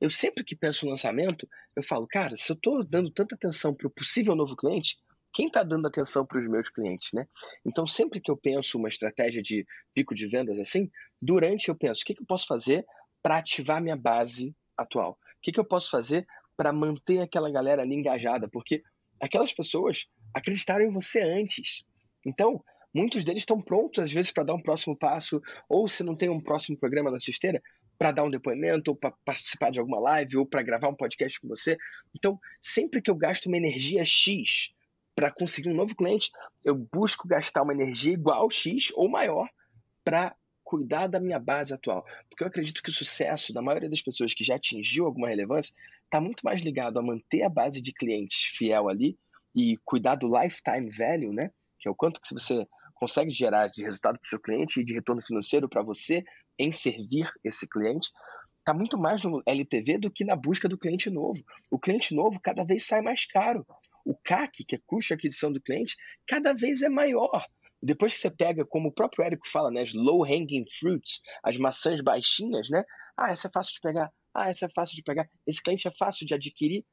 Eu 0.00 0.08
sempre 0.08 0.44
que 0.44 0.54
penso 0.54 0.84
no 0.84 0.92
lançamento, 0.92 1.48
eu 1.74 1.82
falo, 1.82 2.06
cara, 2.06 2.36
se 2.36 2.52
eu 2.52 2.54
estou 2.54 2.84
dando 2.84 3.10
tanta 3.10 3.34
atenção 3.34 3.74
para 3.74 3.86
o 3.86 3.90
possível 3.90 4.34
novo 4.34 4.54
cliente, 4.54 4.96
quem 5.32 5.46
está 5.48 5.62
dando 5.62 5.86
atenção 5.86 6.24
para 6.24 6.40
os 6.40 6.48
meus 6.48 6.68
clientes, 6.68 7.10
né? 7.12 7.26
Então, 7.64 7.86
sempre 7.86 8.20
que 8.20 8.30
eu 8.30 8.36
penso 8.36 8.78
uma 8.78 8.88
estratégia 8.88 9.42
de 9.42 9.66
pico 9.94 10.14
de 10.14 10.26
vendas 10.26 10.58
assim, 10.58 10.90
durante 11.20 11.68
eu 11.68 11.76
penso, 11.76 12.02
o 12.02 12.04
que, 12.04 12.14
que 12.14 12.22
eu 12.22 12.26
posso 12.26 12.46
fazer 12.46 12.84
para 13.22 13.38
ativar 13.38 13.82
minha 13.82 13.96
base 13.96 14.54
atual? 14.76 15.12
O 15.12 15.40
que, 15.42 15.52
que 15.52 15.60
eu 15.60 15.64
posso 15.64 15.90
fazer 15.90 16.26
para 16.56 16.72
manter 16.72 17.20
aquela 17.20 17.50
galera 17.50 17.82
ali 17.82 17.94
engajada? 17.94 18.48
Porque 18.48 18.82
aquelas 19.20 19.52
pessoas 19.52 20.06
acreditaram 20.34 20.84
em 20.84 20.92
você 20.92 21.20
antes. 21.20 21.84
Então, 22.24 22.62
muitos 22.94 23.24
deles 23.24 23.42
estão 23.42 23.60
prontos, 23.60 24.02
às 24.02 24.12
vezes, 24.12 24.32
para 24.32 24.44
dar 24.44 24.54
um 24.54 24.62
próximo 24.62 24.96
passo, 24.96 25.40
ou 25.68 25.86
se 25.88 26.02
não 26.02 26.16
tem 26.16 26.28
um 26.28 26.40
próximo 26.40 26.78
programa 26.78 27.10
na 27.10 27.20
sua 27.20 27.30
esteira, 27.30 27.62
para 27.98 28.12
dar 28.12 28.24
um 28.24 28.30
depoimento, 28.30 28.92
ou 28.92 28.96
para 28.96 29.12
participar 29.24 29.70
de 29.70 29.80
alguma 29.80 29.98
live, 29.98 30.38
ou 30.38 30.46
para 30.46 30.62
gravar 30.62 30.88
um 30.88 30.94
podcast 30.94 31.40
com 31.40 31.48
você. 31.48 31.76
Então, 32.14 32.38
sempre 32.62 33.02
que 33.02 33.10
eu 33.10 33.16
gasto 33.16 33.46
uma 33.46 33.56
energia 33.56 34.04
X 34.04 34.72
para 35.16 35.32
conseguir 35.32 35.70
um 35.70 35.74
novo 35.74 35.96
cliente, 35.96 36.30
eu 36.64 36.76
busco 36.76 37.26
gastar 37.26 37.62
uma 37.62 37.72
energia 37.72 38.12
igual 38.12 38.48
X 38.50 38.92
ou 38.94 39.08
maior 39.08 39.48
para 40.04 40.36
cuidar 40.62 41.08
da 41.08 41.18
minha 41.18 41.40
base 41.40 41.74
atual. 41.74 42.04
Porque 42.28 42.44
eu 42.44 42.46
acredito 42.46 42.82
que 42.82 42.90
o 42.90 42.94
sucesso 42.94 43.52
da 43.52 43.60
maioria 43.60 43.88
das 43.88 44.02
pessoas 44.02 44.32
que 44.32 44.44
já 44.44 44.54
atingiu 44.54 45.06
alguma 45.06 45.28
relevância 45.28 45.74
está 46.04 46.20
muito 46.20 46.42
mais 46.44 46.62
ligado 46.62 46.98
a 46.98 47.02
manter 47.02 47.42
a 47.42 47.48
base 47.48 47.82
de 47.82 47.92
clientes 47.92 48.44
fiel 48.56 48.88
ali 48.88 49.18
e 49.54 49.76
cuidar 49.84 50.14
do 50.14 50.28
lifetime 50.28 50.90
value, 50.90 51.32
né? 51.32 51.50
Que 51.80 51.88
é 51.88 51.90
o 51.90 51.94
quanto 51.94 52.20
que 52.20 52.32
você 52.32 52.66
consegue 52.94 53.32
gerar 53.32 53.68
de 53.68 53.82
resultado 53.82 54.18
para 54.18 54.26
o 54.26 54.28
seu 54.28 54.38
cliente 54.38 54.80
e 54.80 54.84
de 54.84 54.92
retorno 54.92 55.22
financeiro 55.22 55.68
para 55.68 55.82
você 55.82 56.22
em 56.58 56.72
servir 56.72 57.30
esse 57.44 57.68
cliente, 57.68 58.10
está 58.58 58.74
muito 58.74 58.98
mais 58.98 59.22
no 59.22 59.42
LTV 59.46 59.98
do 59.98 60.10
que 60.10 60.24
na 60.24 60.36
busca 60.36 60.68
do 60.68 60.78
cliente 60.78 61.08
novo. 61.08 61.42
O 61.70 61.78
cliente 61.78 62.14
novo 62.14 62.40
cada 62.40 62.64
vez 62.64 62.86
sai 62.86 63.00
mais 63.00 63.24
caro. 63.24 63.66
O 64.04 64.14
CAC, 64.14 64.64
que 64.64 64.76
é 64.76 64.80
custo 64.86 65.08
de 65.08 65.14
aquisição 65.14 65.52
do 65.52 65.60
cliente, 65.60 65.96
cada 66.26 66.52
vez 66.52 66.82
é 66.82 66.88
maior. 66.88 67.44
Depois 67.82 68.12
que 68.12 68.18
você 68.18 68.30
pega, 68.30 68.64
como 68.64 68.88
o 68.88 68.92
próprio 68.92 69.24
Érico 69.24 69.48
fala, 69.48 69.70
né, 69.70 69.82
as 69.82 69.94
low 69.94 70.24
hanging 70.24 70.64
fruits, 70.78 71.20
as 71.42 71.56
maçãs 71.56 72.00
baixinhas, 72.02 72.68
né? 72.68 72.84
Ah, 73.16 73.30
essa 73.30 73.48
é 73.48 73.50
fácil 73.52 73.74
de 73.74 73.80
pegar. 73.80 74.12
Ah, 74.34 74.48
essa 74.48 74.66
é 74.66 74.68
fácil 74.74 74.96
de 74.96 75.02
pegar. 75.02 75.28
Esse 75.46 75.62
cliente 75.62 75.86
é 75.86 75.92
fácil 75.96 76.26
de 76.26 76.34
adquirir 76.34 76.84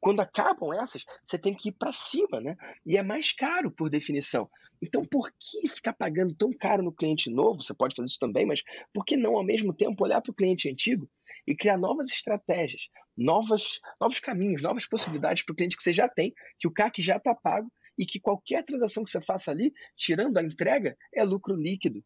quando 0.00 0.20
acabam 0.20 0.72
essas, 0.72 1.04
você 1.24 1.38
tem 1.38 1.54
que 1.54 1.70
ir 1.70 1.72
para 1.72 1.92
cima, 1.92 2.40
né? 2.40 2.56
E 2.84 2.96
é 2.96 3.02
mais 3.02 3.32
caro 3.32 3.70
por 3.70 3.88
definição. 3.88 4.48
Então, 4.82 5.02
por 5.04 5.32
que 5.32 5.66
ficar 5.66 5.94
pagando 5.94 6.34
tão 6.34 6.50
caro 6.50 6.82
no 6.82 6.92
cliente 6.92 7.30
novo? 7.30 7.62
Você 7.62 7.74
pode 7.74 7.94
fazer 7.94 8.06
isso 8.06 8.18
também, 8.18 8.44
mas 8.44 8.62
por 8.92 9.04
que 9.04 9.16
não 9.16 9.36
ao 9.36 9.44
mesmo 9.44 9.72
tempo 9.72 10.04
olhar 10.04 10.20
para 10.20 10.30
o 10.30 10.34
cliente 10.34 10.68
antigo 10.68 11.08
e 11.46 11.56
criar 11.56 11.78
novas 11.78 12.10
estratégias, 12.10 12.88
novas, 13.16 13.80
novos 14.00 14.20
caminhos, 14.20 14.62
novas 14.62 14.86
possibilidades 14.86 15.42
para 15.42 15.52
o 15.52 15.56
cliente 15.56 15.76
que 15.76 15.82
você 15.82 15.92
já 15.92 16.08
tem, 16.08 16.34
que 16.58 16.68
o 16.68 16.72
CAC 16.72 17.00
já 17.00 17.16
está 17.16 17.34
pago 17.34 17.72
e 17.96 18.04
que 18.04 18.20
qualquer 18.20 18.64
transação 18.64 19.04
que 19.04 19.10
você 19.10 19.22
faça 19.22 19.50
ali, 19.50 19.72
tirando 19.96 20.36
a 20.36 20.42
entrega, 20.42 20.96
é 21.14 21.22
lucro 21.24 21.54
líquido. 21.54 22.04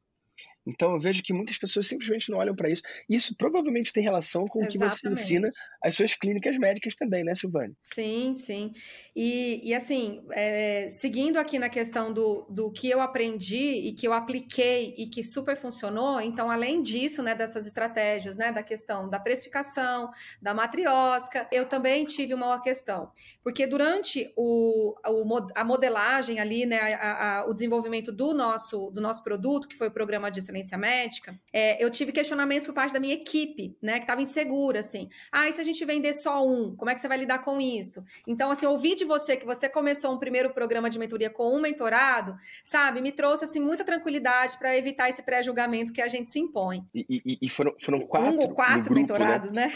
Então 0.68 0.92
eu 0.92 1.00
vejo 1.00 1.22
que 1.22 1.32
muitas 1.32 1.56
pessoas 1.56 1.86
simplesmente 1.86 2.30
não 2.30 2.38
olham 2.38 2.54
para 2.54 2.70
isso. 2.70 2.82
Isso 3.08 3.34
provavelmente 3.36 3.92
tem 3.92 4.02
relação 4.02 4.44
com 4.46 4.62
o 4.62 4.68
que 4.68 4.78
você 4.78 5.08
ensina 5.08 5.48
às 5.82 5.94
suas 5.94 6.14
clínicas 6.14 6.56
médicas 6.58 6.94
também, 6.94 7.24
né, 7.24 7.34
Silvane? 7.34 7.74
Sim, 7.82 8.34
sim. 8.34 8.72
E, 9.16 9.60
e 9.64 9.74
assim, 9.74 10.22
é, 10.32 10.88
seguindo 10.90 11.38
aqui 11.38 11.58
na 11.58 11.68
questão 11.68 12.12
do, 12.12 12.46
do 12.50 12.70
que 12.70 12.88
eu 12.88 13.00
aprendi 13.00 13.88
e 13.88 13.92
que 13.94 14.06
eu 14.06 14.12
apliquei 14.12 14.94
e 14.96 15.06
que 15.06 15.24
super 15.24 15.56
funcionou, 15.56 16.20
então, 16.20 16.50
além 16.50 16.82
disso, 16.82 17.22
né, 17.22 17.34
dessas 17.34 17.66
estratégias, 17.66 18.36
né, 18.36 18.52
da 18.52 18.62
questão 18.62 19.08
da 19.08 19.18
precificação, 19.18 20.10
da 20.40 20.52
matriosca, 20.52 21.48
eu 21.50 21.66
também 21.66 22.04
tive 22.04 22.34
uma 22.34 22.60
questão. 22.60 23.10
Porque 23.42 23.66
durante 23.66 24.32
o, 24.36 24.94
o 25.06 25.38
a 25.54 25.64
modelagem 25.64 26.40
ali, 26.40 26.66
né, 26.66 26.78
a, 26.94 27.40
a, 27.40 27.46
o 27.48 27.52
desenvolvimento 27.52 28.12
do 28.12 28.34
nosso, 28.34 28.90
do 28.90 29.00
nosso 29.00 29.22
produto, 29.22 29.68
que 29.68 29.76
foi 29.76 29.88
o 29.88 29.92
programa 29.92 30.30
de 30.30 30.40
excelência 30.40 30.57
médica, 30.76 31.38
é, 31.52 31.82
eu 31.82 31.90
tive 31.90 32.12
questionamentos 32.12 32.66
por 32.66 32.74
parte 32.74 32.92
da 32.92 33.00
minha 33.00 33.14
equipe, 33.14 33.76
né, 33.82 33.94
que 33.94 34.04
estava 34.04 34.22
insegura, 34.22 34.80
assim. 34.80 35.08
Ah, 35.30 35.48
e 35.48 35.52
se 35.52 35.60
a 35.60 35.64
gente 35.64 35.84
vender 35.84 36.14
só 36.14 36.46
um, 36.46 36.74
como 36.76 36.90
é 36.90 36.94
que 36.94 37.00
você 37.00 37.08
vai 37.08 37.18
lidar 37.18 37.40
com 37.40 37.60
isso? 37.60 38.02
Então, 38.26 38.50
assim, 38.50 38.66
ouvir 38.66 38.94
de 38.94 39.04
você 39.04 39.36
que 39.36 39.46
você 39.46 39.68
começou 39.68 40.12
um 40.12 40.18
primeiro 40.18 40.50
programa 40.52 40.90
de 40.90 40.98
mentoria 40.98 41.30
com 41.30 41.56
um 41.56 41.60
mentorado, 41.60 42.36
sabe, 42.64 43.00
me 43.00 43.12
trouxe, 43.12 43.44
assim, 43.44 43.60
muita 43.60 43.84
tranquilidade 43.84 44.58
para 44.58 44.76
evitar 44.76 45.08
esse 45.08 45.22
pré-julgamento 45.22 45.92
que 45.92 46.02
a 46.02 46.08
gente 46.08 46.30
se 46.30 46.38
impõe. 46.38 46.82
E, 46.94 47.06
e, 47.08 47.38
e 47.42 47.48
foram, 47.48 47.74
foram 47.82 48.00
quatro. 48.00 48.34
Um 48.34 48.40
ou 48.40 48.54
quatro 48.54 48.82
grupo, 48.82 48.94
né? 48.94 49.00
mentorados, 49.00 49.52
né? 49.52 49.66
né? 49.66 49.72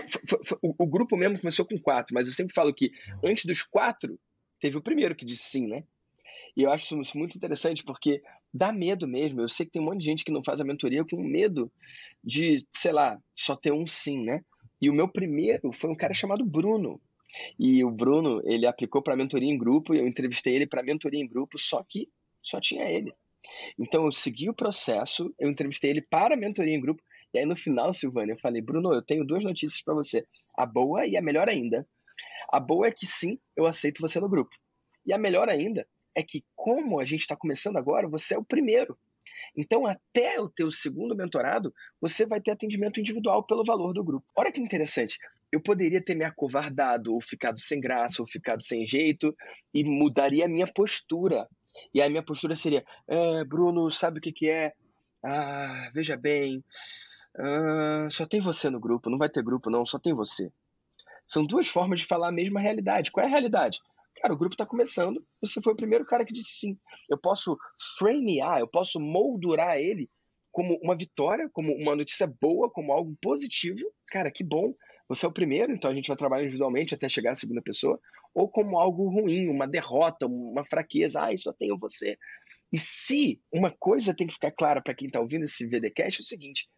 O, 0.63 0.85
o 0.85 0.87
grupo 0.87 1.17
mesmo 1.17 1.39
começou 1.39 1.65
com 1.65 1.79
quatro, 1.79 2.15
mas 2.15 2.29
eu 2.29 2.35
sempre 2.35 2.55
falo 2.55 2.75
que 2.75 2.91
antes 3.23 3.45
dos 3.45 3.63
quatro, 3.63 4.19
teve 4.61 4.77
o 4.77 4.83
primeiro 4.83 5.15
que 5.15 5.25
disse 5.25 5.45
sim, 5.51 5.67
né? 5.67 5.85
E 6.57 6.63
eu 6.63 6.71
acho 6.71 7.01
isso 7.01 7.17
muito 7.17 7.37
interessante 7.37 7.83
porque 7.83 8.23
dá 8.53 8.73
medo 8.73 9.09
mesmo. 9.09 9.41
Eu 9.41 9.49
sei 9.49 9.67
que 9.67 9.73
tem 9.73 9.83
um 9.83 9.87
monte 9.87 10.01
de 10.01 10.07
gente 10.07 10.25
que 10.25 10.33
não 10.33 10.45
faz 10.45 10.61
a 10.61 10.65
mentoria 10.65 11.05
com 11.05 11.23
medo 11.23 11.73
de, 12.23 12.67
sei 12.75 12.93
lá, 12.93 13.19
só 13.35 13.57
ter 13.57 13.73
um 13.73 13.87
sim, 13.87 14.23
né? 14.23 14.45
E 14.81 14.91
o 14.91 14.95
meu 14.95 15.09
primeiro 15.09 15.73
foi 15.73 15.91
um 15.91 15.97
cara 15.97 16.13
chamado 16.13 16.45
Bruno. 16.45 17.01
E 17.59 17.83
o 17.83 17.91
Bruno, 17.91 18.43
ele 18.45 18.67
aplicou 18.67 19.03
para 19.03 19.17
mentoria 19.17 19.49
em 19.49 19.57
grupo, 19.57 19.95
e 19.95 19.99
eu 19.99 20.07
entrevistei 20.07 20.55
ele 20.55 20.67
para 20.67 20.83
mentoria 20.83 21.21
em 21.21 21.27
grupo, 21.27 21.59
só 21.59 21.83
que 21.89 22.09
só 22.43 22.61
tinha 22.61 22.85
ele. 22.85 23.15
Então 23.79 24.05
eu 24.05 24.13
segui 24.13 24.51
o 24.51 24.55
processo, 24.55 25.35
eu 25.39 25.49
entrevistei 25.49 25.91
ele 25.91 26.03
para 26.03 26.37
mentoria 26.37 26.75
em 26.75 26.81
grupo, 26.81 27.03
e 27.33 27.39
aí 27.39 27.47
no 27.47 27.57
final, 27.57 27.95
Silvânia, 27.95 28.35
eu 28.35 28.39
falei: 28.39 28.61
"Bruno, 28.61 28.93
eu 28.93 29.01
tenho 29.01 29.25
duas 29.25 29.43
notícias 29.43 29.81
para 29.83 29.95
você, 29.95 30.27
a 30.57 30.67
boa 30.67 31.07
e 31.07 31.17
a 31.17 31.23
melhor 31.23 31.49
ainda. 31.49 31.87
A 32.53 32.61
boa 32.61 32.87
é 32.87 32.91
que 32.91 33.07
sim, 33.07 33.39
eu 33.57 33.67
aceito 33.67 34.03
você 34.03 34.21
no 34.21 34.29
grupo. 34.29 34.55
E 35.07 35.13
a 35.13 35.19
melhor 35.19 35.49
ainda 35.49 35.87
é 36.15 36.23
que, 36.23 36.45
como 36.55 37.01
a 37.01 37.05
gente 37.05 37.23
está 37.23 37.37
começando 37.37 37.77
agora, 37.77 38.09
você 38.09 38.35
é 38.35 38.39
o 38.39 38.45
primeiro. 38.45 38.97
Então, 39.57 39.87
até 39.87 40.41
o 40.41 40.49
teu 40.49 40.71
segundo 40.71 41.17
mentorado, 41.17 41.75
você 42.01 42.27
vai 42.27 42.41
ter 42.41 42.53
atendimento 42.53 43.01
individual 43.01 43.45
pelo 43.45 43.65
valor 43.65 43.93
do 43.93 44.05
grupo. 44.05 44.27
Olha 44.37 44.51
que 44.51 44.61
interessante. 44.61 45.19
Eu 45.51 45.61
poderia 45.61 46.03
ter 46.03 46.15
me 46.15 46.25
acovardado, 46.25 47.13
ou 47.13 47.21
ficado 47.21 47.61
sem 47.61 47.81
graça, 47.81 48.23
ou 48.23 48.27
ficado 48.27 48.63
sem 48.63 48.87
jeito, 48.87 49.37
e 49.75 49.85
mudaria 49.85 50.47
a 50.47 50.49
minha 50.49 50.67
postura. 50.67 51.47
E 51.93 52.01
a 52.01 52.09
minha 52.09 52.23
postura 52.23 52.57
seria: 52.57 52.85
é, 53.07 53.45
Bruno, 53.45 53.91
sabe 53.91 54.19
o 54.19 54.23
que, 54.23 54.33
que 54.33 54.49
é? 54.49 54.73
Ah, 55.23 55.91
veja 55.95 56.17
bem, 56.17 56.65
ah, 57.39 58.09
só 58.11 58.27
tem 58.27 58.41
você 58.41 58.69
no 58.71 58.81
grupo, 58.81 59.11
não 59.11 59.19
vai 59.19 59.29
ter 59.29 59.43
grupo, 59.43 59.71
não, 59.71 59.87
só 59.87 59.99
tem 59.99 60.15
você. 60.15 60.51
São 61.27 61.47
duas 61.47 61.69
formas 61.69 62.01
de 62.01 62.07
falar 62.07 62.29
a 62.29 62.33
mesma 62.33 62.61
realidade. 62.61 63.11
Qual 63.11 63.25
é 63.25 63.27
a 63.27 63.31
realidade? 63.31 63.81
Cara, 64.23 64.35
o 64.35 64.39
grupo 64.39 64.55
está 64.55 64.65
começando, 64.65 65.27
você 65.41 65.61
foi 65.61 65.73
o 65.73 65.77
primeiro 65.77 66.05
cara 66.05 66.25
que 66.25 66.33
disse 66.33 66.53
sim. 66.53 66.79
Eu 67.11 67.19
posso 67.19 67.59
framear, 67.99 68.61
eu 68.61 68.69
posso 68.69 69.01
moldurar 69.01 69.79
ele 69.79 70.09
como 70.53 70.79
uma 70.81 70.97
vitória, 70.97 71.51
como 71.53 71.75
uma 71.75 71.97
notícia 71.97 72.33
boa, 72.41 72.71
como 72.71 72.93
algo 72.93 73.19
positivo. 73.21 73.81
Cara, 74.07 74.31
que 74.31 74.45
bom, 74.45 74.77
você 75.09 75.27
é 75.27 75.29
o 75.29 75.33
primeiro, 75.33 75.73
então 75.73 75.91
a 75.91 75.95
gente 75.95 76.07
vai 76.07 76.17
trabalhar 76.17 76.45
individualmente 76.45 76.95
até 76.95 77.09
chegar 77.09 77.33
à 77.33 77.35
segunda 77.35 77.61
pessoa. 77.61 77.99
Ou 78.33 78.49
como 78.49 78.79
algo 78.79 79.09
ruim, 79.09 79.49
uma 79.49 79.67
derrota, 79.67 80.25
uma 80.25 80.65
fraqueza. 80.65 81.21
Ah, 81.21 81.37
só 81.37 81.53
tenho 81.53 81.77
você. 81.77 82.17
E 82.73 82.79
se 82.79 83.43
uma 83.53 83.73
coisa 83.73 84.15
tem 84.15 84.29
que 84.29 84.35
ficar 84.35 84.53
clara 84.53 84.81
para 84.81 84.95
quem 84.95 85.09
está 85.09 85.19
ouvindo 85.19 85.43
esse 85.43 85.67
VDcast 85.67 86.21
é 86.21 86.23
o 86.23 86.25
seguinte: 86.25 86.69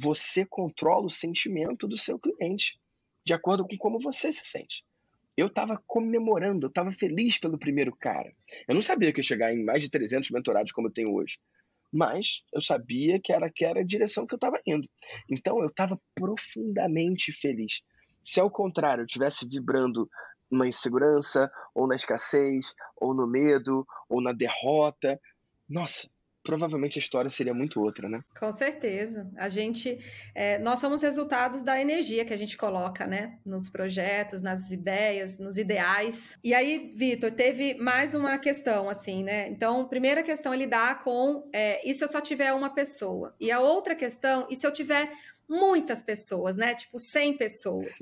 você 0.00 0.46
controla 0.46 1.06
o 1.06 1.10
sentimento 1.10 1.88
do 1.88 1.98
seu 1.98 2.16
cliente 2.16 2.78
de 3.26 3.34
acordo 3.34 3.66
com 3.66 3.76
como 3.76 3.98
você 3.98 4.30
se 4.30 4.46
sente 4.46 4.84
eu 5.36 5.46
estava 5.46 5.82
comemorando, 5.86 6.66
eu 6.66 6.68
estava 6.68 6.92
feliz 6.92 7.38
pelo 7.38 7.58
primeiro 7.58 7.94
cara. 7.96 8.32
Eu 8.68 8.74
não 8.74 8.82
sabia 8.82 9.12
que 9.12 9.20
ia 9.20 9.24
chegar 9.24 9.54
em 9.54 9.64
mais 9.64 9.82
de 9.82 9.90
300 9.90 10.30
mentorados 10.30 10.72
como 10.72 10.88
eu 10.88 10.92
tenho 10.92 11.12
hoje, 11.12 11.38
mas 11.92 12.42
eu 12.52 12.60
sabia 12.60 13.20
que 13.22 13.32
era, 13.32 13.50
que 13.50 13.64
era 13.64 13.80
a 13.80 13.84
direção 13.84 14.26
que 14.26 14.34
eu 14.34 14.36
estava 14.36 14.60
indo. 14.66 14.88
Então 15.30 15.60
eu 15.60 15.68
estava 15.68 16.00
profundamente 16.14 17.32
feliz. 17.32 17.82
Se 18.22 18.40
ao 18.40 18.50
contrário 18.50 19.02
eu 19.02 19.06
estivesse 19.06 19.48
vibrando 19.48 20.08
na 20.50 20.66
insegurança, 20.66 21.50
ou 21.74 21.86
na 21.86 21.94
escassez, 21.94 22.74
ou 22.96 23.14
no 23.14 23.26
medo, 23.26 23.86
ou 24.08 24.20
na 24.20 24.32
derrota, 24.32 25.18
nossa, 25.68 26.08
provavelmente 26.42 26.98
a 26.98 27.00
história 27.00 27.30
seria 27.30 27.54
muito 27.54 27.80
outra, 27.80 28.08
né? 28.08 28.22
Com 28.38 28.50
certeza. 28.50 29.30
A 29.36 29.48
gente, 29.48 29.98
é, 30.34 30.58
nós 30.58 30.80
somos 30.80 31.02
resultados 31.02 31.62
da 31.62 31.80
energia 31.80 32.24
que 32.24 32.32
a 32.32 32.36
gente 32.36 32.56
coloca, 32.56 33.06
né? 33.06 33.38
Nos 33.44 33.70
projetos, 33.70 34.42
nas 34.42 34.70
ideias, 34.70 35.38
nos 35.38 35.56
ideais. 35.56 36.36
E 36.42 36.52
aí, 36.54 36.92
Vitor, 36.94 37.30
teve 37.30 37.74
mais 37.74 38.14
uma 38.14 38.38
questão, 38.38 38.88
assim, 38.88 39.22
né? 39.22 39.48
Então, 39.48 39.88
primeira 39.88 40.22
questão 40.22 40.52
é 40.52 40.56
lidar 40.56 41.02
com 41.02 41.48
é, 41.52 41.88
e 41.88 41.94
se 41.94 42.02
eu 42.02 42.08
só 42.08 42.20
tiver 42.20 42.52
uma 42.52 42.70
pessoa? 42.70 43.34
E 43.40 43.50
a 43.50 43.60
outra 43.60 43.94
questão, 43.94 44.46
e 44.50 44.56
se 44.56 44.66
eu 44.66 44.72
tiver 44.72 45.10
muitas 45.52 46.02
pessoas, 46.02 46.56
né? 46.56 46.74
Tipo 46.74 46.98
100 46.98 47.36
pessoas. 47.36 47.98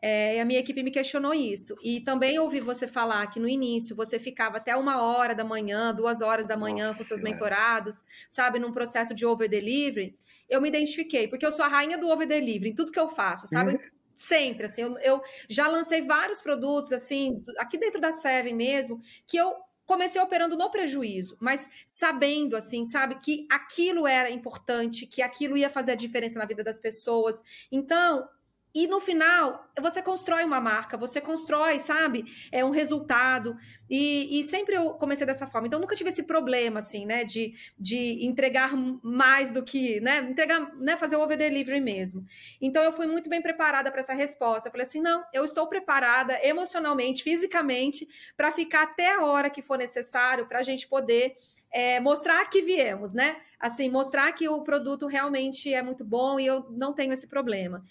É, 0.00 0.36
e 0.36 0.40
a 0.40 0.44
minha 0.44 0.60
equipe 0.60 0.82
me 0.84 0.90
questionou 0.90 1.34
isso. 1.34 1.74
E 1.82 2.00
também 2.00 2.38
ouvi 2.38 2.60
você 2.60 2.86
falar 2.86 3.26
que 3.26 3.40
no 3.40 3.48
início 3.48 3.96
você 3.96 4.20
ficava 4.20 4.58
até 4.58 4.76
uma 4.76 5.02
hora 5.02 5.34
da 5.34 5.44
manhã, 5.44 5.92
duas 5.92 6.20
horas 6.20 6.46
da 6.46 6.56
manhã 6.56 6.84
Nossa, 6.84 6.98
com 6.98 7.04
seus 7.04 7.20
mentorados, 7.20 8.04
sabe, 8.28 8.60
num 8.60 8.72
processo 8.72 9.12
de 9.12 9.26
over 9.26 9.48
delivery. 9.48 10.16
Eu 10.48 10.60
me 10.60 10.68
identifiquei, 10.68 11.26
porque 11.26 11.44
eu 11.44 11.50
sou 11.50 11.64
a 11.64 11.68
rainha 11.68 11.98
do 11.98 12.08
over 12.08 12.26
delivery 12.26 12.70
em 12.70 12.74
tudo 12.74 12.92
que 12.92 13.00
eu 13.00 13.08
faço, 13.08 13.48
sabe? 13.48 13.72
Uhum. 13.72 13.80
Sempre, 14.14 14.66
assim, 14.66 14.82
eu, 14.82 14.96
eu 14.98 15.22
já 15.48 15.66
lancei 15.66 16.02
vários 16.02 16.40
produtos, 16.40 16.92
assim, 16.92 17.42
aqui 17.58 17.78
dentro 17.78 18.00
da 18.00 18.12
Seven 18.12 18.54
mesmo, 18.54 19.00
que 19.26 19.36
eu 19.36 19.54
comecei 19.86 20.20
operando 20.20 20.56
no 20.56 20.70
prejuízo, 20.70 21.36
mas 21.40 21.68
sabendo, 21.86 22.56
assim, 22.56 22.84
sabe, 22.84 23.16
que 23.16 23.46
aquilo 23.50 24.06
era 24.06 24.30
importante, 24.30 25.06
que 25.06 25.22
aquilo 25.22 25.56
ia 25.56 25.68
fazer 25.68 25.92
a 25.92 25.96
diferença 25.96 26.38
na 26.38 26.44
vida 26.44 26.62
das 26.64 26.78
pessoas. 26.78 27.42
Então, 27.70 28.28
e 28.74 28.86
no 28.86 29.00
final, 29.00 29.70
você 29.80 30.00
constrói 30.00 30.44
uma 30.44 30.58
marca, 30.58 30.96
você 30.96 31.20
constrói, 31.20 31.78
sabe? 31.78 32.24
É 32.50 32.64
um 32.64 32.70
resultado. 32.70 33.54
E, 33.88 34.40
e, 34.40 34.44
sempre 34.44 34.74
eu 34.74 34.94
comecei 34.94 35.26
dessa 35.26 35.46
forma. 35.46 35.66
Então, 35.66 35.78
nunca 35.78 35.94
tive 35.94 36.08
esse 36.08 36.22
problema, 36.22 36.78
assim, 36.78 37.04
né? 37.04 37.22
De, 37.22 37.52
de 37.78 38.24
entregar 38.24 38.74
mais 39.02 39.52
do 39.52 39.62
que, 39.62 40.00
né? 40.00 40.20
Entregar, 40.20 40.74
né? 40.76 40.96
Fazer 40.96 41.16
o 41.16 41.20
over 41.20 41.36
delivery 41.36 41.82
mesmo. 41.82 42.24
Então, 42.62 42.82
eu 42.82 42.92
fui 42.92 43.06
muito 43.06 43.28
bem 43.28 43.42
preparada 43.42 43.90
para 43.90 44.00
essa 44.00 44.14
resposta. 44.14 44.68
Eu 44.68 44.72
falei 44.72 44.86
assim: 44.86 45.02
não, 45.02 45.22
eu 45.34 45.44
estou 45.44 45.66
preparada 45.66 46.38
emocionalmente, 46.42 47.22
fisicamente, 47.22 48.08
para 48.38 48.50
ficar 48.50 48.84
até 48.84 49.16
a 49.16 49.22
hora 49.22 49.50
que 49.50 49.60
for 49.60 49.76
necessário 49.76 50.46
para 50.46 50.60
a 50.60 50.62
gente 50.62 50.88
poder 50.88 51.36
é, 51.72 51.98
mostrar 52.00 52.44
que 52.48 52.60
viemos, 52.60 53.14
né? 53.14 53.36
Assim, 53.58 53.88
mostrar 53.88 54.30
que 54.32 54.48
o 54.48 54.62
produto 54.62 55.06
realmente 55.06 55.72
é 55.72 55.82
muito 55.82 56.04
bom 56.04 56.38
e 56.38 56.46
eu 56.46 56.66
não 56.70 56.92
tenho 56.92 57.12
esse 57.12 57.26
problema. 57.26 57.84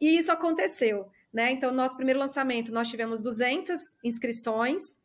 E 0.00 0.16
isso 0.16 0.30
aconteceu, 0.30 1.08
né? 1.32 1.50
Então, 1.52 1.72
nosso 1.72 1.96
primeiro 1.96 2.20
lançamento, 2.20 2.72
nós 2.72 2.88
tivemos 2.88 3.20
200 3.20 3.96
inscrições, 4.04 4.98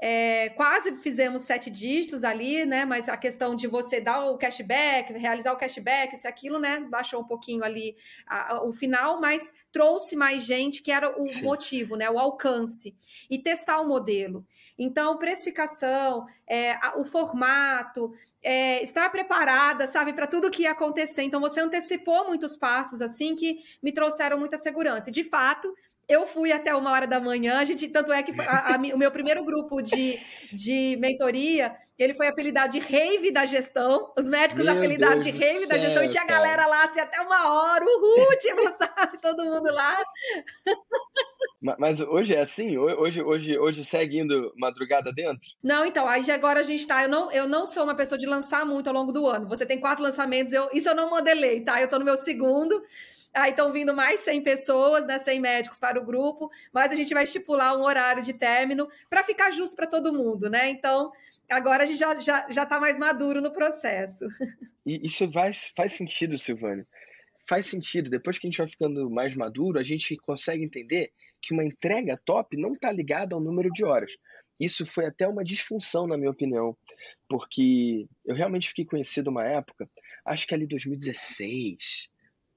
é, 0.00 0.50
quase 0.50 0.94
fizemos 0.98 1.42
sete 1.42 1.70
dígitos 1.70 2.22
ali, 2.22 2.66
né? 2.66 2.84
Mas 2.84 3.08
a 3.08 3.16
questão 3.16 3.56
de 3.56 3.66
você 3.66 4.00
dar 4.00 4.26
o 4.26 4.36
cashback, 4.36 5.12
realizar 5.14 5.52
o 5.52 5.56
cashback, 5.56 6.14
isso 6.14 6.28
aquilo, 6.28 6.58
né? 6.58 6.80
Baixou 6.80 7.20
um 7.20 7.24
pouquinho 7.24 7.64
ali 7.64 7.96
a, 8.26 8.54
a, 8.54 8.64
o 8.64 8.72
final, 8.72 9.20
mas 9.20 9.54
trouxe 9.72 10.14
mais 10.14 10.44
gente, 10.44 10.82
que 10.82 10.92
era 10.92 11.18
o 11.20 11.28
Sim. 11.28 11.44
motivo, 11.44 11.96
né? 11.96 12.10
O 12.10 12.18
alcance. 12.18 12.94
E 13.30 13.38
testar 13.38 13.80
o 13.80 13.88
modelo. 13.88 14.46
Então, 14.78 15.16
precificação, 15.16 16.26
é, 16.46 16.72
a, 16.72 16.98
o 16.98 17.04
formato, 17.04 18.12
é, 18.42 18.82
estar 18.82 19.08
preparada, 19.10 19.86
sabe, 19.86 20.12
para 20.12 20.26
tudo 20.26 20.50
que 20.50 20.64
ia 20.64 20.72
acontecer. 20.72 21.22
Então, 21.22 21.40
você 21.40 21.60
antecipou 21.60 22.26
muitos 22.26 22.54
passos, 22.54 23.00
assim, 23.00 23.34
que 23.34 23.60
me 23.82 23.92
trouxeram 23.92 24.38
muita 24.38 24.58
segurança. 24.58 25.08
E, 25.08 25.12
de 25.12 25.24
fato, 25.24 25.72
eu 26.08 26.26
fui 26.26 26.52
até 26.52 26.74
uma 26.74 26.92
hora 26.92 27.06
da 27.06 27.18
manhã, 27.18 27.58
a 27.58 27.64
gente, 27.64 27.88
tanto 27.88 28.12
é 28.12 28.22
que 28.22 28.32
a, 28.40 28.74
a, 28.74 28.76
o 28.76 28.98
meu 28.98 29.10
primeiro 29.10 29.44
grupo 29.44 29.82
de, 29.82 30.14
de 30.52 30.96
mentoria, 31.00 31.74
ele 31.98 32.14
foi 32.14 32.28
apelidado 32.28 32.70
de 32.72 32.78
rave 32.78 33.32
da 33.32 33.44
gestão, 33.44 34.12
os 34.16 34.30
médicos 34.30 34.64
meu 34.64 34.76
apelidados 34.76 35.24
Deus 35.24 35.36
de 35.36 35.44
rave 35.44 35.66
da 35.66 35.74
céu, 35.74 35.80
gestão, 35.80 36.04
e 36.04 36.08
tinha 36.08 36.22
a 36.22 36.26
galera 36.26 36.64
lá 36.66 36.84
assim 36.84 37.00
até 37.00 37.20
uma 37.20 37.52
hora, 37.52 37.84
uhul, 37.84 38.38
tipo, 38.38 38.62
sabe, 38.76 39.18
todo 39.20 39.44
mundo 39.44 39.72
lá. 39.72 40.00
Mas 41.78 41.98
hoje 42.00 42.34
é 42.34 42.40
assim? 42.40 42.78
Hoje, 42.78 43.20
hoje, 43.22 43.58
hoje 43.58 43.84
segue 43.84 44.20
indo 44.20 44.52
madrugada 44.56 45.12
dentro? 45.12 45.48
Não, 45.60 45.84
então, 45.84 46.06
aí 46.06 46.30
agora 46.30 46.60
a 46.60 46.62
gente 46.62 46.86
tá. 46.86 47.02
Eu 47.02 47.08
não, 47.08 47.32
eu 47.32 47.48
não 47.48 47.66
sou 47.66 47.82
uma 47.82 47.96
pessoa 47.96 48.18
de 48.18 48.26
lançar 48.26 48.64
muito 48.64 48.86
ao 48.86 48.94
longo 48.94 49.10
do 49.10 49.26
ano. 49.26 49.48
Você 49.48 49.66
tem 49.66 49.80
quatro 49.80 50.04
lançamentos, 50.04 50.52
eu, 50.52 50.68
isso 50.72 50.88
eu 50.88 50.94
não 50.94 51.10
modelei, 51.10 51.62
tá? 51.62 51.80
Eu 51.80 51.88
tô 51.88 51.98
no 51.98 52.04
meu 52.04 52.16
segundo. 52.16 52.80
Aí 53.36 53.50
estão 53.50 53.70
vindo 53.72 53.94
mais 53.94 54.20
100 54.20 54.42
pessoas, 54.42 55.06
né, 55.06 55.18
100 55.18 55.40
médicos 55.40 55.78
para 55.78 56.00
o 56.00 56.04
grupo, 56.04 56.50
mas 56.72 56.90
a 56.90 56.94
gente 56.94 57.12
vai 57.12 57.24
estipular 57.24 57.76
um 57.76 57.82
horário 57.82 58.22
de 58.22 58.32
término 58.32 58.88
para 59.10 59.22
ficar 59.22 59.50
justo 59.50 59.76
para 59.76 59.86
todo 59.86 60.12
mundo, 60.12 60.48
né? 60.48 60.70
Então, 60.70 61.12
agora 61.50 61.82
a 61.82 61.86
gente 61.86 61.98
já 61.98 62.14
já 62.14 62.46
já 62.50 62.62
está 62.62 62.80
mais 62.80 62.98
maduro 62.98 63.40
no 63.42 63.52
processo. 63.52 64.24
E 64.86 65.04
isso 65.04 65.30
faz, 65.30 65.72
faz 65.76 65.92
sentido, 65.92 66.38
Silvânia. 66.38 66.86
Faz 67.48 67.66
sentido. 67.66 68.08
Depois 68.08 68.38
que 68.38 68.46
a 68.46 68.48
gente 68.50 68.58
vai 68.58 68.68
ficando 68.68 69.10
mais 69.10 69.34
maduro, 69.34 69.78
a 69.78 69.82
gente 69.82 70.16
consegue 70.16 70.64
entender 70.64 71.12
que 71.42 71.52
uma 71.52 71.64
entrega 71.64 72.20
top 72.24 72.56
não 72.56 72.72
está 72.72 72.90
ligada 72.90 73.34
ao 73.34 73.40
número 73.40 73.70
de 73.70 73.84
horas. 73.84 74.12
Isso 74.58 74.86
foi 74.86 75.06
até 75.06 75.28
uma 75.28 75.44
disfunção, 75.44 76.06
na 76.06 76.16
minha 76.16 76.30
opinião, 76.30 76.76
porque 77.28 78.06
eu 78.24 78.34
realmente 78.34 78.68
fiquei 78.68 78.84
conhecido 78.84 79.28
uma 79.28 79.44
época, 79.44 79.88
acho 80.24 80.46
que 80.46 80.54
ali 80.54 80.66
2016, 80.66 82.08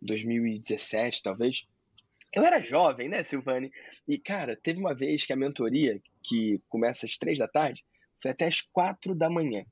2017, 0.01 1.23
talvez. 1.23 1.65
Eu 2.33 2.43
era 2.43 2.61
jovem, 2.61 3.09
né, 3.09 3.23
Silvane? 3.23 3.71
E, 4.07 4.17
cara, 4.17 4.55
teve 4.55 4.79
uma 4.79 4.93
vez 4.93 5.25
que 5.25 5.33
a 5.33 5.35
mentoria, 5.35 5.99
que 6.23 6.61
começa 6.69 7.05
às 7.05 7.17
três 7.17 7.39
da 7.39 7.47
tarde, 7.47 7.83
foi 8.21 8.31
até 8.31 8.45
às 8.45 8.61
quatro 8.61 9.15
da 9.15 9.29
manhã. 9.29 9.65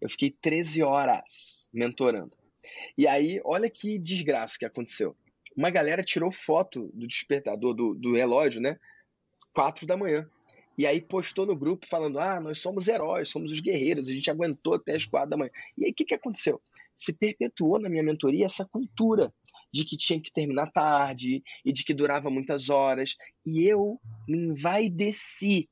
Eu 0.00 0.08
fiquei 0.08 0.30
13 0.30 0.82
horas 0.82 1.68
mentorando. 1.72 2.36
E 2.96 3.06
aí, 3.08 3.40
olha 3.44 3.68
que 3.68 3.98
desgraça 3.98 4.58
que 4.58 4.64
aconteceu. 4.64 5.16
Uma 5.56 5.70
galera 5.70 6.02
tirou 6.02 6.30
foto 6.30 6.90
do 6.92 7.06
despertador, 7.06 7.74
do, 7.74 7.94
do 7.94 8.14
relógio, 8.14 8.60
né? 8.60 8.78
Quatro 9.52 9.86
da 9.86 9.96
manhã. 9.96 10.28
E 10.76 10.86
aí 10.86 11.00
postou 11.00 11.46
no 11.46 11.56
grupo 11.56 11.86
falando: 11.86 12.18
ah, 12.18 12.40
nós 12.40 12.58
somos 12.58 12.88
heróis, 12.88 13.28
somos 13.28 13.52
os 13.52 13.60
guerreiros, 13.60 14.08
a 14.08 14.12
gente 14.12 14.30
aguentou 14.30 14.74
até 14.74 14.94
as 14.94 15.06
quatro 15.06 15.30
da 15.30 15.36
manhã. 15.36 15.50
E 15.78 15.84
aí 15.84 15.90
o 15.90 15.94
que, 15.94 16.04
que 16.04 16.14
aconteceu? 16.14 16.60
Se 16.96 17.16
perpetuou 17.16 17.78
na 17.78 17.88
minha 17.88 18.02
mentoria 18.02 18.46
essa 18.46 18.64
cultura 18.64 19.32
de 19.74 19.84
que 19.84 19.96
tinha 19.96 20.20
que 20.20 20.32
terminar 20.32 20.70
tarde 20.70 21.42
e 21.64 21.72
de 21.72 21.84
que 21.84 21.92
durava 21.92 22.30
muitas 22.30 22.70
horas. 22.70 23.16
E 23.44 23.66
eu 23.66 24.00
me 24.28 24.38
envaideci. 24.38 25.68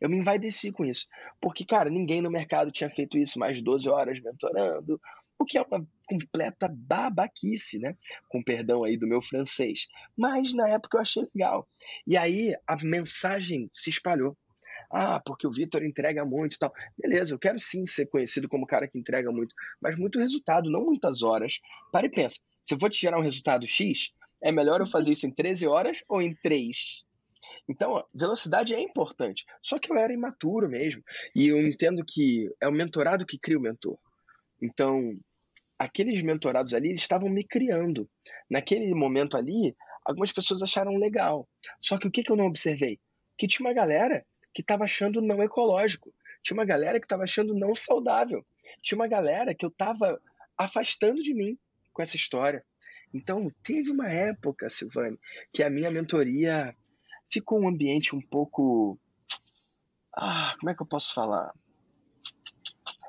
Eu 0.00 0.10
me 0.10 0.16
envaideci 0.16 0.72
com 0.72 0.84
isso. 0.84 1.06
Porque, 1.40 1.64
cara, 1.64 1.88
ninguém 1.88 2.20
no 2.20 2.28
mercado 2.28 2.72
tinha 2.72 2.90
feito 2.90 3.16
isso 3.16 3.38
mais 3.38 3.58
de 3.58 3.62
12 3.62 3.88
horas 3.88 4.20
mentorando, 4.20 5.00
o 5.38 5.44
que 5.44 5.56
é 5.56 5.62
uma 5.62 5.86
completa 6.08 6.68
babaquice, 6.68 7.78
né? 7.78 7.96
Com 8.28 8.42
perdão 8.42 8.82
aí 8.82 8.96
do 8.96 9.06
meu 9.06 9.22
francês. 9.22 9.86
Mas 10.18 10.52
na 10.52 10.68
época 10.68 10.96
eu 10.96 11.00
achei 11.00 11.24
legal. 11.32 11.68
E 12.04 12.16
aí 12.16 12.52
a 12.66 12.76
mensagem 12.82 13.68
se 13.70 13.90
espalhou. 13.90 14.36
Ah, 14.92 15.20
porque 15.24 15.46
o 15.46 15.52
Vitor 15.52 15.84
entrega 15.84 16.24
muito 16.24 16.56
e 16.56 16.58
tal. 16.58 16.74
Beleza, 16.98 17.32
eu 17.32 17.38
quero 17.38 17.60
sim 17.60 17.86
ser 17.86 18.06
conhecido 18.06 18.48
como 18.48 18.66
cara 18.66 18.88
que 18.88 18.98
entrega 18.98 19.30
muito, 19.30 19.54
mas 19.80 19.96
muito 19.96 20.18
resultado, 20.18 20.68
não 20.68 20.84
muitas 20.84 21.22
horas. 21.22 21.60
Para 21.92 22.08
e 22.08 22.10
pensa, 22.10 22.40
se 22.64 22.74
eu 22.74 22.78
vou 22.78 22.90
te 22.90 23.00
gerar 23.00 23.18
um 23.18 23.22
resultado 23.22 23.66
X, 23.66 24.12
é 24.42 24.50
melhor 24.50 24.80
eu 24.80 24.86
fazer 24.86 25.12
isso 25.12 25.26
em 25.26 25.30
13 25.30 25.66
horas 25.66 26.02
ou 26.08 26.22
em 26.22 26.34
3? 26.34 27.04
Então, 27.68 28.04
velocidade 28.14 28.74
é 28.74 28.80
importante. 28.80 29.44
Só 29.62 29.78
que 29.78 29.92
eu 29.92 29.96
era 29.96 30.12
imaturo 30.12 30.68
mesmo. 30.68 31.02
E 31.34 31.48
eu 31.48 31.60
entendo 31.60 32.04
que 32.04 32.50
é 32.60 32.66
o 32.66 32.72
mentorado 32.72 33.26
que 33.26 33.38
cria 33.38 33.58
o 33.58 33.62
mentor. 33.62 33.96
Então, 34.60 35.16
aqueles 35.78 36.20
mentorados 36.22 36.74
ali 36.74 36.92
estavam 36.92 37.28
me 37.28 37.44
criando. 37.44 38.08
Naquele 38.48 38.92
momento 38.94 39.36
ali, 39.36 39.76
algumas 40.04 40.32
pessoas 40.32 40.62
acharam 40.62 40.96
legal. 40.96 41.48
Só 41.80 41.96
que 41.96 42.08
o 42.08 42.10
que, 42.10 42.22
que 42.22 42.32
eu 42.32 42.36
não 42.36 42.46
observei? 42.46 42.98
Que 43.38 43.46
tinha 43.46 43.68
uma 43.68 43.74
galera 43.74 44.26
que 44.52 44.62
estava 44.62 44.84
achando 44.84 45.22
não 45.22 45.42
ecológico. 45.42 46.12
Tinha 46.42 46.58
uma 46.58 46.64
galera 46.64 46.98
que 46.98 47.06
estava 47.06 47.22
achando 47.22 47.54
não 47.54 47.74
saudável. 47.74 48.44
Tinha 48.82 48.96
uma 48.96 49.06
galera 49.06 49.54
que 49.54 49.64
eu 49.64 49.70
estava 49.70 50.20
afastando 50.58 51.22
de 51.22 51.32
mim 51.32 51.56
com 51.92 52.02
essa 52.02 52.16
história. 52.16 52.64
Então, 53.12 53.50
teve 53.62 53.90
uma 53.90 54.08
época, 54.08 54.70
Silvane, 54.70 55.18
que 55.52 55.62
a 55.62 55.70
minha 55.70 55.90
mentoria 55.90 56.74
ficou 57.30 57.60
um 57.60 57.68
ambiente 57.68 58.14
um 58.14 58.20
pouco. 58.20 58.98
Ah, 60.16 60.54
como 60.58 60.70
é 60.70 60.74
que 60.74 60.82
eu 60.82 60.86
posso 60.86 61.12
falar? 61.14 61.52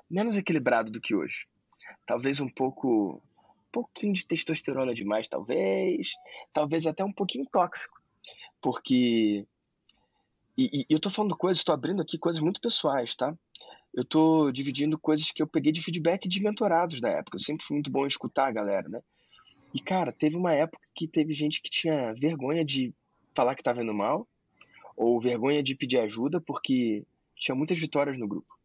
Menos 0.10 0.38
equilibrado 0.38 0.92
do 0.92 1.02
que 1.02 1.16
hoje 1.16 1.48
talvez 2.06 2.40
um 2.40 2.50
pouco, 2.50 3.16
um 3.16 3.72
pouquinho 3.72 4.14
de 4.14 4.26
testosterona 4.26 4.94
demais, 4.94 5.28
talvez, 5.28 6.14
talvez 6.54 6.86
até 6.86 7.04
um 7.04 7.14
pouquinho 7.14 7.46
tóxico, 7.52 8.02
porque 8.62 9.46
e, 10.58 10.82
e 10.82 10.86
eu 10.90 11.00
tô 11.00 11.10
falando 11.10 11.38
coisas, 11.38 11.60
estou 11.60 11.74
abrindo 11.74 12.02
aqui 12.02 12.18
coisas 12.18 12.42
muito 12.42 12.62
pessoais, 12.62 13.16
tá? 13.16 13.34
Eu 13.94 14.06
tô 14.06 14.52
dividindo 14.52 14.98
coisas 14.98 15.32
que 15.32 15.42
eu 15.42 15.48
peguei 15.48 15.72
de 15.72 15.82
feedback 15.82 16.28
de 16.28 16.42
mentorados 16.42 17.02
na 17.02 17.10
época. 17.10 17.36
Eu 17.36 17.42
sempre 17.42 17.66
fui 17.66 17.76
muito 17.76 17.92
bom 17.92 18.06
em 18.06 18.08
escutar 18.08 18.48
a 18.48 18.52
galera, 18.52 18.88
né? 18.88 19.02
E 19.74 19.80
cara, 19.80 20.12
teve 20.12 20.36
uma 20.36 20.54
época 20.54 20.86
que 20.96 21.08
teve 21.08 21.34
gente 21.34 21.62
que 21.62 21.70
tinha 21.70 22.14
vergonha 22.14 22.64
de 22.64 22.94
falar 23.34 23.56
que 23.56 23.64
tava 23.64 23.82
indo 23.82 23.94
mal, 23.94 24.28
ou 24.96 25.20
vergonha 25.20 25.64
de 25.64 25.76
pedir 25.76 26.00
ajuda 26.00 26.42
porque 26.42 27.06
tinha 27.36 27.56
muitas 27.56 27.78
vitórias 27.78 28.18
no 28.18 28.28
grupo. 28.28 28.58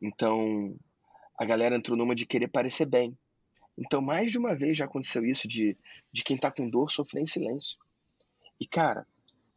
Então, 0.00 0.76
a 1.38 1.44
galera 1.44 1.76
entrou 1.76 1.96
numa 1.96 2.14
de 2.14 2.26
querer 2.26 2.48
parecer 2.48 2.86
bem. 2.86 3.16
Então, 3.76 4.02
mais 4.02 4.30
de 4.30 4.38
uma 4.38 4.54
vez 4.54 4.76
já 4.76 4.84
aconteceu 4.84 5.24
isso 5.24 5.48
de, 5.48 5.76
de 6.12 6.22
quem 6.22 6.36
tá 6.36 6.50
com 6.50 6.68
dor 6.68 6.90
sofrer 6.90 7.22
em 7.22 7.26
silêncio. 7.26 7.78
E, 8.60 8.66
cara, 8.66 9.06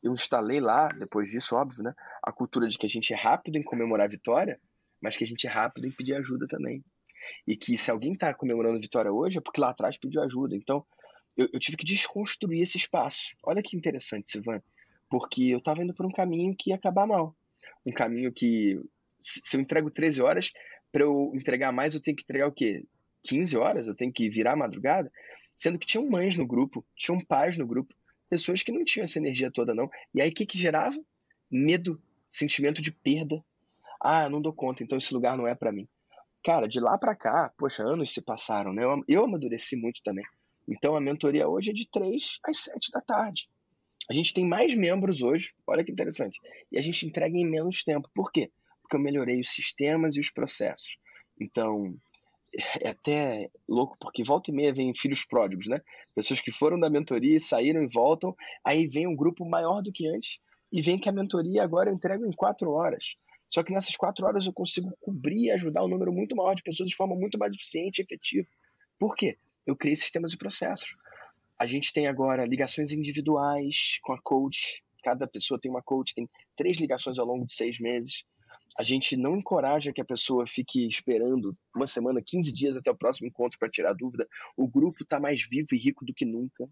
eu 0.05 0.13
instalei 0.13 0.59
lá, 0.59 0.87
depois 0.89 1.31
disso, 1.31 1.55
óbvio, 1.55 1.83
né? 1.83 1.93
A 2.21 2.31
cultura 2.31 2.67
de 2.67 2.77
que 2.77 2.85
a 2.85 2.89
gente 2.89 3.11
é 3.11 3.17
rápido 3.17 3.57
em 3.57 3.63
comemorar 3.63 4.05
a 4.05 4.09
vitória, 4.09 4.59
mas 5.01 5.17
que 5.17 5.23
a 5.23 5.27
gente 5.27 5.47
é 5.47 5.49
rápido 5.49 5.87
em 5.87 5.91
pedir 5.91 6.13
ajuda 6.13 6.47
também. 6.47 6.85
E 7.47 7.55
que 7.55 7.75
se 7.75 7.89
alguém 7.89 8.15
tá 8.15 8.31
comemorando 8.31 8.77
a 8.77 8.81
vitória 8.81 9.11
hoje, 9.11 9.39
é 9.39 9.41
porque 9.41 9.59
lá 9.59 9.71
atrás 9.71 9.97
pediu 9.97 10.21
ajuda. 10.21 10.55
Então, 10.55 10.85
eu, 11.35 11.49
eu 11.51 11.59
tive 11.59 11.75
que 11.75 11.83
desconstruir 11.83 12.61
esse 12.61 12.77
espaço. 12.77 13.35
Olha 13.43 13.63
que 13.63 13.75
interessante, 13.75 14.29
Sivan. 14.29 14.61
Porque 15.09 15.45
eu 15.45 15.59
tava 15.59 15.83
indo 15.83 15.93
por 15.93 16.05
um 16.05 16.11
caminho 16.11 16.55
que 16.55 16.69
ia 16.69 16.75
acabar 16.75 17.07
mal. 17.07 17.35
Um 17.83 17.91
caminho 17.91 18.31
que, 18.31 18.79
se 19.19 19.57
eu 19.57 19.61
entrego 19.61 19.89
13 19.89 20.21
horas, 20.21 20.51
para 20.91 21.01
eu 21.01 21.31
entregar 21.33 21.71
mais, 21.71 21.95
eu 21.95 22.01
tenho 22.01 22.15
que 22.15 22.23
entregar 22.23 22.47
o 22.47 22.51
quê? 22.51 22.85
15 23.23 23.57
horas? 23.57 23.87
Eu 23.87 23.95
tenho 23.95 24.13
que 24.13 24.29
virar 24.29 24.55
madrugada? 24.55 25.11
Sendo 25.55 25.79
que 25.79 25.87
tinham 25.87 26.07
mães 26.07 26.37
no 26.37 26.45
grupo, 26.45 26.85
tinham 26.95 27.19
pais 27.19 27.57
no 27.57 27.65
grupo, 27.65 27.95
pessoas 28.29 28.63
que 28.63 28.71
não 28.71 28.83
tinham 28.83 29.03
essa 29.03 29.19
energia 29.19 29.51
toda, 29.51 29.73
não. 29.73 29.89
E 30.13 30.21
aí 30.21 30.29
o 30.29 30.33
que, 30.33 30.45
que 30.45 30.57
gerava? 30.57 30.97
Medo, 31.49 32.01
sentimento 32.29 32.81
de 32.81 32.91
perda. 32.91 33.43
Ah, 34.01 34.29
não 34.29 34.41
dou 34.41 34.53
conta, 34.53 34.83
então 34.83 34.97
esse 34.97 35.13
lugar 35.13 35.37
não 35.37 35.47
é 35.47 35.55
para 35.55 35.71
mim. 35.71 35.87
Cara, 36.43 36.67
de 36.67 36.79
lá 36.79 36.97
para 36.97 37.15
cá, 37.15 37.51
poxa, 37.57 37.83
anos 37.83 38.13
se 38.13 38.21
passaram, 38.21 38.71
né? 38.71 38.83
Eu, 38.83 39.03
eu 39.07 39.23
amadureci 39.23 39.75
muito 39.75 40.01
também. 40.03 40.25
Então 40.67 40.95
a 40.95 41.01
mentoria 41.01 41.47
hoje 41.47 41.71
é 41.71 41.73
de 41.73 41.89
3 41.89 42.39
às 42.43 42.63
7 42.63 42.91
da 42.91 43.01
tarde. 43.01 43.49
A 44.09 44.13
gente 44.13 44.33
tem 44.33 44.47
mais 44.47 44.75
membros 44.75 45.21
hoje, 45.21 45.53
olha 45.65 45.83
que 45.83 45.91
interessante. 45.91 46.39
E 46.71 46.77
a 46.77 46.81
gente 46.81 47.07
entrega 47.07 47.35
em 47.35 47.49
menos 47.49 47.83
tempo. 47.83 48.09
Por 48.13 48.31
quê? 48.31 48.51
porque 48.85 48.95
eu 48.95 48.99
melhorei 48.99 49.39
os 49.39 49.49
sistemas 49.49 50.15
e 50.15 50.19
os 50.19 50.29
processos. 50.29 50.97
Então, 51.41 51.95
é 52.81 52.89
até 52.89 53.49
louco, 53.67 53.97
porque 53.99 54.23
volta 54.23 54.51
e 54.51 54.53
meia 54.53 54.73
vem 54.73 54.93
filhos 54.95 55.25
pródigos, 55.25 55.67
né? 55.67 55.81
Pessoas 56.13 56.39
que 56.39 56.51
foram 56.51 56.79
da 56.79 56.89
mentoria, 56.89 57.37
saíram 57.39 57.81
e 57.81 57.87
voltam, 57.87 58.35
aí 58.63 58.87
vem 58.87 59.07
um 59.07 59.15
grupo 59.15 59.45
maior 59.45 59.81
do 59.81 59.91
que 59.91 60.07
antes, 60.07 60.39
e 60.71 60.81
vem 60.81 60.99
que 60.99 61.09
a 61.09 61.11
mentoria 61.11 61.63
agora 61.63 61.89
eu 61.89 61.93
entrego 61.93 62.25
em 62.25 62.31
quatro 62.31 62.71
horas. 62.71 63.15
Só 63.49 63.63
que 63.63 63.73
nessas 63.73 63.95
quatro 63.95 64.25
horas 64.25 64.45
eu 64.45 64.53
consigo 64.53 64.91
cobrir 64.99 65.45
e 65.45 65.51
ajudar 65.51 65.83
um 65.83 65.87
número 65.87 66.11
muito 66.11 66.35
maior 66.35 66.53
de 66.55 66.63
pessoas 66.63 66.89
de 66.89 66.95
forma 66.95 67.15
muito 67.15 67.37
mais 67.37 67.53
eficiente 67.53 67.99
e 67.99 68.03
efetiva. 68.03 68.47
Por 68.99 69.15
quê? 69.15 69.37
Eu 69.65 69.75
criei 69.75 69.95
sistemas 69.95 70.33
e 70.33 70.37
processos. 70.37 70.95
A 71.57 71.65
gente 71.65 71.93
tem 71.93 72.07
agora 72.07 72.45
ligações 72.45 72.91
individuais 72.91 73.99
com 74.01 74.13
a 74.13 74.21
coach. 74.21 74.83
Cada 75.03 75.27
pessoa 75.27 75.59
tem 75.59 75.71
uma 75.71 75.81
coach, 75.81 76.13
tem 76.13 76.27
três 76.57 76.77
ligações 76.77 77.19
ao 77.19 77.25
longo 77.25 77.45
de 77.45 77.53
seis 77.53 77.79
meses 77.79 78.25
a 78.77 78.83
gente 78.83 79.15
não 79.15 79.37
encoraja 79.37 79.93
que 79.93 80.01
a 80.01 80.05
pessoa 80.05 80.45
fique 80.45 80.85
esperando 80.87 81.55
uma 81.75 81.87
semana, 81.87 82.21
15 82.21 82.53
dias 82.53 82.75
até 82.75 82.91
o 82.91 82.97
próximo 82.97 83.27
encontro 83.27 83.57
para 83.57 83.69
tirar 83.69 83.93
dúvida. 83.93 84.27
O 84.57 84.67
grupo 84.67 85.03
está 85.03 85.19
mais 85.19 85.47
vivo 85.47 85.69
e 85.73 85.77
rico 85.77 86.05
do 86.05 86.13
que 86.13 86.25
nunca. 86.25 86.67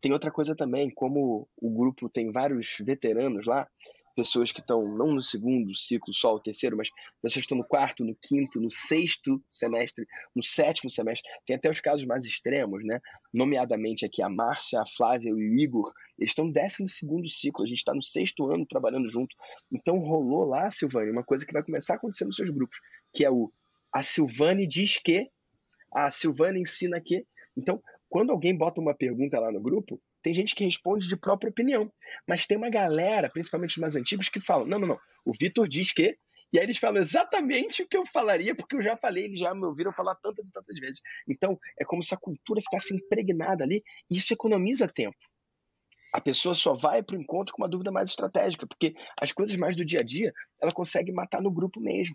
Tem 0.00 0.12
outra 0.12 0.30
coisa 0.30 0.54
também, 0.54 0.90
como 0.90 1.48
o 1.56 1.70
grupo 1.70 2.08
tem 2.08 2.30
vários 2.30 2.76
veteranos 2.80 3.46
lá, 3.46 3.66
pessoas 4.14 4.52
que 4.52 4.60
estão 4.60 4.82
não 4.96 5.14
no 5.14 5.22
segundo 5.22 5.74
ciclo 5.76 6.14
só, 6.14 6.34
o 6.34 6.40
terceiro, 6.40 6.76
mas 6.76 6.88
pessoas 7.20 7.34
que 7.34 7.52
estão 7.52 7.58
no 7.58 7.64
quarto, 7.64 8.04
no 8.04 8.16
quinto, 8.20 8.60
no 8.60 8.70
sexto 8.70 9.42
semestre, 9.48 10.06
no 10.34 10.42
sétimo 10.42 10.90
semestre. 10.90 11.30
Tem 11.46 11.56
até 11.56 11.70
os 11.70 11.80
casos 11.80 12.04
mais 12.04 12.24
extremos, 12.24 12.84
né? 12.84 13.00
Nomeadamente 13.32 14.04
aqui 14.04 14.22
a 14.22 14.28
Márcia, 14.28 14.80
a 14.80 14.86
Flávia 14.86 15.30
e 15.30 15.32
o 15.32 15.58
Igor, 15.58 15.92
eles 16.18 16.30
estão 16.30 16.44
no 16.44 16.52
décimo 16.52 16.88
segundo 16.88 17.28
ciclo, 17.28 17.64
a 17.64 17.66
gente 17.66 17.78
está 17.78 17.94
no 17.94 18.02
sexto 18.02 18.50
ano 18.50 18.66
trabalhando 18.66 19.08
junto. 19.08 19.34
Então 19.70 19.98
rolou 19.98 20.44
lá, 20.44 20.70
Silvane, 20.70 21.10
uma 21.10 21.24
coisa 21.24 21.44
que 21.44 21.52
vai 21.52 21.62
começar 21.62 21.94
a 21.94 21.96
acontecer 21.96 22.24
nos 22.24 22.36
seus 22.36 22.50
grupos, 22.50 22.78
que 23.12 23.24
é 23.24 23.30
o 23.30 23.52
a 23.92 24.02
Silvane 24.02 24.66
diz 24.66 24.96
que, 24.96 25.28
a 25.92 26.10
Silvane 26.10 26.60
ensina 26.60 26.98
que. 27.00 27.26
Então, 27.54 27.82
quando 28.08 28.30
alguém 28.30 28.56
bota 28.56 28.80
uma 28.80 28.94
pergunta 28.94 29.38
lá 29.38 29.52
no 29.52 29.60
grupo, 29.60 30.00
tem 30.22 30.32
gente 30.32 30.54
que 30.54 30.64
responde 30.64 31.08
de 31.08 31.16
própria 31.16 31.50
opinião. 31.50 31.92
Mas 32.26 32.46
tem 32.46 32.56
uma 32.56 32.70
galera, 32.70 33.28
principalmente 33.28 33.72
os 33.72 33.76
mais 33.78 33.96
antigos, 33.96 34.28
que 34.28 34.40
falam: 34.40 34.66
não, 34.66 34.78
não, 34.78 34.88
não. 34.88 34.98
O 35.24 35.32
Vitor 35.38 35.68
diz 35.68 35.92
que. 35.92 36.16
E 36.52 36.58
aí 36.58 36.66
eles 36.66 36.76
falam 36.76 36.98
exatamente 36.98 37.82
o 37.82 37.88
que 37.88 37.96
eu 37.96 38.04
falaria, 38.04 38.54
porque 38.54 38.76
eu 38.76 38.82
já 38.82 38.94
falei, 38.94 39.24
eles 39.24 39.38
já 39.38 39.54
me 39.54 39.64
ouviram 39.64 39.90
falar 39.90 40.14
tantas 40.16 40.48
e 40.48 40.52
tantas 40.52 40.78
vezes. 40.78 41.00
Então, 41.26 41.58
é 41.80 41.84
como 41.84 42.02
se 42.02 42.12
a 42.14 42.18
cultura 42.18 42.60
ficasse 42.60 42.94
impregnada 42.94 43.64
ali, 43.64 43.82
e 44.10 44.18
isso 44.18 44.34
economiza 44.34 44.86
tempo. 44.86 45.16
A 46.12 46.20
pessoa 46.20 46.54
só 46.54 46.74
vai 46.74 47.02
para 47.02 47.16
o 47.16 47.20
encontro 47.20 47.54
com 47.54 47.62
uma 47.62 47.68
dúvida 47.68 47.90
mais 47.90 48.10
estratégica, 48.10 48.66
porque 48.66 48.94
as 49.18 49.32
coisas 49.32 49.56
mais 49.56 49.74
do 49.74 49.82
dia 49.82 50.00
a 50.00 50.02
dia, 50.02 50.30
ela 50.60 50.70
consegue 50.70 51.10
matar 51.10 51.40
no 51.40 51.50
grupo 51.50 51.80
mesmo. 51.80 52.14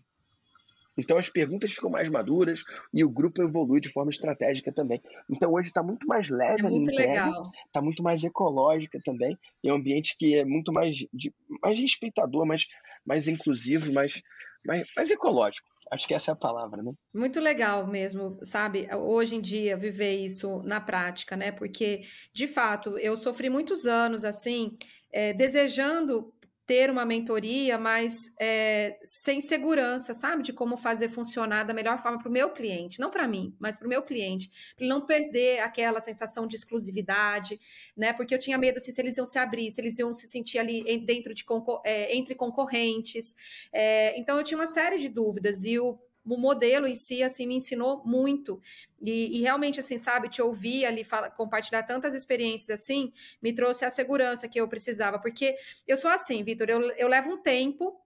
Então 0.98 1.18
as 1.18 1.30
perguntas 1.30 1.72
ficam 1.72 1.89
mais 1.89 2.10
maduras 2.10 2.64
e 2.93 3.04
o 3.04 3.10
grupo 3.10 3.41
evolui 3.41 3.80
de 3.80 3.89
forma 3.89 4.10
estratégica 4.10 4.72
também. 4.72 5.02
Então 5.30 5.54
hoje 5.54 5.68
está 5.68 5.84
muito 5.84 6.08
mais 6.08 6.30
leve 6.30 6.66
é 6.66 6.70
muito 6.70 6.89
a 6.89 6.93
entrega, 6.93 7.32
está 7.66 7.82
muito 7.82 8.02
mais 8.02 8.24
ecológica 8.24 9.00
também. 9.06 9.38
E 9.64 9.70
é 9.70 9.74
um 9.74 9.78
ambiente 9.78 10.16
que 10.18 10.36
é 10.36 10.43
muito 10.43 10.74
mais, 10.74 10.95
de, 11.14 11.34
mais 11.62 11.80
respeitador, 11.80 12.45
mais, 12.45 12.66
mais 13.06 13.28
inclusivo, 13.28 13.93
mais, 13.93 14.22
mais, 14.66 14.88
mais 14.95 15.12
ecológico. 15.12 15.68
Acho 15.91 16.08
que 16.08 16.14
essa 16.14 16.32
é 16.32 16.34
a 16.34 16.36
palavra, 16.36 16.84
né? 16.84 16.91
Muito 17.14 17.39
legal 17.39 17.88
mesmo, 17.88 18.38
sabe? 18.43 18.88
Hoje 18.93 19.36
em 19.36 19.41
dia, 19.41 19.78
viver 19.78 20.18
isso 20.18 20.62
na 20.64 20.82
prática, 20.82 21.38
né? 21.38 21.52
Porque, 21.52 22.02
de 22.34 22.45
fato, 22.45 22.98
eu 22.98 23.16
sofri 23.16 23.50
muitos 23.50 23.86
anos 23.86 24.26
assim, 24.26 24.78
é, 25.12 25.34
desejando 25.34 26.34
ter 26.68 26.91
uma 26.91 27.05
mentoria, 27.05 27.78
mas 27.78 28.30
é, 28.38 28.99
sem 29.01 29.39
segurança, 29.39 30.13
sabe? 30.13 30.43
De 30.43 30.51
como 30.51 30.76
fazer 30.76 31.07
funcionar 31.07 31.63
da 31.63 31.74
melhor 31.74 31.97
forma 31.97 32.20
para 32.20 32.28
o 32.28 32.32
meu 32.32 32.49
cliente, 32.51 32.99
não 32.99 33.09
para 33.09 33.26
mim, 33.26 33.55
mas 33.57 33.78
para 33.78 33.86
o 33.86 33.89
meu 33.89 34.03
cliente, 34.03 34.51
para 34.76 34.84
ele 34.84 34.93
não 34.93 35.05
perder 35.05 35.61
aquela 35.61 36.01
sensação 36.01 36.45
de 36.45 36.57
exclusividade, 36.57 37.57
né? 37.95 38.11
Porque 38.11 38.36
eu 38.36 38.39
tinha 38.39 38.57
medo 38.57 38.78
assim, 38.78 38.91
se 38.91 38.99
eles 38.99 39.15
iam 39.15 39.26
se 39.26 39.39
abrir, 39.39 39.72
se 39.72 39.80
eles 39.80 39.97
iam 39.97 40.13
se 40.13 40.28
sentir 40.28 40.59
ali 40.59 40.84
dentro 41.05 41.34
de 41.34 41.45
é, 41.86 42.15
entre 42.18 42.36
concorrentes. 42.36 43.34
É, 43.72 44.20
então 44.20 44.38
eu 44.38 44.43
tinha 44.43 44.57
uma 44.57 44.65
série 44.65 44.97
de 44.97 45.07
dúvidas 45.07 45.63
e 45.63 45.80
o 45.80 45.97
o 46.36 46.38
modelo 46.38 46.88
em 46.88 46.96
si, 46.96 47.24
assim, 47.24 47.48
me 47.48 47.56
ensinou 47.56 48.04
muito. 48.06 48.62
E, 49.02 49.38
e 49.38 49.42
realmente, 49.42 49.80
assim, 49.80 49.98
sabe, 49.98 50.30
te 50.30 50.42
ouvir 50.42 50.86
ali 50.86 51.04
fala, 51.04 51.30
compartilhar 51.30 51.84
tantas 51.84 52.14
experiências 52.14 52.80
assim, 52.80 53.12
me 53.42 53.54
trouxe 53.54 53.86
a 53.86 53.90
segurança 53.90 54.48
que 54.48 54.60
eu 54.60 54.68
precisava. 54.68 55.20
Porque 55.20 55.56
eu 55.88 55.98
sou 55.98 56.10
assim, 56.10 56.44
Vitor, 56.44 56.70
eu, 56.70 56.82
eu 56.92 57.08
levo 57.08 57.32
um 57.32 57.42
tempo 57.42 58.00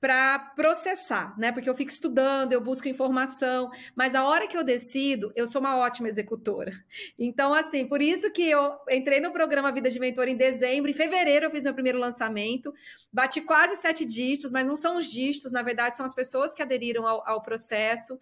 para 0.00 0.38
processar, 0.38 1.34
né? 1.38 1.50
Porque 1.50 1.68
eu 1.68 1.74
fico 1.74 1.90
estudando, 1.90 2.52
eu 2.52 2.60
busco 2.60 2.86
informação, 2.86 3.70
mas 3.94 4.14
a 4.14 4.24
hora 4.24 4.46
que 4.46 4.56
eu 4.56 4.62
decido, 4.62 5.32
eu 5.34 5.46
sou 5.46 5.60
uma 5.60 5.76
ótima 5.76 6.08
executora. 6.08 6.72
Então, 7.18 7.54
assim, 7.54 7.86
por 7.86 8.02
isso 8.02 8.30
que 8.30 8.42
eu 8.42 8.76
entrei 8.90 9.20
no 9.20 9.32
programa 9.32 9.72
Vida 9.72 9.90
de 9.90 9.98
Mentor 9.98 10.28
em 10.28 10.36
dezembro, 10.36 10.90
em 10.90 10.94
fevereiro 10.94 11.46
eu 11.46 11.50
fiz 11.50 11.64
meu 11.64 11.74
primeiro 11.74 11.98
lançamento, 11.98 12.72
bati 13.12 13.40
quase 13.40 13.76
sete 13.76 14.04
dígitos, 14.04 14.52
mas 14.52 14.66
não 14.66 14.76
são 14.76 14.96
os 14.96 15.06
dígitos, 15.06 15.50
na 15.50 15.62
verdade, 15.62 15.96
são 15.96 16.04
as 16.04 16.14
pessoas 16.14 16.54
que 16.54 16.62
aderiram 16.62 17.06
ao, 17.06 17.26
ao 17.26 17.42
processo. 17.42 18.18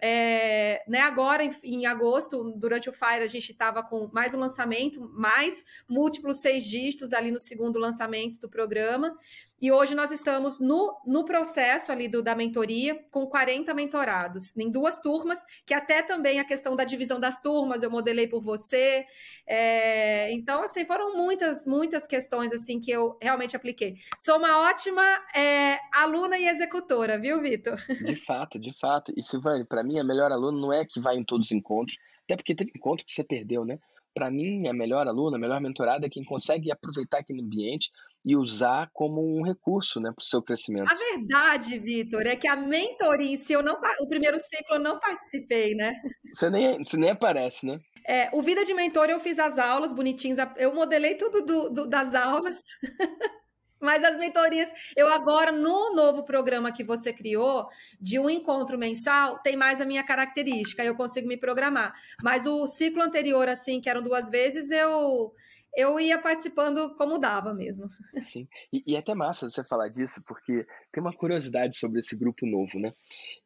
É, 0.00 0.84
né, 0.86 1.00
agora, 1.00 1.42
em, 1.42 1.50
em, 1.64 1.86
agosto, 1.86 2.52
durante 2.56 2.88
o 2.88 2.92
Fire, 2.92 3.24
a 3.24 3.26
gente 3.26 3.50
estava 3.50 3.82
com 3.82 4.08
mais 4.12 4.32
um 4.32 4.38
lançamento, 4.38 5.00
mais 5.12 5.64
múltiplos 5.88 6.36
seis 6.40 6.64
dígitos 6.64 7.12
ali 7.12 7.32
no 7.32 7.40
segundo 7.40 7.80
lançamento 7.80 8.40
do 8.40 8.48
programa. 8.48 9.16
E 9.60 9.72
hoje 9.72 9.94
nós 9.94 10.12
estamos 10.12 10.60
no, 10.60 10.96
no 11.04 11.24
processo 11.24 11.90
ali 11.90 12.08
do, 12.08 12.22
da 12.22 12.34
mentoria 12.34 13.04
com 13.10 13.26
40 13.26 13.74
mentorados, 13.74 14.56
em 14.56 14.70
duas 14.70 15.00
turmas, 15.00 15.44
que 15.66 15.74
até 15.74 16.00
também 16.00 16.38
a 16.38 16.44
questão 16.44 16.76
da 16.76 16.84
divisão 16.84 17.18
das 17.18 17.40
turmas 17.40 17.82
eu 17.82 17.90
modelei 17.90 18.28
por 18.28 18.40
você. 18.40 19.04
É, 19.46 20.32
então, 20.32 20.62
assim, 20.62 20.84
foram 20.84 21.16
muitas, 21.16 21.66
muitas 21.66 22.06
questões 22.06 22.52
assim 22.52 22.78
que 22.78 22.90
eu 22.90 23.18
realmente 23.20 23.56
apliquei. 23.56 23.96
Sou 24.18 24.36
uma 24.36 24.68
ótima 24.68 25.02
é, 25.34 25.78
aluna 25.92 26.38
e 26.38 26.46
executora, 26.46 27.18
viu, 27.18 27.40
Vitor? 27.40 27.76
De 27.88 28.14
fato, 28.14 28.60
de 28.60 28.72
fato. 28.78 29.12
E 29.16 29.22
Silvane, 29.22 29.64
para 29.64 29.82
mim, 29.82 29.98
a 29.98 30.04
melhor 30.04 30.30
aluna 30.30 30.60
não 30.60 30.72
é 30.72 30.84
que 30.84 31.00
vai 31.00 31.16
em 31.16 31.24
todos 31.24 31.48
os 31.48 31.52
encontros, 31.52 31.98
até 32.24 32.36
porque 32.36 32.54
tem 32.54 32.70
encontro 32.76 33.04
que 33.04 33.12
você 33.12 33.24
perdeu, 33.24 33.64
né? 33.64 33.78
Para 34.18 34.32
mim, 34.32 34.66
a 34.66 34.72
melhor 34.72 35.06
aluna, 35.06 35.36
a 35.36 35.40
melhor 35.40 35.60
mentorada 35.60 36.04
é 36.04 36.10
quem 36.10 36.24
consegue 36.24 36.72
aproveitar 36.72 37.18
aquele 37.18 37.40
ambiente 37.40 37.88
e 38.24 38.34
usar 38.34 38.90
como 38.92 39.22
um 39.22 39.44
recurso 39.44 40.00
né, 40.00 40.10
para 40.10 40.20
o 40.20 40.24
seu 40.24 40.42
crescimento. 40.42 40.90
A 40.90 40.94
verdade, 40.96 41.78
Vitor, 41.78 42.26
é 42.26 42.34
que 42.34 42.48
a 42.48 42.56
mentoria 42.56 43.30
em 43.30 43.36
si, 43.36 43.52
eu 43.52 43.62
não, 43.62 43.78
o 44.00 44.08
primeiro 44.08 44.36
ciclo 44.40 44.74
eu 44.74 44.80
não 44.80 44.98
participei, 44.98 45.72
né? 45.76 45.94
Você 46.34 46.50
nem, 46.50 46.84
você 46.84 46.96
nem 46.96 47.10
aparece, 47.10 47.64
né? 47.64 47.78
É, 48.08 48.28
o 48.32 48.42
Vida 48.42 48.64
de 48.64 48.74
Mentor 48.74 49.08
eu 49.08 49.20
fiz 49.20 49.38
as 49.38 49.56
aulas 49.56 49.92
bonitinhas, 49.92 50.38
eu 50.56 50.74
modelei 50.74 51.14
tudo 51.14 51.46
do, 51.46 51.70
do, 51.70 51.88
das 51.88 52.12
aulas. 52.12 52.56
Mas 53.80 54.02
as 54.04 54.16
mentorias, 54.16 54.70
eu 54.96 55.08
agora, 55.08 55.52
no 55.52 55.94
novo 55.94 56.24
programa 56.24 56.72
que 56.72 56.84
você 56.84 57.12
criou, 57.12 57.68
de 58.00 58.18
um 58.18 58.28
encontro 58.28 58.78
mensal, 58.78 59.38
tem 59.40 59.56
mais 59.56 59.80
a 59.80 59.86
minha 59.86 60.04
característica, 60.04 60.84
eu 60.84 60.96
consigo 60.96 61.28
me 61.28 61.36
programar. 61.36 61.92
Mas 62.22 62.46
o 62.46 62.66
ciclo 62.66 63.02
anterior, 63.02 63.48
assim, 63.48 63.80
que 63.80 63.88
eram 63.88 64.02
duas 64.02 64.28
vezes, 64.28 64.70
eu 64.70 65.32
eu 65.76 66.00
ia 66.00 66.20
participando 66.20 66.94
como 66.96 67.18
dava 67.18 67.54
mesmo. 67.54 67.88
Sim, 68.18 68.48
e, 68.72 68.80
e 68.86 68.96
é 68.96 68.98
até 68.98 69.14
massa 69.14 69.48
você 69.48 69.62
falar 69.64 69.88
disso, 69.88 70.20
porque 70.26 70.66
tem 70.92 71.00
uma 71.00 71.12
curiosidade 71.12 71.78
sobre 71.78 72.00
esse 72.00 72.18
grupo 72.18 72.46
novo, 72.46 72.80
né? 72.80 72.92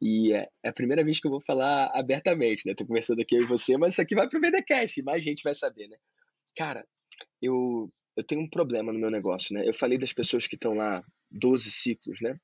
E 0.01 0.33
é, 0.33 0.47
é 0.63 0.69
a 0.69 0.73
primeira 0.73 1.03
vez 1.03 1.19
que 1.19 1.27
eu 1.27 1.31
vou 1.31 1.41
falar 1.41 1.91
abertamente, 1.93 2.65
né? 2.65 2.73
Tô 2.75 2.85
conversando 2.87 3.21
aqui 3.21 3.35
eu 3.35 3.43
e 3.43 3.47
você, 3.47 3.77
mas 3.77 3.93
isso 3.93 4.01
aqui 4.01 4.15
vai 4.15 4.27
pro 4.27 4.39
VDCast, 4.39 5.03
mais 5.03 5.23
gente 5.23 5.43
vai 5.43 5.53
saber, 5.53 5.87
né? 5.87 5.97
Cara, 6.57 6.85
eu, 7.41 7.89
eu 8.15 8.23
tenho 8.23 8.41
um 8.41 8.49
problema 8.49 8.93
no 8.93 8.99
meu 8.99 9.09
negócio, 9.09 9.53
né? 9.53 9.67
Eu 9.67 9.73
falei 9.73 9.97
das 9.97 10.13
pessoas 10.13 10.47
que 10.47 10.55
estão 10.55 10.73
lá 10.73 11.03
12 11.31 11.71
ciclos, 11.71 12.21
né? 12.21 12.39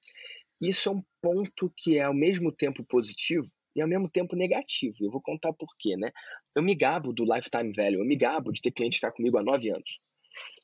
Isso 0.61 0.89
é 0.89 0.91
um 0.91 1.03
ponto 1.21 1.71
que 1.77 1.97
é 1.97 2.03
ao 2.03 2.13
mesmo 2.13 2.51
tempo 2.51 2.83
positivo 2.83 3.49
e 3.75 3.81
ao 3.81 3.87
mesmo 3.87 4.09
tempo 4.09 4.35
negativo. 4.35 4.95
Eu 4.99 5.11
vou 5.11 5.21
contar 5.21 5.53
por 5.53 5.69
quê, 5.77 5.95
né? 5.95 6.11
Eu 6.55 6.63
me 6.63 6.75
gabo 6.75 7.13
do 7.13 7.23
lifetime 7.23 7.71
value, 7.73 7.99
eu 7.99 8.05
me 8.05 8.15
gabo 8.15 8.51
de 8.51 8.61
ter 8.61 8.71
cliente 8.71 8.95
estar 8.95 9.11
comigo 9.11 9.37
há 9.37 9.43
nove 9.43 9.69
anos. 9.69 9.99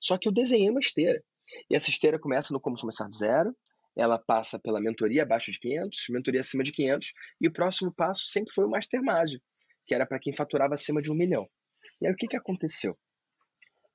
Só 0.02 0.18
que 0.18 0.28
eu 0.28 0.34
desenhei 0.34 0.70
uma 0.70 0.80
esteira. 0.80 1.24
E 1.70 1.76
essa 1.76 1.90
esteira 1.90 2.20
começa 2.20 2.54
no 2.54 2.60
Como 2.60 2.78
Começar 2.78 3.08
do 3.08 3.16
Zero, 3.16 3.56
ela 3.96 4.18
passa 4.18 4.60
pela 4.60 4.82
mentoria 4.82 5.24
abaixo 5.24 5.52
de 5.52 5.60
500, 5.60 6.06
mentoria 6.10 6.42
acima 6.42 6.64
de 6.64 6.72
500, 6.72 7.14
e 7.40 7.48
o 7.48 7.54
próximo 7.54 7.94
passo 7.94 8.28
sempre 8.28 8.54
foi 8.54 8.66
o 8.66 8.70
Mastermind, 8.70 9.40
que 9.86 9.96
era 9.96 10.06
para 10.06 10.20
quem 10.20 10.34
faturava 10.34 10.74
acima 10.74 11.02
de 11.02 11.12
um 11.12 11.16
milhão. 11.16 11.48
E 12.02 12.08
aí 12.08 12.12
o 12.12 12.16
que, 12.16 12.28
que 12.28 12.36
aconteceu? 12.36 12.98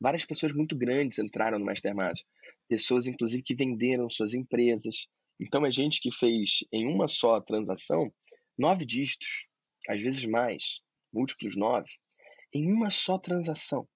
Várias 0.00 0.24
pessoas 0.24 0.52
muito 0.52 0.76
grandes 0.76 1.18
entraram 1.18 1.58
no 1.58 1.64
Mastermind. 1.64 2.20
Pessoas, 2.68 3.06
inclusive, 3.06 3.42
que 3.42 3.54
venderam 3.54 4.08
suas 4.08 4.32
empresas. 4.32 5.06
Então, 5.38 5.66
é 5.66 5.70
gente 5.70 6.00
que 6.00 6.10
fez 6.10 6.64
em 6.72 6.86
uma 6.86 7.06
só 7.06 7.40
transação 7.40 8.12
nove 8.58 8.84
dígitos, 8.84 9.46
às 9.88 10.00
vezes 10.00 10.24
mais, 10.24 10.80
múltiplos 11.12 11.56
nove, 11.56 11.88
em 12.54 12.70
uma 12.72 12.90
só 12.90 13.18
transação. 13.18 13.88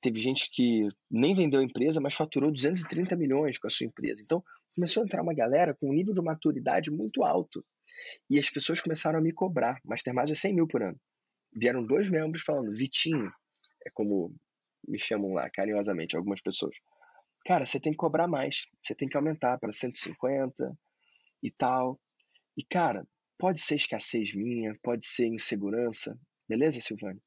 Teve 0.00 0.20
gente 0.20 0.50
que 0.50 0.88
nem 1.10 1.34
vendeu 1.34 1.60
a 1.60 1.64
empresa, 1.64 2.00
mas 2.00 2.14
faturou 2.14 2.50
230 2.50 3.16
milhões 3.16 3.58
com 3.58 3.68
a 3.68 3.70
sua 3.70 3.86
empresa. 3.86 4.20
Então, 4.22 4.42
começou 4.74 5.02
a 5.02 5.06
entrar 5.06 5.22
uma 5.22 5.34
galera 5.34 5.74
com 5.74 5.90
um 5.90 5.92
nível 5.92 6.14
de 6.14 6.20
maturidade 6.20 6.90
muito 6.90 7.22
alto. 7.22 7.64
E 8.28 8.38
as 8.38 8.50
pessoas 8.50 8.80
começaram 8.80 9.20
a 9.20 9.22
me 9.22 9.32
cobrar. 9.32 9.80
Mastermind 9.84 10.30
é 10.30 10.34
100 10.34 10.54
mil 10.54 10.66
por 10.66 10.82
ano. 10.82 10.98
Vieram 11.54 11.84
dois 11.84 12.08
membros 12.10 12.42
falando, 12.42 12.72
Vitinho, 12.72 13.30
é 13.86 13.90
como 13.90 14.34
me 14.86 15.00
chamam 15.00 15.32
lá 15.32 15.48
carinhosamente 15.50 16.16
algumas 16.16 16.40
pessoas. 16.40 16.74
Cara, 17.44 17.64
você 17.64 17.80
tem 17.80 17.92
que 17.92 17.98
cobrar 17.98 18.28
mais. 18.28 18.66
Você 18.82 18.94
tem 18.94 19.08
que 19.08 19.16
aumentar 19.16 19.58
para 19.58 19.72
150 19.72 20.76
e 21.42 21.50
tal. 21.50 22.00
E, 22.56 22.64
cara, 22.64 23.06
pode 23.38 23.60
ser 23.60 23.76
escassez 23.76 24.34
minha, 24.34 24.76
pode 24.82 25.06
ser 25.06 25.26
insegurança, 25.26 26.16
Beleza, 26.52 26.82
Silvane? 26.82 27.18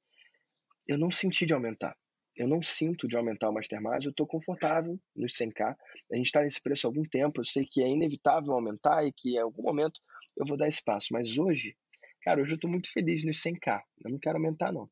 Eu 0.88 1.00
não 1.00 1.10
senti 1.10 1.48
de 1.48 1.54
aumentar. 1.56 1.98
Eu 2.38 2.48
não 2.48 2.62
sinto 2.62 3.08
de 3.08 3.18
aumentar 3.18 3.50
o 3.50 3.54
Mastermind, 3.54 4.04
eu 4.04 4.12
estou 4.12 4.28
confortável 4.28 5.00
nos 5.16 5.34
100k. 5.34 5.76
A 6.12 6.16
gente 6.16 6.26
está 6.28 6.44
nesse 6.44 6.62
preço 6.62 6.86
há 6.86 6.90
algum 6.90 7.04
tempo, 7.04 7.42
eu 7.42 7.46
sei 7.46 7.66
que 7.66 7.82
é 7.82 7.88
inevitável 7.88 8.54
aumentar 8.54 9.04
e 9.04 9.12
que 9.12 9.32
em 9.32 9.40
algum 9.40 9.64
momento 9.64 10.00
eu 10.38 10.46
vou 10.46 10.56
dar 10.56 10.68
espaço. 10.68 11.08
Mas 11.12 11.40
hoje, 11.40 11.76
cara, 12.22 12.40
hoje 12.40 12.52
eu 12.52 12.56
estou 12.56 12.70
muito 12.70 12.92
feliz 12.92 13.24
nos 13.26 13.42
100k. 13.42 13.82
Eu 14.04 14.12
não 14.12 14.20
quero 14.20 14.38
aumentar, 14.38 14.72
não. 14.72 14.88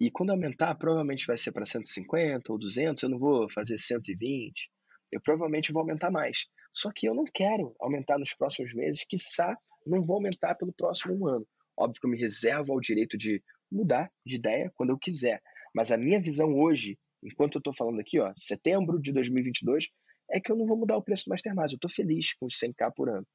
E 0.00 0.10
quando 0.10 0.30
aumentar, 0.30 0.74
provavelmente 0.76 1.26
vai 1.26 1.36
ser 1.36 1.52
para 1.52 1.66
150 1.66 2.52
ou 2.52 2.58
200, 2.58 3.02
eu 3.02 3.08
não 3.08 3.18
vou 3.18 3.50
fazer 3.50 3.78
120. 3.78 4.70
Eu 5.10 5.20
provavelmente 5.20 5.72
vou 5.72 5.80
aumentar 5.80 6.10
mais. 6.10 6.46
Só 6.72 6.90
que 6.92 7.08
eu 7.08 7.14
não 7.14 7.24
quero 7.24 7.74
aumentar 7.80 8.18
nos 8.18 8.34
próximos 8.34 8.72
meses, 8.72 9.04
quiçá 9.04 9.56
não 9.88 10.02
vou 10.02 10.16
aumentar 10.16 10.54
pelo 10.54 10.72
próximo 10.72 11.26
ano. 11.26 11.46
Óbvio 11.76 12.00
que 12.00 12.06
eu 12.06 12.10
me 12.10 12.18
reservo 12.18 12.72
ao 12.72 12.80
direito 12.80 13.16
de 13.16 13.42
mudar 13.70 14.10
de 14.24 14.36
ideia 14.36 14.70
quando 14.74 14.90
eu 14.90 14.98
quiser. 14.98 15.40
Mas 15.74 15.90
a 15.90 15.96
minha 15.96 16.20
visão 16.20 16.54
hoje, 16.54 16.98
enquanto 17.22 17.56
eu 17.56 17.60
estou 17.60 17.72
falando 17.72 18.00
aqui, 18.00 18.20
ó, 18.20 18.32
setembro 18.36 19.00
de 19.00 19.12
2022, 19.12 19.88
é 20.30 20.40
que 20.40 20.52
eu 20.52 20.56
não 20.56 20.66
vou 20.66 20.76
mudar 20.76 20.96
o 20.96 21.02
preço 21.02 21.24
do 21.24 21.30
Mastermind. 21.30 21.72
Eu 21.72 21.76
estou 21.76 21.90
feliz 21.90 22.34
com 22.34 22.46
os 22.46 22.56
100k 22.56 22.92
por 22.94 23.08
ano. 23.08 23.26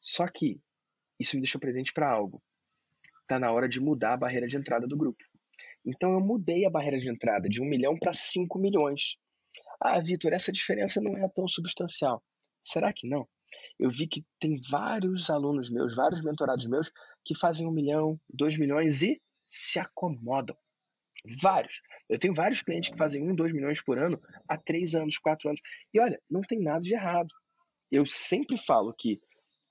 Só 0.00 0.26
que 0.26 0.60
isso 1.18 1.36
me 1.36 1.42
deixou 1.42 1.60
presente 1.60 1.92
para 1.92 2.10
algo. 2.10 2.42
Está 3.22 3.38
na 3.38 3.52
hora 3.52 3.68
de 3.68 3.80
mudar 3.80 4.14
a 4.14 4.18
barreira 4.18 4.46
de 4.46 4.56
entrada 4.56 4.86
do 4.86 4.96
grupo. 4.96 5.24
Então 5.84 6.12
eu 6.12 6.20
mudei 6.20 6.64
a 6.64 6.70
barreira 6.70 6.98
de 6.98 7.10
entrada 7.10 7.48
de 7.48 7.62
1 7.62 7.66
milhão 7.66 7.98
para 7.98 8.12
5 8.12 8.58
milhões. 8.58 9.16
Ah, 9.80 10.00
Vitor, 10.00 10.32
essa 10.32 10.52
diferença 10.52 11.00
não 11.00 11.16
é 11.16 11.28
tão 11.28 11.46
substancial. 11.46 12.22
Será 12.62 12.92
que 12.92 13.06
não? 13.06 13.28
eu 13.78 13.90
vi 13.90 14.06
que 14.06 14.24
tem 14.40 14.60
vários 14.70 15.30
alunos 15.30 15.70
meus, 15.70 15.94
vários 15.94 16.22
mentorados 16.22 16.66
meus, 16.66 16.90
que 17.24 17.36
fazem 17.36 17.66
um 17.66 17.72
milhão, 17.72 18.18
dois 18.28 18.56
milhões 18.56 19.02
e 19.02 19.20
se 19.48 19.78
acomodam. 19.78 20.56
Vários. 21.40 21.80
Eu 22.08 22.18
tenho 22.18 22.34
vários 22.34 22.62
clientes 22.62 22.90
que 22.90 22.98
fazem 22.98 23.22
um, 23.22 23.34
dois 23.34 23.52
milhões 23.52 23.82
por 23.82 23.98
ano 23.98 24.20
há 24.48 24.58
três 24.58 24.94
anos, 24.94 25.18
quatro 25.18 25.48
anos. 25.48 25.60
E 25.92 26.00
olha, 26.00 26.20
não 26.30 26.42
tem 26.42 26.60
nada 26.60 26.80
de 26.80 26.92
errado. 26.92 27.34
Eu 27.90 28.06
sempre 28.06 28.58
falo 28.58 28.94
que 28.96 29.20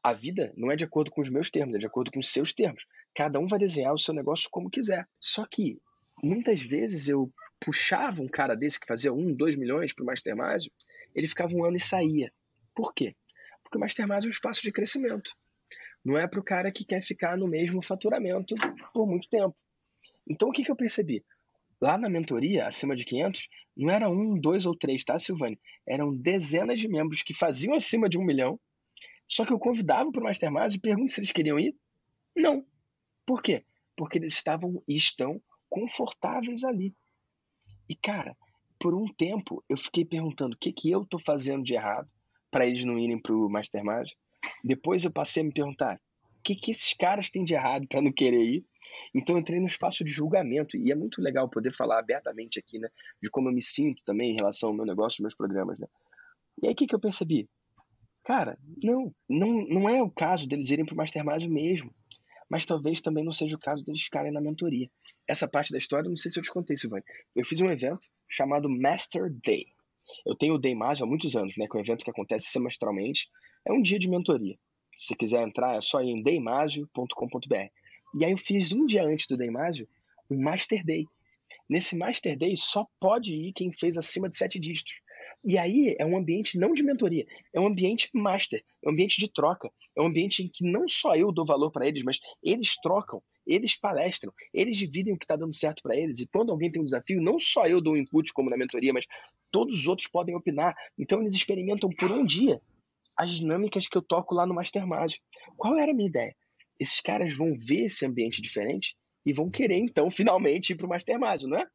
a 0.02 0.14
vida 0.14 0.52
não 0.58 0.72
é 0.72 0.76
de 0.76 0.84
acordo 0.84 1.12
com 1.12 1.22
os 1.22 1.30
meus 1.30 1.50
termos, 1.50 1.76
é 1.76 1.78
de 1.78 1.86
acordo 1.86 2.12
com 2.12 2.20
os 2.20 2.32
seus 2.32 2.54
termos. 2.54 2.86
Cada 3.16 3.40
um 3.40 3.48
vai 3.48 3.60
desenhar 3.60 3.94
o 3.94 4.00
seu 4.00 4.14
negócio 4.14 4.50
como 4.52 4.70
quiser. 4.70 5.08
Só 5.20 5.46
que 5.46 5.80
muitas 6.24 6.62
vezes 6.62 7.10
eu 7.10 7.32
puxava 7.60 8.22
um 8.22 8.28
cara 8.28 8.56
desse 8.56 8.80
que 8.80 8.88
fazia 8.88 9.14
um, 9.14 9.34
dois 9.34 9.56
milhões 9.56 9.94
para 9.94 10.04
o 10.04 10.06
Mastermind, 10.06 10.68
ele 11.14 11.28
ficava 11.28 11.54
um 11.56 11.66
ano 11.66 11.78
e 11.78 11.82
saía. 11.82 12.32
Por 12.74 12.94
quê? 12.94 13.16
Porque 13.62 13.78
o 13.78 13.82
Mastermind 13.82 14.24
é 14.24 14.28
um 14.28 14.32
espaço 14.32 14.62
de 14.62 14.72
crescimento. 14.72 15.32
Não 16.04 16.18
é 16.18 16.28
para 16.28 16.40
o 16.40 16.44
cara 16.44 16.72
que 16.72 16.86
quer 16.86 17.04
ficar 17.04 17.38
no 17.38 17.48
mesmo 17.48 17.82
faturamento 17.82 18.56
por 18.94 19.08
muito 19.08 19.30
tempo. 19.30 19.56
Então, 20.28 20.50
o 20.50 20.52
que, 20.52 20.64
que 20.64 20.72
eu 20.72 20.76
percebi? 20.76 21.24
Lá 21.82 21.98
na 21.98 22.10
mentoria, 22.10 22.66
acima 22.66 22.96
de 22.96 23.06
500, 23.06 23.50
não 23.76 23.90
era 23.90 24.10
um, 24.10 24.40
dois 24.40 24.66
ou 24.66 24.76
três, 24.76 25.04
tá, 25.04 25.20
Silvane? 25.20 25.60
Eram 25.86 26.16
dezenas 26.16 26.80
de 26.80 26.88
membros 26.88 27.24
que 27.24 27.34
faziam 27.34 27.76
acima 27.76 28.08
de 28.08 28.18
um 28.18 28.24
milhão. 28.24 28.60
Só 29.28 29.46
que 29.46 29.52
eu 29.52 29.60
convidava 29.60 30.12
para 30.12 30.22
o 30.22 30.24
Mastermind 30.24 30.74
e 30.74 30.80
pergunto 30.80 31.12
se 31.12 31.20
eles 31.20 31.32
queriam 31.32 31.60
ir. 31.60 31.76
Não. 32.36 32.66
Por 33.26 33.42
quê? 33.42 33.66
Porque 33.96 34.18
eles 34.18 34.34
estavam 34.34 34.82
e 34.88 34.96
estão 34.96 35.42
confortáveis 35.74 36.64
ali. 36.64 36.94
E, 37.90 37.96
cara, 37.96 38.38
por 38.80 38.94
um 38.94 39.08
tempo 39.08 39.64
eu 39.68 39.76
fiquei 39.76 40.06
perguntando 40.06 40.54
o 40.56 40.58
que, 40.58 40.72
que 40.72 40.92
eu 40.92 41.04
tô 41.04 41.18
fazendo 41.18 41.64
de 41.64 41.74
errado 41.74 42.08
para 42.52 42.68
eles 42.68 42.86
não 42.86 43.00
irem 43.00 43.20
pro 43.20 43.50
Mastermind. 43.50 44.10
Depois 44.64 45.04
eu 45.04 45.12
passei 45.12 45.42
a 45.42 45.46
me 45.48 45.52
perguntar 45.52 46.00
o 46.38 46.44
que, 46.44 46.54
que 46.54 46.70
esses 46.70 46.94
caras 46.94 47.32
têm 47.32 47.44
de 47.44 47.56
errado 47.56 47.88
para 47.88 48.04
não 48.04 48.12
querer 48.12 48.44
ir. 48.44 48.66
Então 49.16 49.36
eu 49.36 49.40
entrei 49.40 49.60
no 49.60 49.66
espaço 49.66 50.04
de 50.04 50.12
julgamento 50.12 50.78
e 50.78 50.92
é 50.92 50.96
muito 50.96 51.20
legal 51.20 51.50
poder 51.50 51.74
falar 51.74 51.98
abertamente 51.98 52.60
aqui, 52.60 52.78
né, 52.78 52.90
de 53.20 53.32
como 53.32 53.50
eu 53.50 53.54
me 53.54 53.62
sinto 53.62 54.00
também 54.06 54.32
em 54.32 54.36
relação 54.36 54.70
ao 54.70 54.76
meu 54.76 54.86
negócio, 54.86 55.24
meus 55.24 55.34
programas, 55.36 55.80
né. 55.80 55.88
E 56.62 56.68
aí 56.68 56.74
o 56.74 56.76
que, 56.76 56.86
que 56.86 56.94
eu 56.94 57.00
percebi? 57.00 57.50
Cara, 58.24 58.60
não, 58.84 59.12
não, 59.28 59.66
não 59.68 59.90
é 59.90 60.04
o 60.04 60.12
caso 60.12 60.48
deles 60.48 60.70
irem 60.70 60.86
pro 60.86 60.96
Mastermind 60.96 61.46
mesmo 61.48 61.92
mas 62.54 62.68
talvez 62.68 63.02
também 63.02 63.26
não 63.26 63.34
seja 63.34 63.56
o 63.56 63.60
caso 63.60 63.84
deles 63.84 64.04
ficarem 64.04 64.32
na 64.32 64.40
mentoria. 64.40 64.88
Essa 65.28 65.48
parte 65.48 65.72
da 65.72 65.78
história, 65.80 66.08
não 66.08 66.16
sei 66.16 66.30
se 66.30 66.38
eu 66.38 66.44
te 66.44 66.52
contei, 66.52 66.78
Silvane. 66.78 67.04
Eu 67.36 67.44
fiz 67.44 67.60
um 67.60 67.72
evento 67.72 68.06
chamado 68.30 68.70
Master 68.70 69.34
Day. 69.44 69.66
Eu 70.24 70.36
tenho 70.36 70.54
o 70.54 70.60
Day 70.60 70.76
há 70.80 71.04
muitos 71.04 71.36
anos, 71.36 71.58
né, 71.58 71.66
que 71.68 71.76
é 71.76 71.80
um 71.80 71.84
evento 71.84 72.06
que 72.06 72.12
acontece 72.12 72.52
semestralmente. 72.52 73.28
É 73.68 73.74
um 73.74 73.82
dia 73.82 73.98
de 73.98 74.08
mentoria. 74.08 74.56
Se 74.96 75.16
quiser 75.16 75.42
entrar, 75.42 75.76
é 75.76 75.82
só 75.82 76.00
ir 76.04 76.12
em 76.12 76.22
daymasio.com.br. 76.22 77.56
E 78.20 78.24
aí 78.24 78.32
eu 78.32 78.38
fiz 78.38 78.72
um 78.72 78.86
dia 78.86 79.04
antes 79.04 79.26
do 79.26 79.36
Daymasio 79.36 79.90
um 80.30 80.40
Master 80.40 80.86
Day. 80.86 81.08
Nesse 81.68 81.98
Master 81.98 82.38
Day 82.38 82.56
só 82.56 82.86
pode 83.00 83.34
ir 83.34 83.54
quem 83.54 83.74
fez 83.74 83.98
acima 83.98 84.30
de 84.30 84.38
sete 84.38 84.60
dígitos. 84.60 85.02
E 85.46 85.58
aí 85.58 85.96
é 86.00 86.06
um 86.06 86.18
ambiente 86.18 86.58
não 86.58 86.74
de 86.74 86.82
mentoria, 86.84 87.26
é 87.54 87.60
um 87.60 87.68
ambiente 87.68 88.10
master, 88.14 88.64
é 88.82 88.88
um 88.88 88.94
ambiente 88.94 89.20
de 89.20 89.28
troca, 89.28 89.70
é 89.96 90.02
um 90.02 90.06
ambiente 90.06 90.42
em 90.42 90.48
que 90.48 90.64
não 90.64 90.88
só 90.88 91.18
eu 91.18 91.34
dou 91.34 91.46
valor 91.46 91.70
para 91.70 91.86
eles, 91.86 92.02
mas 92.02 92.20
eles 92.42 92.78
trocam, 92.82 93.22
eles 93.46 93.76
palestram, 93.76 94.34
eles 94.54 94.78
dividem 94.78 95.14
o 95.14 95.18
que 95.18 95.26
está 95.26 95.36
dando 95.36 95.54
certo 95.54 95.84
para 95.84 95.98
eles. 95.98 96.20
E 96.20 96.28
quando 96.28 96.52
alguém 96.52 96.72
tem 96.72 96.82
um 96.82 96.86
desafio, 96.86 97.22
não 97.22 97.38
só 97.38 97.68
eu 97.68 97.82
dou 97.82 97.98
input 97.98 98.32
como 98.32 98.50
na 98.50 98.56
mentoria, 98.56 98.94
mas 98.94 99.06
todos 99.52 99.80
os 99.80 99.88
outros 99.88 100.08
podem 100.08 100.34
opinar. 100.34 100.76
Então 100.98 101.20
eles 101.20 101.34
experimentam 101.34 101.90
por 101.90 102.10
um 102.10 102.26
dia 102.26 102.62
as 103.18 103.32
dinâmicas 103.32 103.88
que 103.88 103.98
eu 103.98 104.02
toco 104.02 104.34
lá 104.34 104.46
no 104.46 104.54
Mastermind. 104.54 105.16
Qual 105.58 105.78
era 105.78 105.92
a 105.92 105.94
minha 105.94 106.08
ideia? 106.08 106.34
Esses 106.80 107.02
caras 107.02 107.36
vão 107.36 107.54
ver 107.58 107.84
esse 107.84 108.06
ambiente 108.06 108.42
diferente 108.42 108.96
e 109.26 109.34
vão 109.34 109.50
querer 109.50 109.78
então 109.78 110.10
finalmente 110.12 110.72
ir 110.72 110.76
para 110.76 110.86
o 110.86 110.90
Mastermind, 110.90 111.44
não 111.44 111.58
é? 111.58 111.68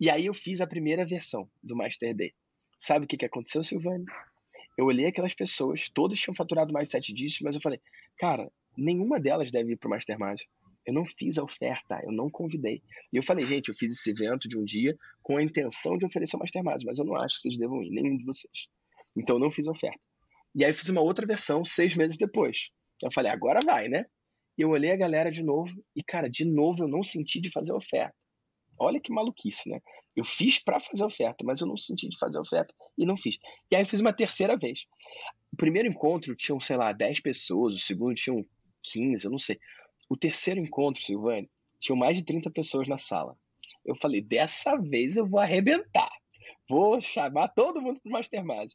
E 0.00 0.10
aí 0.10 0.26
eu 0.26 0.34
fiz 0.34 0.60
a 0.60 0.66
primeira 0.66 1.06
versão 1.06 1.48
do 1.62 1.74
Master 1.74 2.14
Day. 2.14 2.32
Sabe 2.78 3.04
o 3.04 3.08
que, 3.08 3.16
que 3.16 3.26
aconteceu, 3.26 3.64
Silvane? 3.64 4.04
Eu 4.76 4.86
olhei 4.86 5.06
aquelas 5.06 5.34
pessoas, 5.34 5.88
todas 5.88 6.20
tinham 6.20 6.34
faturado 6.34 6.72
mais 6.72 6.88
de 6.88 6.92
sete 6.92 7.12
dígitos, 7.12 7.40
mas 7.42 7.56
eu 7.56 7.60
falei, 7.60 7.80
cara, 8.16 8.48
nenhuma 8.76 9.18
delas 9.18 9.50
deve 9.50 9.72
ir 9.72 9.76
para 9.76 9.88
o 9.88 9.90
Mastermind. 9.90 10.40
Eu 10.86 10.94
não 10.94 11.04
fiz 11.04 11.36
a 11.36 11.42
oferta, 11.42 12.00
eu 12.04 12.12
não 12.12 12.30
convidei. 12.30 12.80
E 13.12 13.16
eu 13.16 13.22
falei, 13.22 13.44
gente, 13.46 13.68
eu 13.68 13.74
fiz 13.74 13.92
esse 13.92 14.10
evento 14.10 14.48
de 14.48 14.56
um 14.56 14.64
dia 14.64 14.96
com 15.20 15.36
a 15.36 15.42
intenção 15.42 15.98
de 15.98 16.06
oferecer 16.06 16.36
o 16.36 16.38
Mastermind, 16.38 16.84
mas 16.84 16.98
eu 16.98 17.04
não 17.04 17.16
acho 17.16 17.36
que 17.36 17.42
vocês 17.42 17.58
devam 17.58 17.82
ir, 17.82 17.90
nenhum 17.90 18.16
de 18.16 18.24
vocês. 18.24 18.68
Então 19.16 19.36
eu 19.36 19.40
não 19.40 19.50
fiz 19.50 19.66
a 19.66 19.72
oferta. 19.72 19.98
E 20.54 20.64
aí 20.64 20.72
fiz 20.72 20.88
uma 20.88 21.00
outra 21.00 21.26
versão 21.26 21.64
seis 21.64 21.96
meses 21.96 22.16
depois. 22.16 22.70
Eu 23.02 23.10
falei, 23.12 23.32
agora 23.32 23.60
vai, 23.64 23.88
né? 23.88 24.06
E 24.56 24.62
eu 24.62 24.70
olhei 24.70 24.92
a 24.92 24.96
galera 24.96 25.30
de 25.30 25.42
novo 25.42 25.72
e, 25.94 26.02
cara, 26.02 26.28
de 26.28 26.44
novo 26.44 26.84
eu 26.84 26.88
não 26.88 27.02
senti 27.02 27.40
de 27.40 27.50
fazer 27.50 27.72
a 27.72 27.76
oferta. 27.76 28.14
Olha 28.78 29.00
que 29.00 29.12
maluquice, 29.12 29.68
né? 29.68 29.80
Eu 30.16 30.24
fiz 30.24 30.58
para 30.58 30.80
fazer 30.80 31.04
oferta, 31.04 31.44
mas 31.44 31.60
eu 31.60 31.66
não 31.66 31.76
senti 31.76 32.08
de 32.08 32.18
fazer 32.18 32.38
oferta 32.38 32.74
e 32.96 33.06
não 33.06 33.16
fiz. 33.16 33.38
E 33.70 33.76
aí 33.76 33.82
eu 33.82 33.86
fiz 33.86 34.00
uma 34.00 34.12
terceira 34.12 34.56
vez. 34.56 34.86
O 35.52 35.56
primeiro 35.56 35.88
encontro 35.88 36.34
tinham, 36.34 36.60
sei 36.60 36.76
lá, 36.76 36.92
10 36.92 37.20
pessoas, 37.20 37.74
o 37.74 37.78
segundo 37.78 38.14
tinham 38.14 38.44
15, 38.82 39.24
eu 39.24 39.30
não 39.30 39.38
sei. 39.38 39.58
O 40.08 40.16
terceiro 40.16 40.60
encontro, 40.60 41.02
Silvane, 41.02 41.50
tinham 41.80 41.96
mais 41.96 42.16
de 42.16 42.24
30 42.24 42.50
pessoas 42.50 42.88
na 42.88 42.98
sala. 42.98 43.36
Eu 43.84 43.94
falei, 43.96 44.20
dessa 44.20 44.76
vez 44.76 45.16
eu 45.16 45.26
vou 45.26 45.40
arrebentar. 45.40 46.10
Vou 46.68 47.00
chamar 47.00 47.48
todo 47.48 47.80
mundo 47.80 48.00
pro 48.00 48.12
Mastermind. 48.12 48.72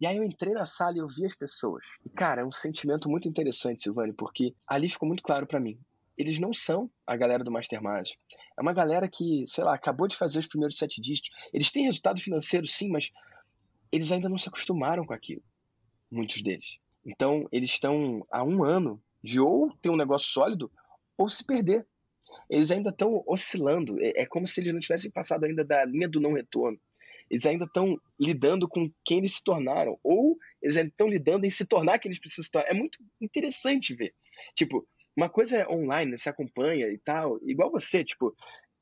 E 0.00 0.06
aí 0.06 0.16
eu 0.16 0.24
entrei 0.24 0.52
na 0.52 0.66
sala 0.66 0.96
e 0.96 0.98
eu 0.98 1.08
vi 1.08 1.24
as 1.24 1.34
pessoas. 1.34 1.84
E, 2.04 2.10
cara, 2.10 2.42
é 2.42 2.44
um 2.44 2.52
sentimento 2.52 3.08
muito 3.08 3.28
interessante, 3.28 3.82
Silvane, 3.82 4.12
porque 4.12 4.54
ali 4.66 4.88
ficou 4.88 5.08
muito 5.08 5.22
claro 5.22 5.46
para 5.46 5.60
mim 5.60 5.78
eles 6.16 6.38
não 6.38 6.52
são 6.52 6.90
a 7.06 7.16
galera 7.16 7.42
do 7.42 7.50
Mastermind. 7.50 8.10
É 8.56 8.60
uma 8.60 8.72
galera 8.72 9.08
que, 9.08 9.44
sei 9.46 9.64
lá, 9.64 9.74
acabou 9.74 10.06
de 10.06 10.16
fazer 10.16 10.38
os 10.38 10.46
primeiros 10.46 10.76
sete 10.76 11.00
dígitos. 11.00 11.30
Eles 11.52 11.70
têm 11.70 11.86
resultado 11.86 12.20
financeiro, 12.20 12.66
sim, 12.66 12.90
mas 12.90 13.10
eles 13.90 14.12
ainda 14.12 14.28
não 14.28 14.38
se 14.38 14.48
acostumaram 14.48 15.04
com 15.04 15.12
aquilo. 15.12 15.42
Muitos 16.10 16.42
deles. 16.42 16.78
Então, 17.04 17.48
eles 17.50 17.70
estão 17.70 18.26
há 18.30 18.44
um 18.44 18.62
ano 18.62 19.02
de 19.22 19.40
ou 19.40 19.72
ter 19.80 19.90
um 19.90 19.96
negócio 19.96 20.30
sólido 20.30 20.70
ou 21.16 21.28
se 21.28 21.44
perder. 21.44 21.86
Eles 22.48 22.70
ainda 22.70 22.90
estão 22.90 23.22
oscilando. 23.26 24.00
É, 24.00 24.22
é 24.22 24.26
como 24.26 24.46
se 24.46 24.60
eles 24.60 24.72
não 24.72 24.80
tivessem 24.80 25.10
passado 25.10 25.44
ainda 25.44 25.64
da 25.64 25.84
linha 25.84 26.08
do 26.08 26.20
não 26.20 26.34
retorno. 26.34 26.78
Eles 27.30 27.46
ainda 27.46 27.64
estão 27.64 27.98
lidando 28.20 28.68
com 28.68 28.90
quem 29.04 29.18
eles 29.18 29.36
se 29.36 29.44
tornaram. 29.44 29.98
Ou 30.02 30.36
eles 30.60 30.76
ainda 30.76 30.90
estão 30.90 31.08
lidando 31.08 31.46
em 31.46 31.50
se 31.50 31.66
tornar 31.66 31.98
quem 31.98 32.08
eles 32.08 32.20
precisam 32.20 32.44
se 32.44 32.50
tornar. 32.50 32.68
É 32.68 32.74
muito 32.74 32.98
interessante 33.20 33.94
ver. 33.94 34.14
Tipo, 34.54 34.86
uma 35.16 35.28
coisa 35.28 35.58
é 35.58 35.68
online, 35.68 36.16
você 36.16 36.28
acompanha 36.28 36.86
e 36.88 36.98
tal, 36.98 37.38
igual 37.42 37.70
você, 37.70 38.04
tipo, 38.04 38.34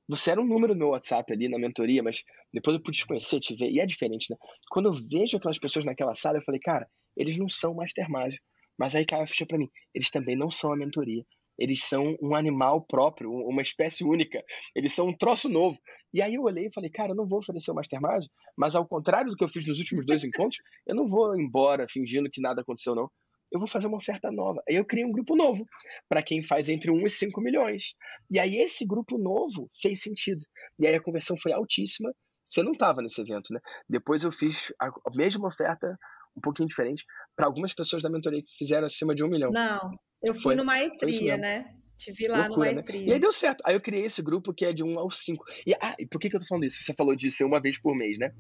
você 0.09 0.33
era 0.33 0.41
um 0.41 0.47
número 0.47 0.75
no 0.75 0.89
WhatsApp 0.89 1.33
ali 1.33 1.49
na 1.49 1.59
mentoria, 1.59 2.03
mas 2.03 2.23
depois 2.53 2.77
eu 2.77 2.83
pude 2.83 2.99
te 2.99 3.07
conhecer, 3.07 3.39
te 3.41 3.55
ver, 3.55 3.71
e 3.71 3.81
é 3.81 3.87
diferente, 3.87 4.27
né? 4.31 4.37
Quando 4.71 4.87
eu 4.87 4.93
vejo 4.93 5.37
aquelas 5.37 5.59
pessoas 5.59 5.85
naquela 5.85 6.15
sala, 6.15 6.39
eu 6.39 6.43
falei, 6.43 6.61
cara, 6.61 6.89
eles 7.17 7.39
não 7.39 7.49
são 7.49 7.75
Mastermind. 7.75 8.35
Mas 8.79 8.97
aí 8.97 9.05
caiu 9.05 9.23
a 9.23 9.27
ficha 9.27 9.45
pra 9.47 9.59
mim, 9.59 9.69
eles 9.95 10.11
também 10.11 10.37
não 10.37 10.51
são 10.51 10.73
a 10.73 10.77
mentoria. 10.77 11.23
Eles 11.59 11.85
são 11.85 12.17
um 12.23 12.35
animal 12.35 12.81
próprio, 12.87 13.31
uma 13.31 13.61
espécie 13.61 14.03
única. 14.03 14.43
Eles 14.75 14.95
são 14.95 15.09
um 15.09 15.17
troço 15.17 15.49
novo. 15.49 15.79
E 16.15 16.23
aí 16.23 16.37
eu 16.37 16.43
olhei 16.43 16.67
e 16.67 16.73
falei, 16.73 16.89
cara, 16.89 17.13
eu 17.13 17.15
não 17.15 17.29
vou 17.29 17.41
oferecer 17.41 17.71
o 17.71 17.75
Mastermind, 17.75 18.25
mas 18.57 18.75
ao 18.75 18.89
contrário 18.89 19.31
do 19.31 19.37
que 19.37 19.45
eu 19.45 19.49
fiz 19.49 19.67
nos 19.67 19.79
últimos 19.79 20.07
dois 20.07 20.25
encontros, 20.25 20.57
eu 20.87 20.95
não 20.97 21.07
vou 21.07 21.39
embora 21.39 21.87
fingindo 21.89 22.31
que 22.31 22.41
nada 22.41 22.63
aconteceu, 22.63 22.95
não 22.95 23.11
eu 23.51 23.59
vou 23.59 23.69
fazer 23.69 23.87
uma 23.87 23.97
oferta 23.97 24.31
nova. 24.31 24.63
Aí 24.69 24.77
eu 24.77 24.85
criei 24.85 25.05
um 25.05 25.11
grupo 25.11 25.37
novo 25.37 25.65
para 26.09 26.23
quem 26.23 26.43
faz 26.43 26.69
entre 26.69 26.91
1 26.91 27.07
e 27.07 27.11
5 27.11 27.41
milhões. 27.41 27.95
E 28.31 28.39
aí 28.39 28.57
esse 28.57 28.87
grupo 28.87 29.19
novo 29.19 29.69
fez 29.81 30.03
sentido. 30.03 30.41
E 30.79 30.87
aí 30.87 30.95
a 30.95 31.03
conversão 31.03 31.37
foi 31.37 31.53
altíssima. 31.53 32.13
Você 32.47 32.63
não 32.63 32.73
estava 32.73 33.03
nesse 33.03 33.21
evento, 33.21 33.53
né? 33.53 33.61
Depois 33.89 34.23
eu 34.23 34.33
fiz 34.33 34.73
a 34.81 34.91
mesma 35.15 35.49
oferta, 35.49 35.97
um 36.37 36.41
pouquinho 36.41 36.69
diferente, 36.69 37.05
para 37.37 37.47
algumas 37.47 37.75
pessoas 37.75 38.03
da 38.03 38.11
mentoria 38.11 38.43
que 38.43 38.57
fizeram 38.57 38.87
acima 38.87 39.15
de 39.15 39.25
um 39.25 39.29
milhão. 39.29 39.51
Não, 39.51 39.91
eu 40.23 40.35
fui 40.35 40.43
foi, 40.43 40.55
no 40.55 40.65
Maestria, 40.65 41.37
né? 41.37 41.65
Te 41.97 42.13
vi 42.13 42.27
lá 42.29 42.47
Loucura, 42.47 42.71
no 42.71 42.75
Maestria. 42.75 43.01
Né? 43.03 43.07
E 43.09 43.13
aí 43.13 43.21
deu 43.21 43.33
certo. 43.33 43.63
Aí 43.67 43.75
eu 43.75 43.81
criei 43.81 44.05
esse 44.05 44.23
grupo 44.23 44.55
que 44.55 44.65
é 44.65 44.73
de 44.73 44.83
1 44.83 44.99
ao 44.99 45.11
5. 45.11 45.45
E, 45.67 45.75
ah, 45.75 45.95
e 45.99 46.07
por 46.07 46.19
que, 46.19 46.31
que 46.31 46.37
eu 46.37 46.41
tô 46.41 46.47
falando 46.47 46.65
isso? 46.65 46.83
Você 46.83 46.95
falou 46.95 47.15
de 47.15 47.31
ser 47.31 47.45
uma 47.45 47.61
vez 47.61 47.81
por 47.81 47.95
mês, 47.97 48.19
né? 48.19 48.33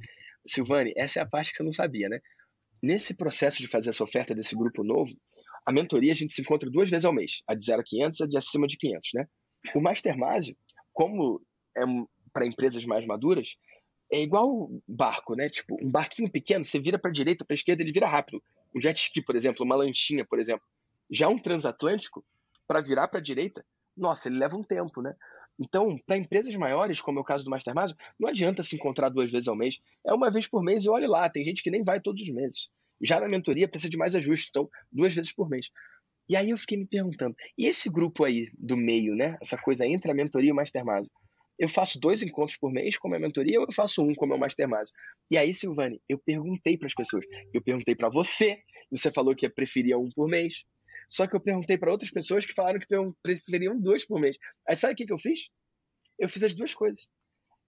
Silvane, 0.46 0.92
essa 0.96 1.20
é 1.20 1.22
a 1.22 1.26
parte 1.26 1.50
que 1.50 1.58
você 1.58 1.62
não 1.62 1.72
sabia, 1.72 2.08
né? 2.08 2.20
Nesse 2.82 3.16
processo 3.16 3.58
de 3.58 3.68
fazer 3.68 3.90
essa 3.90 4.04
oferta 4.04 4.34
desse 4.34 4.56
grupo 4.56 4.82
novo, 4.82 5.12
a 5.66 5.72
mentoria 5.72 6.12
a 6.12 6.14
gente 6.16 6.32
se 6.32 6.40
encontra 6.40 6.70
duas 6.70 6.88
vezes 6.88 7.04
ao 7.04 7.12
mês, 7.12 7.42
a 7.46 7.54
de 7.54 7.64
0 7.64 7.80
a 7.80 7.84
500 7.84 8.20
e 8.20 8.24
a 8.24 8.26
de 8.26 8.36
acima 8.36 8.66
de 8.66 8.76
500, 8.76 9.10
né? 9.14 9.26
O 9.74 9.80
Mastermind, 9.80 10.54
como 10.92 11.42
é 11.76 11.82
para 12.32 12.46
empresas 12.46 12.84
mais 12.84 13.06
maduras, 13.06 13.56
é 14.10 14.20
igual 14.20 14.70
barco, 14.88 15.34
né? 15.34 15.48
Tipo, 15.48 15.76
um 15.82 15.90
barquinho 15.90 16.30
pequeno, 16.30 16.64
você 16.64 16.80
vira 16.80 16.98
para 16.98 17.10
direita, 17.10 17.44
para 17.44 17.54
esquerda, 17.54 17.82
ele 17.82 17.92
vira 17.92 18.08
rápido. 18.08 18.42
Um 18.74 18.80
jet 18.80 18.96
ski, 18.96 19.22
por 19.22 19.36
exemplo, 19.36 19.64
uma 19.64 19.76
lanchinha, 19.76 20.24
por 20.24 20.38
exemplo. 20.38 20.64
Já 21.10 21.28
um 21.28 21.38
transatlântico, 21.38 22.24
para 22.66 22.80
virar 22.80 23.08
para 23.08 23.20
direita, 23.20 23.64
nossa, 23.96 24.28
ele 24.28 24.38
leva 24.38 24.56
um 24.56 24.62
tempo, 24.62 25.02
né? 25.02 25.14
Então, 25.60 25.98
para 26.06 26.16
empresas 26.16 26.56
maiores, 26.56 27.02
como 27.02 27.18
é 27.18 27.22
o 27.22 27.24
caso 27.24 27.44
do 27.44 27.50
Mastermind, 27.50 27.92
não 28.18 28.30
adianta 28.30 28.62
se 28.62 28.74
encontrar 28.76 29.10
duas 29.10 29.30
vezes 29.30 29.46
ao 29.46 29.54
mês. 29.54 29.78
É 30.06 30.14
uma 30.14 30.30
vez 30.30 30.48
por 30.48 30.62
mês 30.62 30.84
e 30.84 30.88
olhe 30.88 31.06
lá, 31.06 31.28
tem 31.28 31.44
gente 31.44 31.62
que 31.62 31.70
nem 31.70 31.84
vai 31.84 32.00
todos 32.00 32.22
os 32.22 32.30
meses. 32.30 32.70
Já 33.02 33.20
na 33.20 33.28
mentoria 33.28 33.68
precisa 33.68 33.90
de 33.90 33.98
mais 33.98 34.14
ajustes, 34.14 34.48
então 34.48 34.68
duas 34.90 35.14
vezes 35.14 35.32
por 35.32 35.50
mês. 35.50 35.68
E 36.28 36.36
aí 36.36 36.50
eu 36.50 36.58
fiquei 36.58 36.78
me 36.78 36.86
perguntando, 36.86 37.36
e 37.58 37.66
esse 37.66 37.90
grupo 37.90 38.24
aí 38.24 38.48
do 38.56 38.76
meio, 38.76 39.14
né? 39.14 39.36
Essa 39.42 39.58
coisa 39.58 39.86
entre 39.86 40.10
a 40.10 40.14
mentoria 40.14 40.48
e 40.48 40.52
o 40.52 40.54
Mastermind? 40.54 41.06
Eu 41.58 41.68
faço 41.68 42.00
dois 42.00 42.22
encontros 42.22 42.56
por 42.56 42.72
mês 42.72 42.96
como 42.96 43.14
é 43.14 43.18
a 43.18 43.20
mentoria 43.20 43.60
ou 43.60 43.66
eu 43.66 43.72
faço 43.72 44.02
um 44.02 44.14
como 44.14 44.32
é 44.32 44.36
o 44.36 44.40
Mastermind? 44.40 44.88
E 45.30 45.36
aí, 45.36 45.52
Silvane, 45.52 46.00
eu 46.08 46.18
perguntei 46.18 46.78
para 46.78 46.86
as 46.86 46.94
pessoas. 46.94 47.24
Eu 47.52 47.60
perguntei 47.60 47.94
para 47.94 48.08
você, 48.08 48.60
você 48.90 49.10
falou 49.12 49.34
que 49.34 49.48
preferia 49.50 49.98
um 49.98 50.08
por 50.08 50.26
mês. 50.26 50.64
Só 51.10 51.26
que 51.26 51.34
eu 51.34 51.40
perguntei 51.40 51.76
para 51.76 51.90
outras 51.90 52.10
pessoas 52.10 52.46
que 52.46 52.54
falaram 52.54 52.78
que 52.78 52.86
precisariam 53.22 53.78
dois 53.78 54.06
por 54.06 54.20
mês. 54.20 54.36
Aí 54.68 54.76
sabe 54.76 54.94
o 54.94 54.96
que, 54.96 55.06
que 55.06 55.12
eu 55.12 55.18
fiz? 55.18 55.48
Eu 56.18 56.28
fiz 56.28 56.44
as 56.44 56.54
duas 56.54 56.72
coisas. 56.72 57.00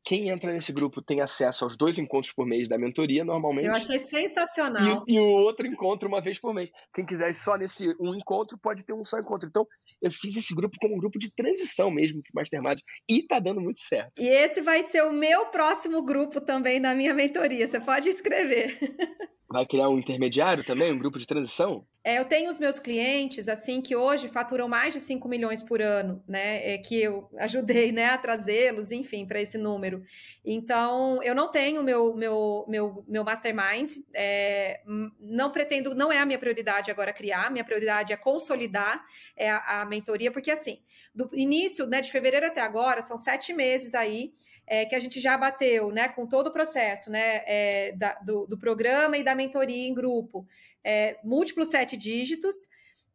Quem 0.04 0.30
entra 0.30 0.52
nesse 0.52 0.72
grupo 0.72 1.00
tem 1.00 1.20
acesso 1.20 1.64
aos 1.64 1.76
dois 1.76 1.96
encontros 1.96 2.32
por 2.32 2.44
mês 2.44 2.68
da 2.68 2.76
mentoria, 2.76 3.24
normalmente. 3.24 3.66
Eu 3.66 3.72
achei 3.72 4.00
sensacional. 4.00 5.04
E, 5.06 5.14
e 5.14 5.20
o 5.20 5.24
outro 5.24 5.66
encontro 5.66 6.08
uma 6.08 6.20
vez 6.20 6.40
por 6.40 6.52
mês. 6.52 6.70
Quem 6.92 7.06
quiser 7.06 7.32
só 7.36 7.56
nesse 7.56 7.88
um 8.00 8.12
encontro, 8.14 8.58
pode 8.58 8.84
ter 8.84 8.92
um 8.92 9.04
só 9.04 9.18
encontro. 9.18 9.48
Então, 9.48 9.64
eu 10.00 10.10
fiz 10.10 10.36
esse 10.36 10.54
grupo 10.54 10.76
como 10.80 10.96
um 10.96 10.98
grupo 10.98 11.20
de 11.20 11.32
transição 11.32 11.88
mesmo 11.88 12.20
para 12.20 12.40
Mastermind 12.40 12.80
e 13.08 13.22
tá 13.22 13.38
dando 13.38 13.60
muito 13.60 13.78
certo. 13.78 14.12
E 14.18 14.26
esse 14.26 14.60
vai 14.60 14.82
ser 14.82 15.04
o 15.04 15.12
meu 15.12 15.46
próximo 15.46 16.02
grupo 16.02 16.40
também 16.40 16.80
da 16.80 16.94
minha 16.94 17.14
mentoria. 17.14 17.64
Você 17.64 17.78
pode 17.78 18.08
escrever. 18.08 18.76
Vai 19.52 19.66
criar 19.66 19.88
um 19.90 19.98
intermediário 19.98 20.64
também, 20.64 20.90
um 20.90 20.98
grupo 20.98 21.18
de 21.18 21.26
transição? 21.26 21.86
É, 22.02 22.18
eu 22.18 22.24
tenho 22.24 22.50
os 22.50 22.58
meus 22.58 22.78
clientes, 22.78 23.48
assim, 23.48 23.80
que 23.80 23.94
hoje 23.94 24.28
faturam 24.28 24.66
mais 24.66 24.92
de 24.94 24.98
5 24.98 25.28
milhões 25.28 25.62
por 25.62 25.80
ano, 25.80 26.24
né? 26.26 26.74
É, 26.74 26.78
que 26.78 27.00
eu 27.00 27.28
ajudei 27.38 27.92
né, 27.92 28.06
a 28.06 28.18
trazê-los, 28.18 28.90
enfim, 28.90 29.26
para 29.26 29.40
esse 29.40 29.58
número. 29.58 30.02
Então, 30.44 31.22
eu 31.22 31.34
não 31.34 31.50
tenho 31.50 31.82
meu, 31.82 32.14
meu, 32.14 32.64
meu, 32.66 33.04
meu 33.06 33.22
mastermind, 33.22 33.98
é, 34.14 34.80
não 35.20 35.52
pretendo, 35.52 35.94
não 35.94 36.10
é 36.10 36.18
a 36.18 36.26
minha 36.26 36.38
prioridade 36.38 36.90
agora 36.90 37.12
criar, 37.12 37.50
minha 37.50 37.64
prioridade 37.64 38.12
é 38.12 38.16
consolidar 38.16 39.04
é 39.36 39.50
a, 39.50 39.82
a 39.82 39.84
mentoria, 39.84 40.32
porque 40.32 40.50
assim, 40.50 40.80
do 41.14 41.28
início 41.32 41.86
né, 41.86 42.00
de 42.00 42.10
fevereiro 42.10 42.46
até 42.46 42.62
agora, 42.62 43.02
são 43.02 43.16
sete 43.16 43.52
meses 43.52 43.94
aí 43.94 44.32
é, 44.66 44.84
que 44.86 44.94
a 44.94 45.00
gente 45.00 45.20
já 45.20 45.36
bateu, 45.36 45.90
né, 45.90 46.08
com 46.08 46.26
todo 46.26 46.46
o 46.48 46.52
processo, 46.52 47.10
né, 47.10 47.42
é, 47.46 47.92
da, 47.96 48.14
do, 48.14 48.46
do 48.46 48.58
programa 48.58 49.16
e 49.16 49.24
da 49.24 49.34
mentoria 49.42 49.88
em 49.88 49.94
grupo 49.94 50.46
é, 50.84 51.18
múltiplos 51.22 51.68
sete 51.68 51.96
dígitos, 51.96 52.54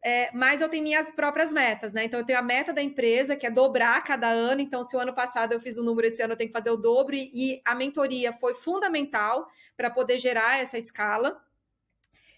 é, 0.04 0.32
mas 0.34 0.62
eu 0.62 0.70
tenho 0.70 0.84
minhas 0.84 1.10
próprias 1.12 1.52
metas, 1.52 1.92
né? 1.92 2.06
Então 2.06 2.20
eu 2.20 2.26
tenho 2.26 2.40
a 2.40 2.42
meta 2.42 2.72
da 2.72 2.82
empresa, 2.82 3.36
que 3.36 3.48
é 3.48 3.52
dobrar 3.52 4.04
cada 4.04 4.30
ano. 4.30 4.62
Então, 4.62 4.84
se 4.84 4.96
o 4.96 5.00
ano 5.00 5.14
passado 5.14 5.54
eu 5.54 5.60
fiz 5.60 5.78
um 5.78 5.84
número, 5.84 6.08
esse 6.08 6.22
ano 6.22 6.34
eu 6.34 6.38
tenho 6.38 6.50
que 6.50 6.58
fazer 6.60 6.70
o 6.70 6.78
dobro, 6.78 7.16
e 7.16 7.62
a 7.66 7.76
mentoria 7.76 8.32
foi 8.32 8.54
fundamental 8.54 9.48
para 9.76 9.90
poder 9.90 10.18
gerar 10.18 10.60
essa 10.60 10.78
escala. 10.78 11.38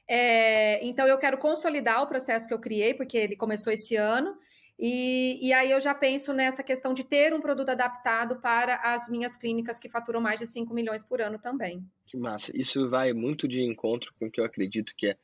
É, 0.08 0.84
então, 0.84 1.06
eu 1.06 1.20
quero 1.20 1.38
consolidar 1.38 2.02
o 2.02 2.08
processo 2.08 2.48
que 2.48 2.54
eu 2.54 2.60
criei, 2.60 2.94
porque 2.94 3.18
ele 3.18 3.36
começou 3.36 3.72
esse 3.72 3.96
ano. 3.96 4.36
E, 4.82 5.38
e, 5.46 5.52
aí 5.52 5.72
eu 5.72 5.82
já 5.82 5.94
penso 5.94 6.32
nessa 6.32 6.64
questão 6.64 6.94
de 6.94 7.04
ter 7.04 7.34
um 7.34 7.42
produto 7.42 7.68
adaptado 7.68 8.40
para 8.40 8.76
as 8.78 9.10
minhas 9.10 9.36
clínicas 9.36 9.78
que 9.78 9.90
faturam 9.90 10.22
mais 10.22 10.40
de 10.40 10.48
5 10.48 10.74
milhões 10.74 11.04
por 11.04 11.20
ano 11.20 11.38
também. 11.38 11.86
Que 12.08 12.16
massa. 12.16 12.50
Isso 12.56 12.90
vai 12.90 13.12
muito 13.12 13.46
de 13.46 13.62
encontro 13.62 14.14
com 14.18 14.28
o 14.28 14.32
que 14.32 14.40
eu 14.40 14.46
acredito 14.46 14.94
que 14.96 15.08
é 15.08 15.18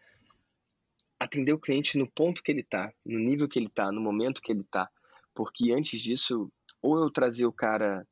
atender 1.18 1.54
o 1.54 1.60
cliente 1.60 1.98
no 1.98 2.06
ponto 2.12 2.44
que 2.44 2.52
ele 2.52 2.60
está, 2.60 2.92
no 3.06 3.18
nível 3.18 3.48
que 3.48 3.58
ele 3.58 3.68
está, 3.68 3.94
no 3.94 4.02
momento 4.02 4.42
que 4.42 4.52
ele 4.52 4.60
está. 4.60 4.90
Porque 5.34 5.72
antes 5.72 6.02
disso, 6.02 6.52
ou 6.82 6.98
eu 7.02 7.10
trazia 7.10 7.48
o 7.48 7.54
cara 7.54 8.06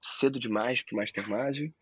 cedo 0.00 0.38
demais 0.38 0.80
para 0.80 0.94
o 0.94 0.98
Mastermind, 0.98 1.72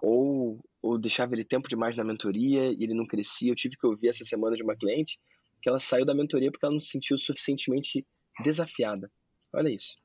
ou, 0.00 0.64
ou 0.80 0.98
deixava 0.98 1.34
ele 1.34 1.44
tempo 1.44 1.68
demais 1.68 1.96
na 1.96 2.04
mentoria 2.04 2.70
e 2.70 2.80
ele 2.80 2.94
não 2.94 3.08
crescia. 3.08 3.50
Eu 3.50 3.56
tive 3.56 3.76
que 3.76 3.86
ouvir 3.86 4.08
essa 4.08 4.24
semana 4.24 4.54
de 4.54 4.62
uma 4.62 4.76
cliente 4.76 5.18
que 5.60 5.68
ela 5.68 5.80
saiu 5.80 6.06
da 6.06 6.14
mentoria 6.14 6.52
porque 6.52 6.64
ela 6.64 6.74
não 6.74 6.80
se 6.80 6.90
sentiu 6.90 7.18
suficientemente 7.18 8.06
desafiada. 8.42 9.10
Olha 9.52 9.68
isso. 9.68 9.96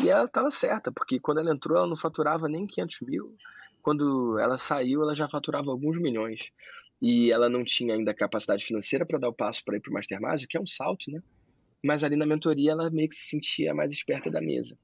E 0.00 0.08
ela 0.08 0.24
estava 0.24 0.50
certa, 0.50 0.92
porque 0.92 1.18
quando 1.18 1.38
ela 1.38 1.52
entrou, 1.52 1.78
ela 1.78 1.86
não 1.86 1.96
faturava 1.96 2.48
nem 2.48 2.66
500 2.66 3.00
mil. 3.02 3.36
Quando 3.82 4.38
ela 4.38 4.58
saiu, 4.58 5.02
ela 5.02 5.14
já 5.14 5.28
faturava 5.28 5.70
alguns 5.70 6.00
milhões. 6.00 6.50
E 7.00 7.30
ela 7.30 7.48
não 7.48 7.64
tinha 7.64 7.94
ainda 7.94 8.12
capacidade 8.12 8.64
financeira 8.64 9.06
para 9.06 9.18
dar 9.18 9.28
o 9.28 9.32
passo 9.32 9.64
para 9.64 9.76
ir 9.76 9.80
para 9.80 9.90
o 9.90 9.94
Mastermind, 9.94 10.44
que 10.46 10.56
é 10.56 10.60
um 10.60 10.66
salto, 10.66 11.10
né? 11.10 11.22
Mas 11.82 12.02
ali 12.02 12.16
na 12.16 12.26
mentoria, 12.26 12.72
ela 12.72 12.90
meio 12.90 13.08
que 13.08 13.14
se 13.14 13.28
sentia 13.28 13.72
mais 13.72 13.92
esperta 13.92 14.30
da 14.30 14.40
mesa. 14.40 14.76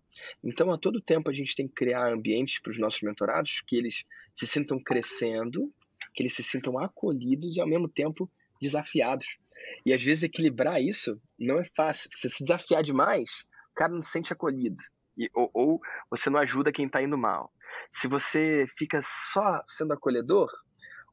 Então, 0.42 0.72
a 0.72 0.78
todo 0.78 1.00
tempo, 1.00 1.28
a 1.28 1.32
gente 1.32 1.56
tem 1.56 1.66
que 1.66 1.74
criar 1.74 2.12
ambientes 2.12 2.60
para 2.60 2.70
os 2.70 2.78
nossos 2.78 3.02
mentorados 3.02 3.60
que 3.66 3.76
eles 3.76 4.04
se 4.32 4.46
sintam 4.46 4.78
crescendo, 4.78 5.72
que 6.14 6.22
eles 6.22 6.34
se 6.34 6.42
sintam 6.42 6.78
acolhidos 6.78 7.56
e, 7.56 7.60
ao 7.60 7.66
mesmo 7.66 7.88
tempo, 7.88 8.30
desafiados. 8.60 9.36
E 9.84 9.92
às 9.92 10.02
vezes 10.02 10.24
equilibrar 10.24 10.80
isso 10.80 11.20
não 11.38 11.58
é 11.58 11.64
fácil. 11.76 12.08
Porque 12.08 12.20
se 12.20 12.30
se 12.30 12.44
desafiar 12.44 12.82
demais, 12.82 13.44
o 13.72 13.74
cara 13.74 13.92
não 13.92 14.02
se 14.02 14.10
sente 14.10 14.32
acolhido. 14.32 14.82
E, 15.16 15.30
ou, 15.34 15.50
ou 15.52 15.80
você 16.10 16.28
não 16.30 16.40
ajuda 16.40 16.72
quem 16.72 16.86
está 16.86 17.02
indo 17.02 17.16
mal. 17.16 17.52
Se 17.92 18.08
você 18.08 18.64
fica 18.76 19.00
só 19.02 19.62
sendo 19.66 19.92
acolhedor, 19.92 20.50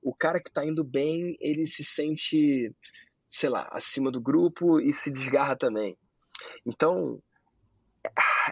o 0.02 0.14
cara 0.16 0.40
que 0.42 0.50
está 0.50 0.66
indo 0.66 0.84
bem, 0.84 1.38
ele 1.40 1.66
se 1.66 1.84
sente, 1.84 2.74
sei 3.30 3.50
lá, 3.50 3.70
acima 3.72 4.12
do 4.12 4.22
grupo 4.22 4.80
e 4.80 4.92
se 4.92 5.12
desgarra 5.12 5.56
também. 5.56 5.98
Então, 6.66 7.22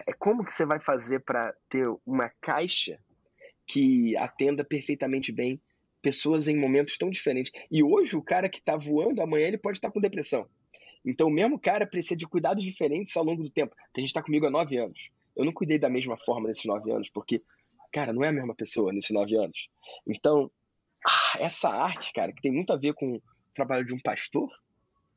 é 0.06 0.12
como 0.12 0.44
que 0.44 0.52
você 0.52 0.64
vai 0.64 0.78
fazer 0.78 1.20
para 1.20 1.52
ter 1.68 1.86
uma 2.06 2.30
caixa 2.40 2.98
que 3.66 4.16
atenda 4.16 4.64
perfeitamente 4.64 5.32
bem 5.32 5.60
pessoas 6.02 6.48
em 6.48 6.56
momentos 6.56 6.96
tão 6.96 7.10
diferentes. 7.10 7.52
E 7.70 7.82
hoje 7.82 8.16
o 8.16 8.22
cara 8.22 8.48
que 8.48 8.58
está 8.58 8.76
voando, 8.76 9.22
amanhã 9.22 9.46
ele 9.46 9.58
pode 9.58 9.78
estar 9.78 9.90
com 9.90 10.00
depressão. 10.00 10.48
Então 11.04 11.28
o 11.28 11.30
mesmo 11.30 11.58
cara 11.58 11.86
precisa 11.86 12.16
de 12.16 12.26
cuidados 12.26 12.62
diferentes 12.62 13.16
ao 13.16 13.24
longo 13.24 13.42
do 13.42 13.50
tempo. 13.50 13.74
A 13.96 14.00
gente 14.00 14.08
está 14.08 14.22
comigo 14.22 14.46
há 14.46 14.50
nove 14.50 14.76
anos. 14.76 15.10
Eu 15.36 15.44
não 15.44 15.52
cuidei 15.52 15.78
da 15.78 15.88
mesma 15.88 16.16
forma 16.18 16.48
nesses 16.48 16.64
nove 16.64 16.90
anos, 16.90 17.08
porque, 17.08 17.42
cara, 17.92 18.12
não 18.12 18.24
é 18.24 18.28
a 18.28 18.32
mesma 18.32 18.54
pessoa 18.54 18.92
nesses 18.92 19.10
nove 19.10 19.36
anos. 19.36 19.68
Então, 20.06 20.50
ah, 21.06 21.38
essa 21.38 21.70
arte, 21.70 22.12
cara, 22.12 22.32
que 22.32 22.42
tem 22.42 22.52
muito 22.52 22.72
a 22.72 22.76
ver 22.76 22.94
com 22.94 23.14
o 23.14 23.22
trabalho 23.54 23.84
de 23.84 23.94
um 23.94 23.98
pastor 23.98 24.48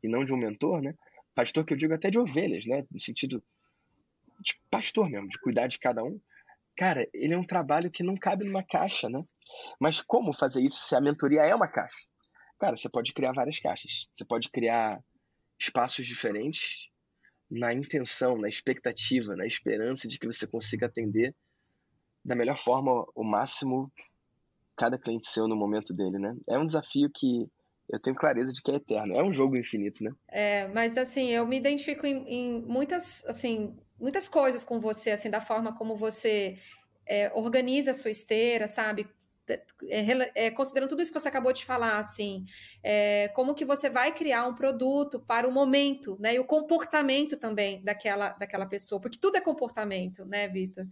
e 0.01 0.07
não 0.07 0.23
de 0.23 0.33
um 0.33 0.37
mentor, 0.37 0.81
né? 0.81 0.95
Pastor 1.35 1.65
que 1.65 1.73
eu 1.73 1.77
digo 1.77 1.93
até 1.93 2.09
de 2.09 2.19
ovelhas, 2.19 2.65
né? 2.65 2.85
No 2.91 2.99
sentido 2.99 3.43
de 4.39 4.53
pastor 4.69 5.09
mesmo, 5.09 5.27
de 5.27 5.39
cuidar 5.39 5.67
de 5.67 5.79
cada 5.79 6.03
um. 6.03 6.19
Cara, 6.75 7.07
ele 7.13 7.33
é 7.33 7.37
um 7.37 7.45
trabalho 7.45 7.91
que 7.91 8.03
não 8.03 8.15
cabe 8.15 8.45
numa 8.45 8.63
caixa, 8.63 9.07
né? 9.09 9.23
Mas 9.79 10.01
como 10.01 10.33
fazer 10.33 10.63
isso 10.63 10.81
se 10.81 10.95
a 10.95 11.01
mentoria 11.01 11.41
é 11.41 11.53
uma 11.53 11.67
caixa? 11.67 11.97
Cara, 12.59 12.75
você 12.75 12.89
pode 12.89 13.13
criar 13.13 13.33
várias 13.33 13.59
caixas. 13.59 14.07
Você 14.13 14.25
pode 14.25 14.49
criar 14.49 14.99
espaços 15.59 16.05
diferentes 16.05 16.89
na 17.49 17.73
intenção, 17.73 18.37
na 18.37 18.49
expectativa, 18.49 19.35
na 19.35 19.45
esperança 19.45 20.07
de 20.07 20.17
que 20.17 20.25
você 20.25 20.47
consiga 20.47 20.87
atender 20.87 21.35
da 22.25 22.35
melhor 22.35 22.57
forma 22.57 23.05
o 23.13 23.23
máximo 23.23 23.91
cada 24.75 24.97
cliente 24.97 25.27
seu 25.27 25.47
no 25.47 25.55
momento 25.55 25.93
dele, 25.93 26.17
né? 26.17 26.35
É 26.49 26.57
um 26.57 26.65
desafio 26.65 27.09
que 27.13 27.47
eu 27.89 27.99
tenho 27.99 28.15
clareza 28.15 28.51
de 28.51 28.61
que 28.61 28.71
é 28.71 28.75
eterno. 28.75 29.15
É 29.15 29.23
um 29.23 29.31
jogo 29.31 29.57
infinito, 29.57 30.03
né? 30.03 30.11
É, 30.29 30.67
mas 30.69 30.97
assim, 30.97 31.29
eu 31.29 31.45
me 31.45 31.57
identifico 31.57 32.07
em, 32.07 32.27
em 32.27 32.61
muitas, 32.61 33.23
assim, 33.25 33.77
muitas 33.99 34.27
coisas 34.27 34.63
com 34.63 34.79
você, 34.79 35.11
assim, 35.11 35.29
da 35.29 35.39
forma 35.41 35.75
como 35.75 35.95
você 35.95 36.57
é, 37.05 37.31
organiza 37.33 37.91
a 37.91 37.93
sua 37.93 38.11
esteira, 38.11 38.67
sabe? 38.67 39.07
É, 39.47 40.45
é, 40.45 40.51
considerando 40.51 40.89
tudo 40.89 41.01
isso 41.01 41.11
que 41.11 41.19
você 41.19 41.27
acabou 41.27 41.51
de 41.51 41.65
falar, 41.65 41.97
assim, 41.97 42.45
é, 42.81 43.27
como 43.29 43.53
que 43.53 43.65
você 43.65 43.89
vai 43.89 44.13
criar 44.13 44.47
um 44.47 44.55
produto 44.55 45.19
para 45.19 45.47
o 45.47 45.51
momento, 45.51 46.17
né? 46.19 46.35
E 46.35 46.39
o 46.39 46.45
comportamento 46.45 47.35
também 47.35 47.83
daquela, 47.83 48.29
daquela 48.29 48.65
pessoa, 48.65 49.01
porque 49.01 49.17
tudo 49.17 49.37
é 49.37 49.41
comportamento, 49.41 50.25
né, 50.25 50.47
Vitor? 50.47 50.85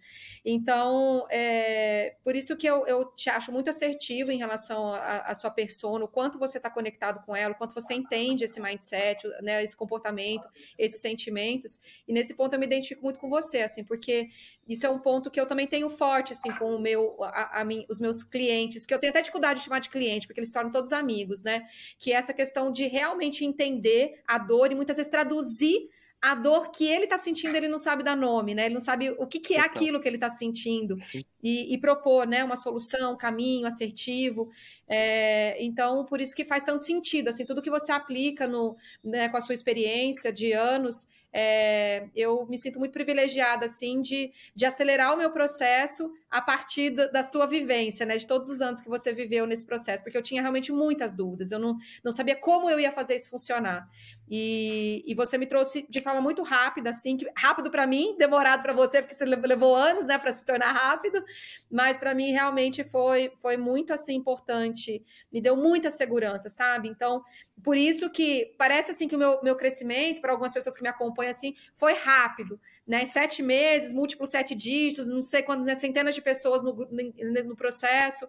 Então, 0.44 1.26
é, 1.30 2.16
por 2.24 2.36
isso 2.36 2.58
que 2.58 2.68
eu, 2.68 2.86
eu 2.86 3.06
te 3.16 3.30
acho 3.30 3.52
muito 3.52 3.70
assertivo 3.70 4.32
em 4.32 4.38
relação 4.38 4.94
à 4.94 5.34
sua 5.34 5.52
persona, 5.52 6.04
o 6.04 6.08
quanto 6.08 6.38
você 6.38 6.58
está 6.58 6.70
conectado 6.70 7.26
com 7.26 7.36
ela, 7.36 7.54
o 7.54 7.58
quanto 7.58 7.74
você 7.74 7.94
entende 7.94 8.44
esse 8.44 8.60
mindset, 8.60 9.28
né, 9.42 9.64
esse 9.64 9.76
comportamento, 9.76 10.48
esses 10.78 11.02
sentimentos. 11.02 11.80
E 12.08 12.14
nesse 12.14 12.34
ponto 12.34 12.54
eu 12.54 12.60
me 12.60 12.66
identifico 12.66 13.02
muito 13.04 13.20
com 13.20 13.30
você, 13.30 13.62
assim, 13.62 13.84
porque 13.84 14.30
isso 14.68 14.86
é 14.86 14.90
um 14.90 15.00
ponto 15.00 15.30
que 15.30 15.40
eu 15.40 15.46
também 15.46 15.68
tenho 15.68 15.90
forte, 15.90 16.34
assim, 16.34 16.52
com 16.56 16.76
o 16.76 16.80
meu, 16.80 17.22
a, 17.24 17.62
a, 17.62 17.66
os 17.90 18.00
meus 18.00 18.24
clientes, 18.24 18.42
que 18.88 18.94
eu 18.94 19.00
tenho 19.00 19.12
até 19.12 19.22
dificuldade 19.22 19.60
de 19.60 19.66
chamar 19.66 19.80
de 19.80 19.90
cliente, 19.90 20.28
porque 20.28 20.40
eles 20.40 20.50
se 20.50 20.54
tornam 20.54 20.72
todos 20.72 20.94
amigos, 20.94 21.44
né? 21.44 21.64
Que 22.00 22.14
é 22.14 22.16
essa 22.16 22.34
questão 22.34 22.72
de 22.72 22.88
realmente 22.88 23.46
entender 23.46 24.22
a 24.28 24.38
dor 24.38 24.72
e 24.72 24.76
muitas 24.76 24.98
vezes 24.98 25.12
traduzir 25.12 25.90
a 26.22 26.36
dor 26.36 26.70
que 26.70 26.86
ele 26.86 27.06
está 27.06 27.18
sentindo, 27.18 27.56
ele 27.56 27.68
não 27.68 27.80
sabe 27.80 28.04
dar 28.04 28.16
nome, 28.16 28.54
né? 28.54 28.66
Ele 28.66 28.76
não 28.76 28.82
sabe 28.82 29.10
o 29.10 29.26
que, 29.26 29.40
que 29.40 29.56
é 29.56 29.60
aquilo 29.60 30.00
que 30.00 30.08
ele 30.08 30.18
está 30.18 30.30
sentindo 30.30 30.96
e, 31.42 31.74
e, 31.74 31.78
propor, 31.80 32.28
né, 32.28 32.44
uma 32.44 32.56
solução, 32.56 33.14
um 33.14 33.18
caminho 33.18 33.66
assertivo. 33.66 34.52
É, 34.88 35.58
então, 35.64 36.06
por 36.06 36.22
isso 36.22 36.36
que 36.36 36.46
faz 36.46 36.64
tanto 36.64 36.84
sentido, 36.84 37.30
assim, 37.30 37.44
tudo 37.44 37.62
que 37.62 37.72
você 37.72 37.92
aplica 37.92 38.46
no, 38.46 38.78
né, 39.04 39.30
com 39.30 39.38
a 39.38 39.42
sua 39.42 39.56
experiência 39.56 40.32
de 40.32 40.54
anos 40.54 41.08
é, 41.34 42.08
eu 42.16 42.46
me 42.46 42.58
sinto 42.58 42.80
muito 42.80 42.92
privilegiada, 42.92 43.66
assim, 43.66 44.02
de, 44.02 44.32
de 44.56 44.66
acelerar 44.66 45.14
o 45.14 45.18
meu 45.18 45.32
processo 45.32 46.12
a 46.30 46.42
partir 46.42 46.90
da, 46.92 47.08
da, 47.08 47.24
sua 47.24 47.46
vivência, 47.46 48.06
né? 48.06 48.18
De 48.18 48.28
todos 48.28 48.50
os 48.50 48.62
anos 48.62 48.82
que 48.82 48.90
você 48.90 49.14
viveu 49.14 49.46
nesse 49.46 49.66
processo, 49.66 50.04
porque 50.04 50.18
eu 50.18 50.22
tinha 50.22 50.42
realmente 50.42 50.72
muitas 50.72 51.14
dúvidas, 51.14 51.52
eu 51.52 51.60
não, 51.60 51.78
não 52.04 52.12
sabia 52.12 52.36
como 52.36 52.70
eu 52.70 52.80
ia 52.80 52.92
fazer 52.92 53.16
isso 53.16 53.30
funcionar. 53.30 53.88
E, 54.34 55.04
e 55.06 55.14
você 55.14 55.38
me 55.38 55.46
trouxe 55.46 55.86
de 55.90 56.00
forma 56.00 56.22
muito 56.22 56.42
rápida, 56.42 56.92
assim, 56.92 57.18
que, 57.18 57.30
rápido 57.36 57.70
para 57.70 57.86
mim, 57.86 58.16
demorado 58.18 58.64
para 58.64 58.72
você, 58.72 59.02
porque 59.02 59.14
você 59.14 59.26
levou 59.26 59.76
anos, 59.76 60.06
né, 60.06 60.18
para 60.18 60.32
se 60.32 60.46
tornar 60.46 60.72
rápido, 60.72 61.22
mas 61.70 62.00
para 62.00 62.16
mim 62.16 62.32
realmente 62.32 62.82
foi, 62.82 63.34
foi 63.42 63.58
muito, 63.58 63.92
assim, 63.92 64.16
importante, 64.16 65.04
me 65.30 65.42
deu 65.42 65.58
muita 65.58 65.90
segurança, 65.90 66.48
sabe? 66.48 66.88
Então, 66.88 67.22
por 67.62 67.76
isso 67.76 68.10
que 68.10 68.56
parece, 68.58 68.92
assim, 68.92 69.06
que 69.06 69.18
o 69.18 69.20
meu, 69.20 69.44
meu 69.44 69.58
crescimento, 69.58 70.22
para 70.22 70.32
algumas 70.32 70.54
pessoas 70.54 70.78
que 70.78 70.82
me 70.82 70.88
acompanham, 70.88 71.32
assim, 71.32 71.54
foi 71.76 71.94
rápido, 71.94 72.58
né? 72.88 73.04
Sete 73.04 73.44
meses, 73.44 73.92
múltiplos 73.92 74.30
sete 74.30 74.56
dígitos, 74.56 75.10
não 75.10 75.22
sei 75.22 75.44
quantas, 75.44 75.66
né? 75.66 75.76
centenas 75.76 76.16
de 76.16 76.22
pessoas 76.22 76.64
no, 76.64 76.74
no, 76.74 77.44
no 77.50 77.56
processo 77.58 78.26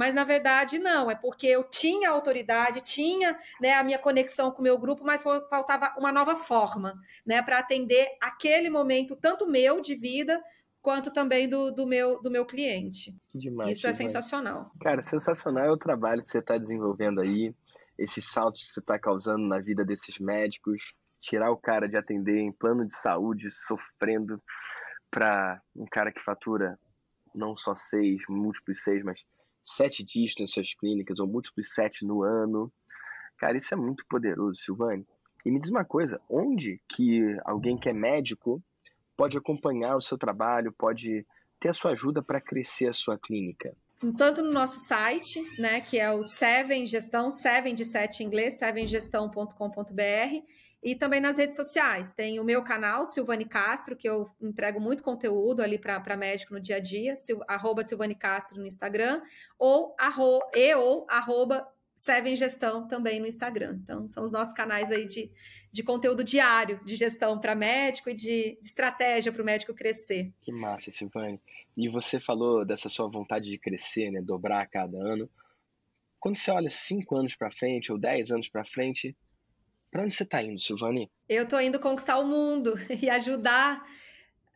mas 0.00 0.14
na 0.14 0.24
verdade 0.24 0.78
não, 0.78 1.10
é 1.10 1.14
porque 1.14 1.46
eu 1.46 1.62
tinha 1.62 2.08
autoridade, 2.08 2.80
tinha 2.80 3.38
né, 3.60 3.74
a 3.74 3.84
minha 3.84 3.98
conexão 3.98 4.50
com 4.50 4.60
o 4.60 4.62
meu 4.62 4.78
grupo, 4.78 5.04
mas 5.04 5.22
faltava 5.22 5.94
uma 5.98 6.10
nova 6.10 6.34
forma 6.34 6.98
né, 7.24 7.42
para 7.42 7.58
atender 7.58 8.08
aquele 8.18 8.70
momento, 8.70 9.14
tanto 9.14 9.46
meu 9.46 9.78
de 9.82 9.94
vida, 9.94 10.42
quanto 10.80 11.12
também 11.12 11.46
do, 11.46 11.70
do, 11.70 11.86
meu, 11.86 12.18
do 12.22 12.30
meu 12.30 12.46
cliente. 12.46 13.14
Demais, 13.34 13.76
Isso 13.76 13.86
é 13.88 13.92
sensacional. 13.92 14.70
Cara, 14.80 15.02
sensacional 15.02 15.66
é 15.66 15.70
o 15.70 15.76
trabalho 15.76 16.22
que 16.22 16.30
você 16.30 16.38
está 16.38 16.56
desenvolvendo 16.56 17.20
aí, 17.20 17.54
esses 17.98 18.24
saltos 18.24 18.62
que 18.62 18.68
você 18.70 18.80
está 18.80 18.98
causando 18.98 19.46
na 19.46 19.58
vida 19.58 19.84
desses 19.84 20.18
médicos, 20.18 20.94
tirar 21.20 21.50
o 21.50 21.58
cara 21.58 21.86
de 21.86 21.98
atender 21.98 22.38
em 22.38 22.50
plano 22.50 22.86
de 22.86 22.96
saúde, 22.96 23.50
sofrendo, 23.50 24.42
para 25.10 25.60
um 25.76 25.84
cara 25.84 26.10
que 26.10 26.24
fatura 26.24 26.78
não 27.34 27.54
só 27.54 27.76
seis, 27.76 28.22
múltiplos 28.30 28.82
seis, 28.82 29.04
mas 29.04 29.26
sete 29.62 30.04
dias 30.04 30.34
nas 30.38 30.50
suas 30.50 30.74
clínicas, 30.74 31.18
ou 31.18 31.26
múltiplos 31.26 31.72
sete 31.74 32.04
no 32.04 32.22
ano. 32.22 32.72
Cara, 33.38 33.56
isso 33.56 33.72
é 33.72 33.76
muito 33.76 34.04
poderoso, 34.08 34.60
Silvane. 34.60 35.06
E 35.44 35.50
me 35.50 35.60
diz 35.60 35.70
uma 35.70 35.84
coisa, 35.84 36.20
onde 36.28 36.80
que 36.88 37.20
alguém 37.44 37.78
que 37.78 37.88
é 37.88 37.92
médico 37.92 38.62
pode 39.16 39.36
acompanhar 39.38 39.96
o 39.96 40.02
seu 40.02 40.18
trabalho, 40.18 40.72
pode 40.72 41.26
ter 41.58 41.68
a 41.68 41.72
sua 41.72 41.92
ajuda 41.92 42.22
para 42.22 42.40
crescer 42.40 42.88
a 42.88 42.92
sua 42.92 43.18
clínica? 43.18 43.74
Tanto 44.16 44.42
no 44.42 44.50
nosso 44.50 44.80
site, 44.80 45.42
né, 45.58 45.82
que 45.82 45.98
é 45.98 46.10
o 46.10 46.22
Seven 46.22 46.86
Gestão, 46.86 47.30
Seven 47.30 47.74
de 47.74 47.84
sete 47.84 48.22
em 48.22 48.26
inglês, 48.26 48.58
sevengestão.com.br, 48.58 49.52
e 50.82 50.94
também 50.94 51.20
nas 51.20 51.36
redes 51.36 51.56
sociais. 51.56 52.12
Tem 52.12 52.40
o 52.40 52.44
meu 52.44 52.62
canal, 52.62 53.04
Silvane 53.04 53.44
Castro, 53.44 53.96
que 53.96 54.08
eu 54.08 54.26
entrego 54.40 54.80
muito 54.80 55.02
conteúdo 55.02 55.62
ali 55.62 55.78
para 55.78 56.16
médico 56.16 56.54
no 56.54 56.60
dia 56.60 56.76
a 56.76 56.80
dia, 56.80 57.14
sil, 57.16 57.40
arroba 57.46 57.82
Silvane 57.82 58.14
Castro 58.14 58.58
no 58.58 58.66
Instagram, 58.66 59.22
ou, 59.58 59.94
arro, 59.98 60.40
e 60.54 60.74
ou 60.74 61.06
arroba 61.08 61.66
Seven 61.94 62.34
Gestão 62.34 62.88
também 62.88 63.20
no 63.20 63.26
Instagram. 63.26 63.78
Então, 63.82 64.08
são 64.08 64.24
os 64.24 64.30
nossos 64.30 64.54
canais 64.54 64.90
aí 64.90 65.06
de, 65.06 65.30
de 65.70 65.82
conteúdo 65.82 66.24
diário 66.24 66.82
de 66.82 66.96
gestão 66.96 67.38
para 67.38 67.54
médico 67.54 68.08
e 68.08 68.14
de, 68.14 68.58
de 68.58 68.66
estratégia 68.66 69.30
para 69.30 69.42
o 69.42 69.44
médico 69.44 69.74
crescer. 69.74 70.32
Que 70.40 70.50
massa, 70.50 70.90
Silvane. 70.90 71.38
E 71.76 71.90
você 71.90 72.18
falou 72.18 72.64
dessa 72.64 72.88
sua 72.88 73.06
vontade 73.06 73.50
de 73.50 73.58
crescer, 73.58 74.10
né, 74.10 74.22
dobrar 74.22 74.62
a 74.62 74.66
cada 74.66 74.96
ano. 74.96 75.28
Quando 76.18 76.36
você 76.36 76.50
olha 76.50 76.70
cinco 76.70 77.16
anos 77.16 77.36
para 77.36 77.50
frente 77.50 77.92
ou 77.92 77.98
dez 77.98 78.30
anos 78.30 78.48
para 78.48 78.64
frente, 78.64 79.14
para 79.90 80.02
onde 80.02 80.14
você 80.14 80.22
está 80.22 80.42
indo, 80.42 80.60
Silvani? 80.60 81.10
Eu 81.28 81.44
estou 81.44 81.60
indo 81.60 81.80
conquistar 81.80 82.18
o 82.18 82.26
mundo 82.26 82.74
e 83.02 83.10
ajudar. 83.10 83.82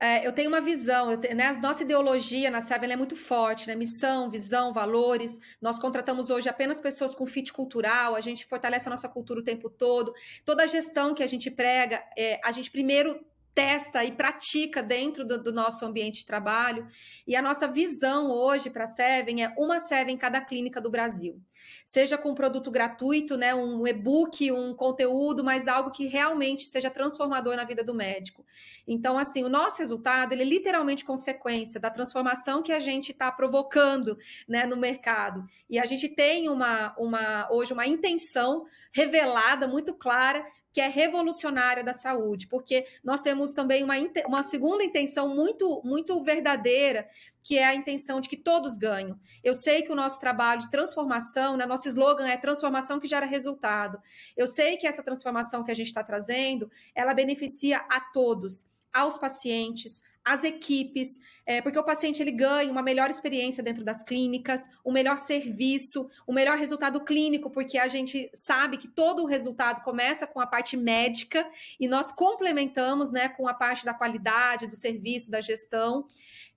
É, 0.00 0.26
eu 0.26 0.32
tenho 0.32 0.48
uma 0.48 0.60
visão, 0.60 1.16
tenho, 1.18 1.34
né? 1.34 1.52
Nossa 1.52 1.82
ideologia 1.82 2.50
na 2.50 2.60
Seven 2.60 2.92
é 2.92 2.96
muito 2.96 3.16
forte, 3.16 3.66
né? 3.66 3.74
Missão, 3.74 4.30
visão, 4.30 4.72
valores. 4.72 5.38
Nós 5.62 5.78
contratamos 5.78 6.30
hoje 6.30 6.48
apenas 6.48 6.80
pessoas 6.80 7.14
com 7.14 7.24
fit 7.24 7.52
cultural, 7.52 8.14
a 8.14 8.20
gente 8.20 8.44
fortalece 8.44 8.88
a 8.88 8.90
nossa 8.90 9.08
cultura 9.08 9.40
o 9.40 9.44
tempo 9.44 9.70
todo. 9.70 10.12
Toda 10.44 10.64
a 10.64 10.66
gestão 10.66 11.14
que 11.14 11.22
a 11.22 11.26
gente 11.26 11.50
prega, 11.50 12.02
é, 12.18 12.40
a 12.44 12.52
gente 12.52 12.70
primeiro 12.70 13.18
testa 13.54 14.04
e 14.04 14.12
pratica 14.12 14.82
dentro 14.82 15.24
do, 15.24 15.40
do, 15.40 15.52
nosso 15.52 15.86
ambiente 15.86 16.18
de 16.18 16.26
trabalho. 16.26 16.86
E 17.26 17.36
a 17.36 17.40
nossa 17.40 17.68
visão 17.68 18.30
hoje 18.30 18.68
para 18.68 18.84
a 18.84 18.88
Seven 18.88 19.44
é 19.44 19.54
uma 19.56 19.78
Seven 19.78 20.16
em 20.16 20.18
cada 20.18 20.40
clínica 20.40 20.80
do 20.80 20.90
Brasil. 20.90 21.40
Seja 21.84 22.16
com 22.16 22.30
um 22.30 22.34
produto 22.34 22.70
gratuito, 22.70 23.36
né, 23.36 23.54
um 23.54 23.86
e-book, 23.86 24.50
um 24.52 24.74
conteúdo, 24.74 25.44
mas 25.44 25.68
algo 25.68 25.90
que 25.90 26.06
realmente 26.06 26.64
seja 26.64 26.90
transformador 26.90 27.56
na 27.56 27.64
vida 27.64 27.84
do 27.84 27.94
médico. 27.94 28.44
Então, 28.86 29.16
assim, 29.16 29.44
o 29.44 29.48
nosso 29.48 29.78
resultado, 29.78 30.32
ele 30.32 30.42
é 30.42 30.46
literalmente 30.46 31.04
consequência 31.04 31.80
da 31.80 31.90
transformação 31.90 32.62
que 32.62 32.72
a 32.72 32.78
gente 32.78 33.12
está 33.12 33.30
provocando 33.32 34.18
né, 34.48 34.66
no 34.66 34.76
mercado. 34.76 35.46
E 35.68 35.78
a 35.78 35.84
gente 35.84 36.08
tem 36.08 36.48
uma, 36.48 36.94
uma 36.98 37.48
hoje 37.50 37.72
uma 37.72 37.86
intenção 37.86 38.66
revelada, 38.92 39.66
muito 39.66 39.94
clara, 39.94 40.44
que 40.74 40.80
é 40.80 40.88
revolucionária 40.88 41.84
da 41.84 41.92
saúde, 41.92 42.48
porque 42.48 42.84
nós 43.04 43.22
temos 43.22 43.52
também 43.52 43.84
uma, 43.84 43.94
uma 44.26 44.42
segunda 44.42 44.82
intenção 44.82 45.32
muito, 45.32 45.80
muito 45.84 46.20
verdadeira, 46.20 47.08
que 47.44 47.56
é 47.56 47.64
a 47.64 47.76
intenção 47.76 48.20
de 48.20 48.28
que 48.28 48.36
todos 48.36 48.76
ganham. 48.76 49.16
Eu 49.44 49.54
sei 49.54 49.82
que 49.82 49.92
o 49.92 49.94
nosso 49.94 50.18
trabalho 50.18 50.62
de 50.62 50.70
transformação, 50.72 51.56
né, 51.56 51.64
nosso 51.64 51.86
slogan 51.86 52.26
é 52.26 52.36
transformação 52.36 52.98
que 52.98 53.06
gera 53.06 53.24
resultado. 53.24 54.02
Eu 54.36 54.48
sei 54.48 54.76
que 54.76 54.84
essa 54.84 55.00
transformação 55.00 55.62
que 55.62 55.70
a 55.70 55.76
gente 55.76 55.86
está 55.86 56.02
trazendo, 56.02 56.68
ela 56.92 57.14
beneficia 57.14 57.78
a 57.88 58.00
todos, 58.00 58.66
aos 58.92 59.16
pacientes, 59.16 60.02
as 60.24 60.42
equipes, 60.42 61.20
é, 61.44 61.60
porque 61.60 61.78
o 61.78 61.84
paciente 61.84 62.22
ele 62.22 62.30
ganha 62.30 62.72
uma 62.72 62.82
melhor 62.82 63.10
experiência 63.10 63.62
dentro 63.62 63.84
das 63.84 64.02
clínicas, 64.02 64.66
um 64.84 64.90
melhor 64.90 65.18
serviço, 65.18 66.08
um 66.26 66.32
melhor 66.32 66.56
resultado 66.56 67.04
clínico, 67.04 67.50
porque 67.50 67.76
a 67.76 67.86
gente 67.86 68.30
sabe 68.32 68.78
que 68.78 68.88
todo 68.88 69.22
o 69.22 69.26
resultado 69.26 69.82
começa 69.82 70.26
com 70.26 70.40
a 70.40 70.46
parte 70.46 70.76
médica 70.76 71.46
e 71.78 71.86
nós 71.86 72.10
complementamos 72.10 73.12
né, 73.12 73.28
com 73.28 73.46
a 73.46 73.52
parte 73.52 73.84
da 73.84 73.92
qualidade, 73.92 74.66
do 74.66 74.76
serviço, 74.76 75.30
da 75.30 75.42
gestão. 75.42 76.06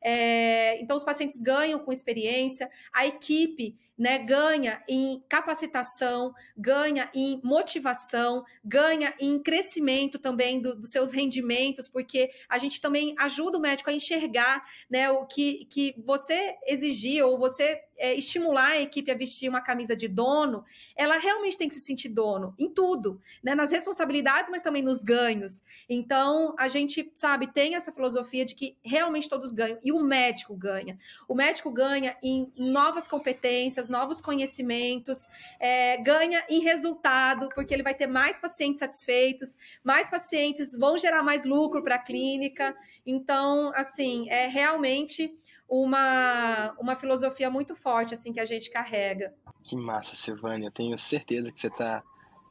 É, 0.02 0.80
então, 0.82 0.96
os 0.96 1.04
pacientes 1.04 1.42
ganham 1.42 1.80
com 1.80 1.92
experiência, 1.92 2.70
a 2.94 3.06
equipe 3.06 3.76
né, 3.98 4.20
ganha 4.20 4.84
em 4.88 5.24
capacitação, 5.28 6.34
ganha 6.56 7.10
em 7.14 7.42
motivação, 7.44 8.44
ganha 8.64 9.14
em 9.20 9.42
crescimento 9.42 10.20
também 10.20 10.62
do, 10.62 10.76
dos 10.76 10.92
seus 10.92 11.12
rendimentos, 11.12 11.88
porque 11.88 12.30
a 12.48 12.58
gente 12.58 12.80
também 12.80 13.16
ajuda 13.18 13.58
o 13.58 13.62
médico 13.62 13.90
a 13.90 13.94
enxergar 13.94 14.64
né, 14.90 15.10
o 15.10 15.26
que, 15.26 15.66
que 15.66 15.96
você 16.06 16.56
exigir 16.68 17.26
ou 17.26 17.38
você 17.40 17.82
é, 17.98 18.14
estimular 18.14 18.72
a 18.72 18.82
equipe 18.82 19.12
a 19.12 19.16
vestir 19.16 19.50
uma 19.50 19.62
camisa 19.62 19.96
de 19.96 20.08
dono, 20.08 20.64
ela 20.96 21.18
realmente 21.18 21.58
tem 21.58 21.68
que 21.68 21.74
se 21.74 21.82
sentir 21.82 22.10
dono 22.10 22.54
em 22.58 22.70
tudo, 22.70 23.22
né? 23.44 23.56
Nas 23.56 23.72
responsabilidades, 23.72 24.50
mas 24.50 24.62
também 24.62 24.82
nos 24.82 25.04
ganhos. 25.04 25.64
Então, 25.90 26.56
a 26.58 26.68
gente, 26.68 27.12
sabe, 27.16 27.48
tem 27.48 27.76
essa 27.76 27.92
filosofia 27.92 28.46
de 28.46 28.56
que 28.56 28.78
realmente 28.84 29.28
todos 29.28 29.54
ganham 29.54 29.80
e 29.84 29.92
o 29.92 30.02
médico 30.02 30.56
ganha. 30.56 30.98
O 31.28 31.36
médico 31.36 31.72
ganha 31.72 32.16
em 32.22 32.52
novas 32.56 33.08
competências, 33.08 33.90
novos 33.90 34.22
conhecimentos, 34.22 35.28
é, 35.60 35.98
ganha 35.98 36.44
em 36.50 36.62
resultado, 36.62 37.50
porque 37.56 37.74
ele 37.74 37.84
vai 37.84 37.94
ter 37.94 38.08
mais 38.08 38.40
pacientes 38.40 38.80
satisfeitos, 38.80 39.58
mais 39.84 40.10
pacientes 40.10 40.78
vão 40.78 40.98
gerar 40.98 41.24
mais 41.24 41.44
lucro 41.44 41.84
para 41.84 41.96
a 41.96 42.00
clínica. 42.00 42.76
Então, 43.06 43.72
assim, 43.76 44.30
é 44.30 44.48
realmente 44.48 45.34
uma, 45.68 46.72
uma 46.80 46.96
filosofia 46.96 47.50
muito 47.50 47.76
forte 47.76 48.14
assim 48.14 48.32
que 48.32 48.40
a 48.40 48.46
gente 48.46 48.70
carrega. 48.70 49.34
Que 49.64 49.76
massa, 49.76 50.16
Silvânia. 50.16 50.68
Eu 50.68 50.72
tenho 50.72 50.98
certeza 50.98 51.52
que 51.52 51.60
você 51.60 51.68
está 51.68 52.04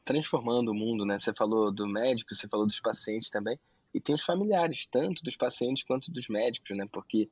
transformando 0.05 0.71
o 0.71 0.75
mundo, 0.75 1.05
né? 1.05 1.19
Você 1.19 1.33
falou 1.33 1.71
do 1.71 1.87
médico, 1.87 2.33
você 2.33 2.47
falou 2.47 2.65
dos 2.65 2.79
pacientes 2.79 3.29
também, 3.29 3.59
e 3.93 3.99
tem 3.99 4.15
os 4.15 4.23
familiares, 4.23 4.85
tanto 4.85 5.23
dos 5.23 5.35
pacientes 5.35 5.83
quanto 5.83 6.11
dos 6.11 6.27
médicos, 6.27 6.77
né? 6.77 6.87
Porque 6.91 7.29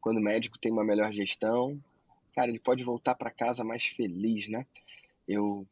quando 0.00 0.18
o 0.18 0.22
médico 0.22 0.58
tem 0.58 0.72
uma 0.72 0.84
melhor 0.84 1.12
gestão, 1.12 1.78
cara, 2.34 2.48
ele 2.48 2.58
pode 2.58 2.82
voltar 2.82 3.14
para 3.14 3.30
casa 3.30 3.62
mais 3.62 3.86
feliz, 3.86 4.48
né? 4.48 4.66
Eu, 5.28 5.66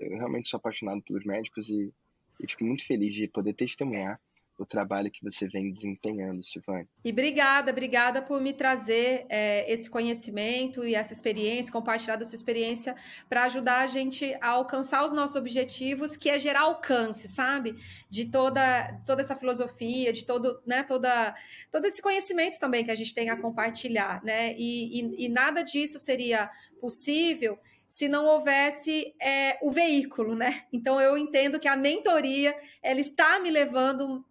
eu 0.00 0.16
realmente 0.16 0.48
sou 0.48 0.56
apaixonado 0.56 1.02
pelos 1.02 1.24
médicos 1.24 1.68
e, 1.68 1.92
e 2.40 2.48
fico 2.48 2.64
muito 2.64 2.86
feliz 2.86 3.14
de 3.14 3.28
poder 3.28 3.52
testemunhar 3.52 4.20
o 4.58 4.64
trabalho 4.64 5.10
que 5.10 5.22
você 5.22 5.48
vem 5.48 5.70
desempenhando, 5.70 6.42
Silvane. 6.44 6.88
E 7.04 7.10
obrigada, 7.10 7.70
obrigada 7.70 8.22
por 8.22 8.40
me 8.40 8.52
trazer 8.52 9.26
é, 9.28 9.70
esse 9.72 9.90
conhecimento 9.90 10.84
e 10.84 10.94
essa 10.94 11.12
experiência, 11.12 11.72
compartilhar 11.72 12.16
da 12.16 12.24
sua 12.24 12.36
experiência 12.36 12.94
para 13.28 13.44
ajudar 13.44 13.80
a 13.80 13.86
gente 13.86 14.34
a 14.40 14.50
alcançar 14.50 15.04
os 15.04 15.12
nossos 15.12 15.36
objetivos, 15.36 16.16
que 16.16 16.30
é 16.30 16.38
gerar 16.38 16.62
alcance, 16.62 17.26
sabe? 17.26 17.74
De 18.08 18.26
toda, 18.26 19.00
toda 19.04 19.20
essa 19.20 19.34
filosofia, 19.34 20.12
de 20.12 20.24
todo, 20.24 20.60
né, 20.64 20.84
toda, 20.84 21.34
todo 21.72 21.86
esse 21.86 22.00
conhecimento 22.00 22.58
também 22.58 22.84
que 22.84 22.90
a 22.90 22.94
gente 22.94 23.14
tem 23.14 23.30
a 23.30 23.36
compartilhar, 23.36 24.22
né? 24.22 24.54
E, 24.56 25.00
e, 25.00 25.24
e 25.26 25.28
nada 25.28 25.62
disso 25.62 25.98
seria 25.98 26.50
possível 26.80 27.58
se 27.86 28.08
não 28.08 28.24
houvesse 28.24 29.14
é, 29.20 29.58
o 29.62 29.70
veículo, 29.70 30.34
né? 30.34 30.64
Então 30.72 31.00
eu 31.00 31.16
entendo 31.18 31.60
que 31.60 31.68
a 31.68 31.76
mentoria 31.76 32.56
ela 32.82 33.00
está 33.00 33.38
me 33.40 33.50
levando 33.50 34.24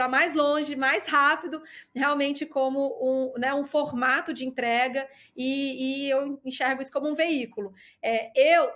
para 0.00 0.08
mais 0.08 0.32
longe, 0.32 0.74
mais 0.76 1.06
rápido, 1.06 1.62
realmente 1.94 2.46
como 2.46 2.96
um, 3.02 3.38
né, 3.38 3.52
um 3.52 3.64
formato 3.64 4.32
de 4.32 4.46
entrega, 4.46 5.06
e, 5.36 6.06
e, 6.06 6.10
eu 6.10 6.40
enxergo 6.42 6.80
isso 6.80 6.90
como 6.90 7.06
um 7.06 7.14
veículo. 7.14 7.74
É, 8.02 8.32
eu 8.34 8.70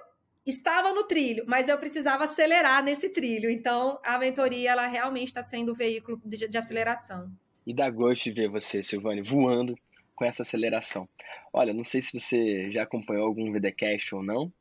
estava 0.45 0.93
no 0.93 1.05
trilho, 1.05 1.43
mas 1.47 1.67
eu 1.67 1.79
precisava 1.79 2.25
acelerar 2.25 2.85
nesse 2.85 3.09
trilho, 3.09 3.49
então 3.49 3.99
a 4.05 4.19
mentoria 4.19 4.73
ela 4.73 4.87
realmente 4.87 5.29
está 5.29 5.41
sendo 5.41 5.73
o 5.73 5.75
veículo 5.75 6.21
de, 6.23 6.47
de 6.47 6.59
aceleração. 6.59 7.33
E 7.67 7.73
dá 7.73 7.89
gosto 7.89 8.25
de 8.25 8.33
ver 8.33 8.51
você, 8.51 8.83
Silvane, 8.83 9.23
voando 9.23 9.75
com 10.15 10.27
essa 10.27 10.43
aceleração. 10.43 11.09
Olha, 11.55 11.73
não 11.73 11.85
sei 11.85 12.03
se 12.03 12.21
você 12.21 12.71
já 12.71 12.83
acompanhou 12.83 13.27
algum 13.27 13.51
VDcast 13.51 14.15
ou 14.15 14.23
não, 14.23 14.53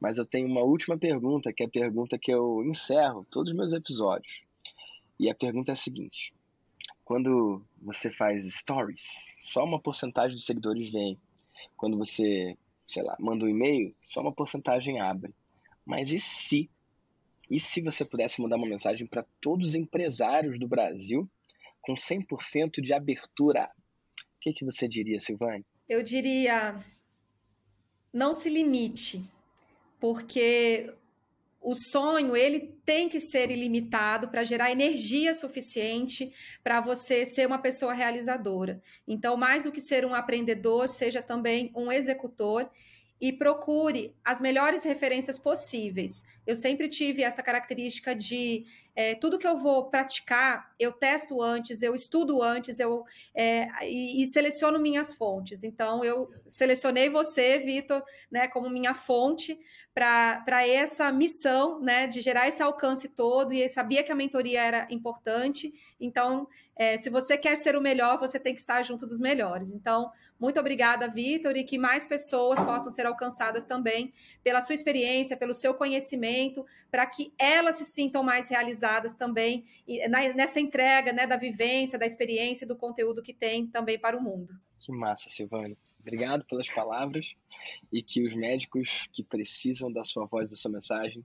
mas 0.00 0.18
eu 0.18 0.24
tenho 0.24 0.46
uma 0.46 0.62
última 0.62 0.96
pergunta, 0.96 1.52
que 1.52 1.64
é 1.64 1.66
a 1.66 1.70
pergunta 1.70 2.16
que 2.16 2.32
eu 2.32 2.62
encerro 2.64 3.26
todos 3.28 3.50
os 3.50 3.58
meus 3.58 3.72
episódios 3.72 4.45
E 5.18 5.30
a 5.30 5.34
pergunta 5.34 5.72
é 5.72 5.74
a 5.74 5.76
seguinte: 5.76 6.32
quando 7.04 7.64
você 7.80 8.10
faz 8.10 8.44
stories, 8.52 9.34
só 9.38 9.64
uma 9.64 9.80
porcentagem 9.80 10.34
dos 10.34 10.44
seguidores 10.44 10.90
vem. 10.90 11.18
Quando 11.76 11.96
você, 11.96 12.56
sei 12.86 13.02
lá, 13.02 13.16
manda 13.18 13.44
um 13.44 13.48
e-mail, 13.48 13.94
só 14.06 14.20
uma 14.20 14.32
porcentagem 14.32 15.00
abre. 15.00 15.34
Mas 15.84 16.10
e 16.10 16.18
se? 16.18 16.70
E 17.50 17.60
se 17.60 17.80
você 17.80 18.04
pudesse 18.04 18.42
mandar 18.42 18.56
uma 18.56 18.66
mensagem 18.66 19.06
para 19.06 19.24
todos 19.40 19.68
os 19.68 19.74
empresários 19.74 20.58
do 20.58 20.66
Brasil 20.66 21.30
com 21.80 21.94
100% 21.94 22.80
de 22.80 22.92
abertura? 22.92 23.70
O 24.36 24.40
que, 24.40 24.52
que 24.52 24.64
você 24.64 24.88
diria, 24.88 25.20
Silvane? 25.20 25.64
Eu 25.88 26.02
diria: 26.02 26.84
não 28.12 28.32
se 28.32 28.48
limite, 28.48 29.24
porque 30.00 30.92
o 31.66 31.74
sonho 31.74 32.36
ele 32.36 32.78
tem 32.84 33.08
que 33.08 33.18
ser 33.18 33.50
ilimitado 33.50 34.28
para 34.28 34.44
gerar 34.44 34.70
energia 34.70 35.34
suficiente 35.34 36.32
para 36.62 36.80
você 36.80 37.26
ser 37.26 37.44
uma 37.44 37.58
pessoa 37.58 37.92
realizadora. 37.92 38.80
Então, 39.04 39.36
mais 39.36 39.64
do 39.64 39.72
que 39.72 39.80
ser 39.80 40.06
um 40.06 40.14
aprendedor, 40.14 40.86
seja 40.88 41.20
também 41.20 41.72
um 41.74 41.90
executor 41.90 42.70
e 43.20 43.32
procure 43.32 44.14
as 44.24 44.40
melhores 44.40 44.84
referências 44.84 45.38
possíveis. 45.38 46.24
Eu 46.46 46.54
sempre 46.54 46.88
tive 46.88 47.22
essa 47.22 47.42
característica 47.42 48.14
de 48.14 48.66
é, 48.94 49.14
tudo 49.14 49.38
que 49.38 49.46
eu 49.46 49.56
vou 49.58 49.90
praticar, 49.90 50.72
eu 50.78 50.90
testo 50.90 51.42
antes, 51.42 51.82
eu 51.82 51.94
estudo 51.94 52.42
antes, 52.42 52.80
eu 52.80 53.04
é, 53.34 53.68
e, 53.84 54.22
e, 54.22 54.26
seleciono 54.26 54.78
minhas 54.78 55.12
fontes. 55.12 55.62
Então, 55.62 56.02
eu 56.02 56.30
selecionei 56.46 57.10
você, 57.10 57.58
Vitor, 57.58 58.02
né, 58.30 58.48
como 58.48 58.70
minha 58.70 58.94
fonte 58.94 59.58
para 59.92 60.66
essa 60.66 61.10
missão 61.12 61.80
né, 61.80 62.06
de 62.06 62.20
gerar 62.20 62.48
esse 62.48 62.62
alcance 62.62 63.08
todo, 63.08 63.52
e 63.52 63.62
eu 63.62 63.68
sabia 63.68 64.02
que 64.02 64.12
a 64.12 64.16
mentoria 64.16 64.62
era 64.62 64.86
importante. 64.90 65.74
Então, 66.00 66.46
é, 66.76 66.98
se 66.98 67.08
você 67.08 67.38
quer 67.38 67.56
ser 67.56 67.74
o 67.74 67.80
melhor, 67.80 68.18
você 68.18 68.38
tem 68.38 68.52
que 68.52 68.60
estar 68.60 68.82
junto 68.82 69.06
dos 69.06 69.18
melhores. 69.18 69.70
Então, 69.70 70.12
muito 70.38 70.60
obrigada, 70.60 71.08
Vitor, 71.08 71.56
e 71.56 71.64
que 71.64 71.78
mais 71.78 72.06
pessoas 72.06 72.62
possam 72.62 72.90
ser 72.90 73.06
alcançadas 73.06 73.64
também 73.64 74.12
pela 74.44 74.60
sua 74.60 74.74
experiência, 74.74 75.38
pelo 75.38 75.54
seu 75.54 75.72
conhecimento, 75.72 76.66
para 76.90 77.06
que 77.06 77.32
elas 77.38 77.76
se 77.76 77.86
sintam 77.86 78.22
mais 78.22 78.50
realizadas 78.50 79.14
também 79.14 79.64
nessa 80.34 80.60
entrega 80.60 81.14
né, 81.14 81.26
da 81.26 81.36
vivência, 81.38 81.98
da 81.98 82.04
experiência, 82.04 82.66
do 82.66 82.76
conteúdo 82.76 83.22
que 83.22 83.32
tem 83.32 83.66
também 83.66 83.98
para 83.98 84.16
o 84.16 84.22
mundo. 84.22 84.52
Que 84.78 84.92
massa, 84.92 85.30
Silvane. 85.30 85.78
Obrigado 85.98 86.44
pelas 86.44 86.68
palavras 86.68 87.34
e 87.90 88.02
que 88.02 88.22
os 88.22 88.34
médicos 88.34 89.08
que 89.12 89.24
precisam 89.24 89.90
da 89.90 90.04
sua 90.04 90.26
voz, 90.26 90.50
da 90.50 90.56
sua 90.56 90.70
mensagem, 90.70 91.24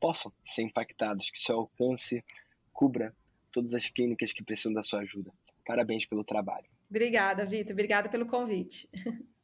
possam 0.00 0.32
ser 0.46 0.62
impactados, 0.62 1.28
que 1.28 1.38
seu 1.38 1.56
alcance 1.56 2.24
cubra 2.72 3.12
todas 3.56 3.72
as 3.72 3.88
clínicas 3.88 4.34
que 4.34 4.44
precisam 4.44 4.70
da 4.70 4.82
sua 4.82 5.00
ajuda. 5.00 5.32
Parabéns 5.64 6.04
pelo 6.04 6.22
trabalho. 6.22 6.66
Obrigada, 6.90 7.46
Vitor. 7.46 7.72
Obrigada 7.72 8.06
pelo 8.10 8.26
convite. 8.26 8.86